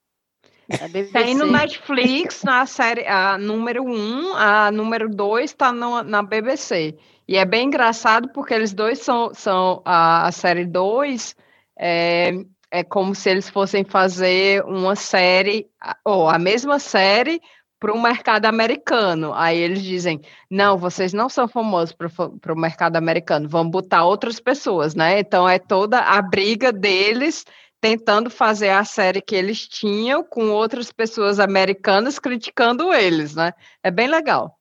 [0.70, 6.24] É Tem no Netflix, na série a número 1, um, a número 2 está na
[6.24, 6.96] BBC.
[7.28, 11.36] E é bem engraçado porque eles dois são, são a, a série 2
[11.78, 12.34] é,
[12.72, 15.68] é como se eles fossem fazer uma série,
[16.04, 17.42] ou a mesma série,
[17.84, 19.34] para o mercado americano.
[19.34, 24.40] Aí eles dizem: não, vocês não são famosos para o mercado americano, vamos botar outras
[24.40, 25.20] pessoas, né?
[25.20, 27.44] Então é toda a briga deles
[27.84, 33.52] tentando fazer a série que eles tinham com outras pessoas americanas criticando eles, né?
[33.84, 34.58] É bem legal.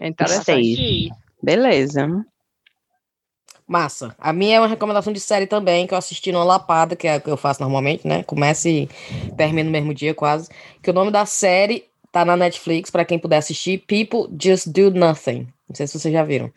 [0.00, 1.10] É interessante.
[1.42, 2.08] Beleza.
[3.68, 4.16] Massa.
[4.18, 7.18] A minha é uma recomendação de série também, que eu assisti no Lapada, que é
[7.18, 8.22] o que eu faço normalmente, né?
[8.22, 8.88] Começa e
[9.36, 10.48] termina no mesmo dia, quase.
[10.82, 13.84] Que o nome da série Tá na Netflix, para quem puder assistir.
[13.86, 15.46] People Just Do Nothing.
[15.68, 16.50] Não sei se vocês já viram.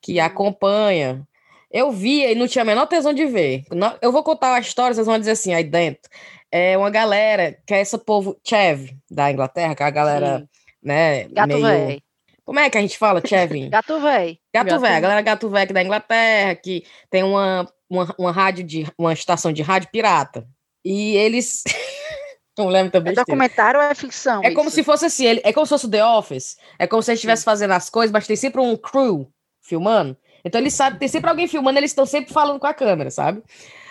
[0.00, 1.26] Que acompanha.
[1.70, 3.64] Eu vi e não tinha a menor tesão de ver.
[4.00, 6.10] Eu vou contar a história, vocês vão dizer assim, aí dentro.
[6.50, 10.48] É uma galera, que é esse povo Chev, da Inglaterra, que é a galera, Sim.
[10.82, 11.24] né?
[11.28, 11.62] Gato meio...
[11.62, 12.02] véi.
[12.44, 13.68] Como é que a gente fala, Chevin?
[13.70, 14.38] gato véi.
[14.54, 18.86] Gato, véi, a galera gato véi da Inglaterra, que tem uma, uma, uma rádio de
[18.96, 20.48] uma estação de rádio pirata.
[20.82, 21.64] E eles
[22.58, 23.12] Não lembro também.
[23.12, 24.42] É documentário ou é ficção?
[24.42, 24.56] É isso?
[24.56, 26.56] como se fosse assim, ele, é como se fosse The Office.
[26.78, 29.30] É como se ele estivesse fazendo as coisas, mas tem sempre um crew
[29.62, 30.16] filmando.
[30.44, 33.42] Então ele sabe, tem sempre alguém filmando, eles estão sempre falando com a câmera, sabe?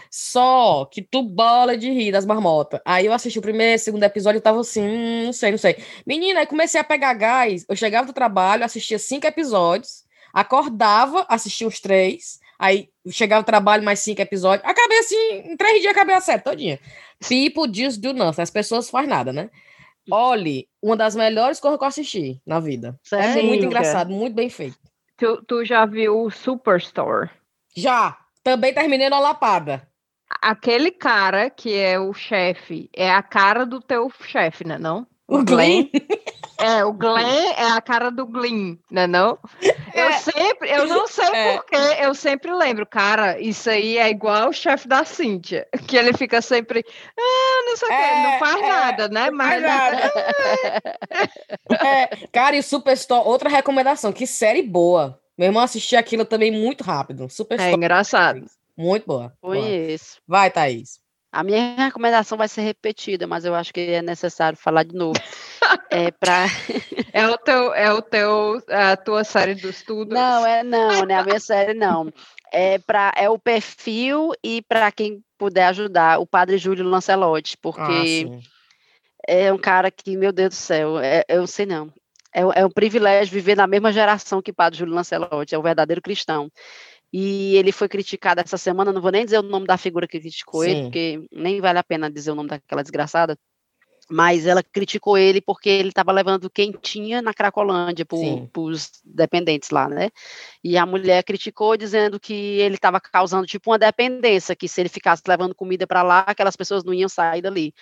[0.10, 2.80] Só que tu bola de rir das marmotas.
[2.86, 5.78] Aí eu assisti o primeiro, segundo episódio, eu tava assim, hum, não sei, não sei.
[6.06, 7.66] Menina, aí comecei a pegar gás.
[7.68, 13.84] Eu chegava do trabalho, assistia cinco episódios, acordava, assistia os três, aí chegava do trabalho,
[13.84, 14.68] mais cinco episódios.
[14.68, 16.80] Acabei assim, em três dias acabei a série todinha.
[17.28, 18.42] People just do nothing.
[18.42, 19.50] As pessoas fazem nada, né?
[20.10, 22.98] Olhe, uma das melhores coisas que eu assisti na vida.
[23.04, 23.42] Sério?
[23.42, 24.78] É muito engraçado, muito bem feito.
[25.18, 27.32] Tu, tu já viu o Superstore?
[27.76, 28.18] Já.
[28.44, 29.88] Também terminei na lapada.
[30.42, 34.78] Aquele cara que é o chefe, é a cara do teu chefe, né?
[34.78, 35.08] Não?
[35.28, 35.90] O Glenn?
[36.60, 39.38] É, o Glenn é a cara do Glenn, né não?
[39.94, 40.14] Eu é.
[40.14, 41.54] sempre, eu não sei é.
[41.54, 46.14] porquê, eu sempre lembro, cara, isso aí é igual o chefe da Cíntia, que ele
[46.14, 46.84] fica sempre,
[47.18, 49.30] ah, não sei o é, quê, não faz é, nada, né?
[49.30, 50.14] Mas nada.
[51.80, 55.20] é, cara, e o Superstore, outra recomendação, que série boa.
[55.38, 57.30] Meu irmão assistiu aquilo também muito rápido.
[57.30, 57.72] Superstore.
[57.72, 58.46] É engraçado.
[58.76, 59.34] Muito boa.
[59.40, 60.18] Foi isso.
[60.28, 61.00] Vai, Thaís.
[61.38, 65.20] A minha recomendação vai ser repetida, mas eu acho que é necessário falar de novo.
[65.92, 66.46] é para
[67.14, 70.16] é o teu é o teu a tua série do estudo.
[70.16, 71.14] Não, é não, né?
[71.14, 72.12] A minha série não.
[72.52, 78.28] é, pra, é o perfil e para quem puder ajudar, o padre Júlio Lancelotti, porque
[78.28, 78.40] ah,
[79.28, 81.94] é um cara que, meu Deus do céu, é, eu sei não.
[82.34, 85.62] É, é um privilégio viver na mesma geração que o padre Júlio Lancelotti, é um
[85.62, 86.50] verdadeiro cristão.
[87.12, 90.20] E ele foi criticado essa semana, não vou nem dizer o nome da figura que
[90.20, 90.70] criticou Sim.
[90.70, 93.38] ele, porque nem vale a pena dizer o nome daquela desgraçada
[94.10, 99.90] mas ela criticou ele porque ele estava levando quentinha na Cracolândia para os dependentes lá,
[99.90, 100.10] né?
[100.64, 104.90] E a mulher criticou dizendo que ele estava causando tipo uma dependência, que se ele
[104.90, 107.74] ficasse levando comida para lá, aquelas pessoas não iam sair dali.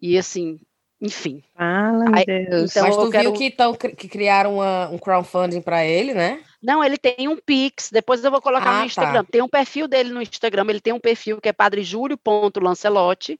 [0.00, 0.58] E assim,
[1.00, 1.42] enfim.
[1.56, 2.70] Fala, meu Deus.
[2.70, 3.30] Então, Mas tu quero...
[3.30, 6.42] viu que, tão, que criaram uma, um crowdfunding para ele, né?
[6.64, 8.86] Não, ele tem um Pix, depois eu vou colocar ah, no tá.
[8.86, 9.24] Instagram.
[9.24, 9.28] Tá.
[9.30, 13.38] Tem um perfil dele no Instagram, ele tem um perfil que é padrejúlio.lancelotti.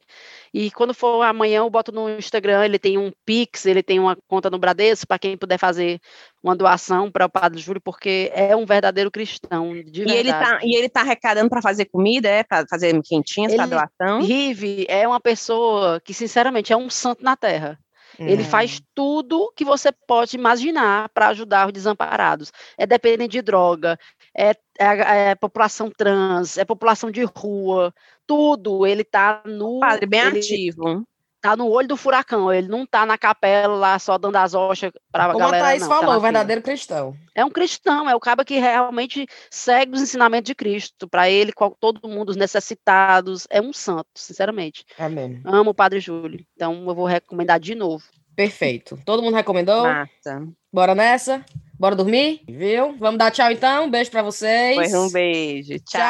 [0.53, 4.15] E quando for amanhã, eu boto no Instagram, ele tem um Pix, ele tem uma
[4.27, 5.99] conta no Bradesco, para quem puder fazer
[6.43, 10.59] uma doação para o Padre Júlio, porque é um verdadeiro cristão, de e Ele tá,
[10.61, 12.43] e ele tá arrecadando para fazer comida, é?
[12.43, 14.21] Para fazer quentinhas para doação?
[14.21, 17.79] Rive é uma pessoa que, sinceramente, é um santo na terra.
[18.19, 18.85] Ele faz uhum.
[18.93, 22.51] tudo que você pode imaginar para ajudar os desamparados.
[22.77, 23.97] É dependente de droga,
[24.35, 27.93] é, é, é, população trans, é população de rua,
[28.27, 28.85] tudo.
[28.85, 29.79] Ele está no.
[29.79, 31.05] Padre, bem ele, ativo
[31.45, 34.91] tá no olho do furacão, ele não tá na capela lá só dando as hoxas
[35.11, 35.57] pra Como galera.
[35.57, 37.15] Como a Thaís não, tá falou, tá verdadeiro cristão.
[37.35, 41.07] É um cristão, é o cara que realmente segue os ensinamentos de Cristo.
[41.07, 44.83] Para ele, todo mundo, os necessitados, é um santo, sinceramente.
[45.11, 45.41] Mesmo.
[45.45, 46.43] Amo o Padre Júlio.
[46.55, 48.03] Então eu vou recomendar de novo.
[48.35, 48.99] Perfeito.
[49.05, 49.83] Todo mundo recomendou?
[49.83, 50.47] Massa.
[50.73, 51.45] Bora nessa?
[51.79, 52.41] Bora dormir?
[52.47, 52.95] Viu?
[52.97, 53.85] Vamos dar tchau então.
[53.85, 54.75] Um beijo para vocês.
[54.75, 55.77] Pois um beijo.
[55.79, 56.01] Tchau.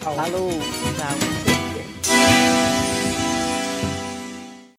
[0.00, 0.14] tchau.
[0.14, 0.50] Falou.
[0.50, 1.43] Tchau.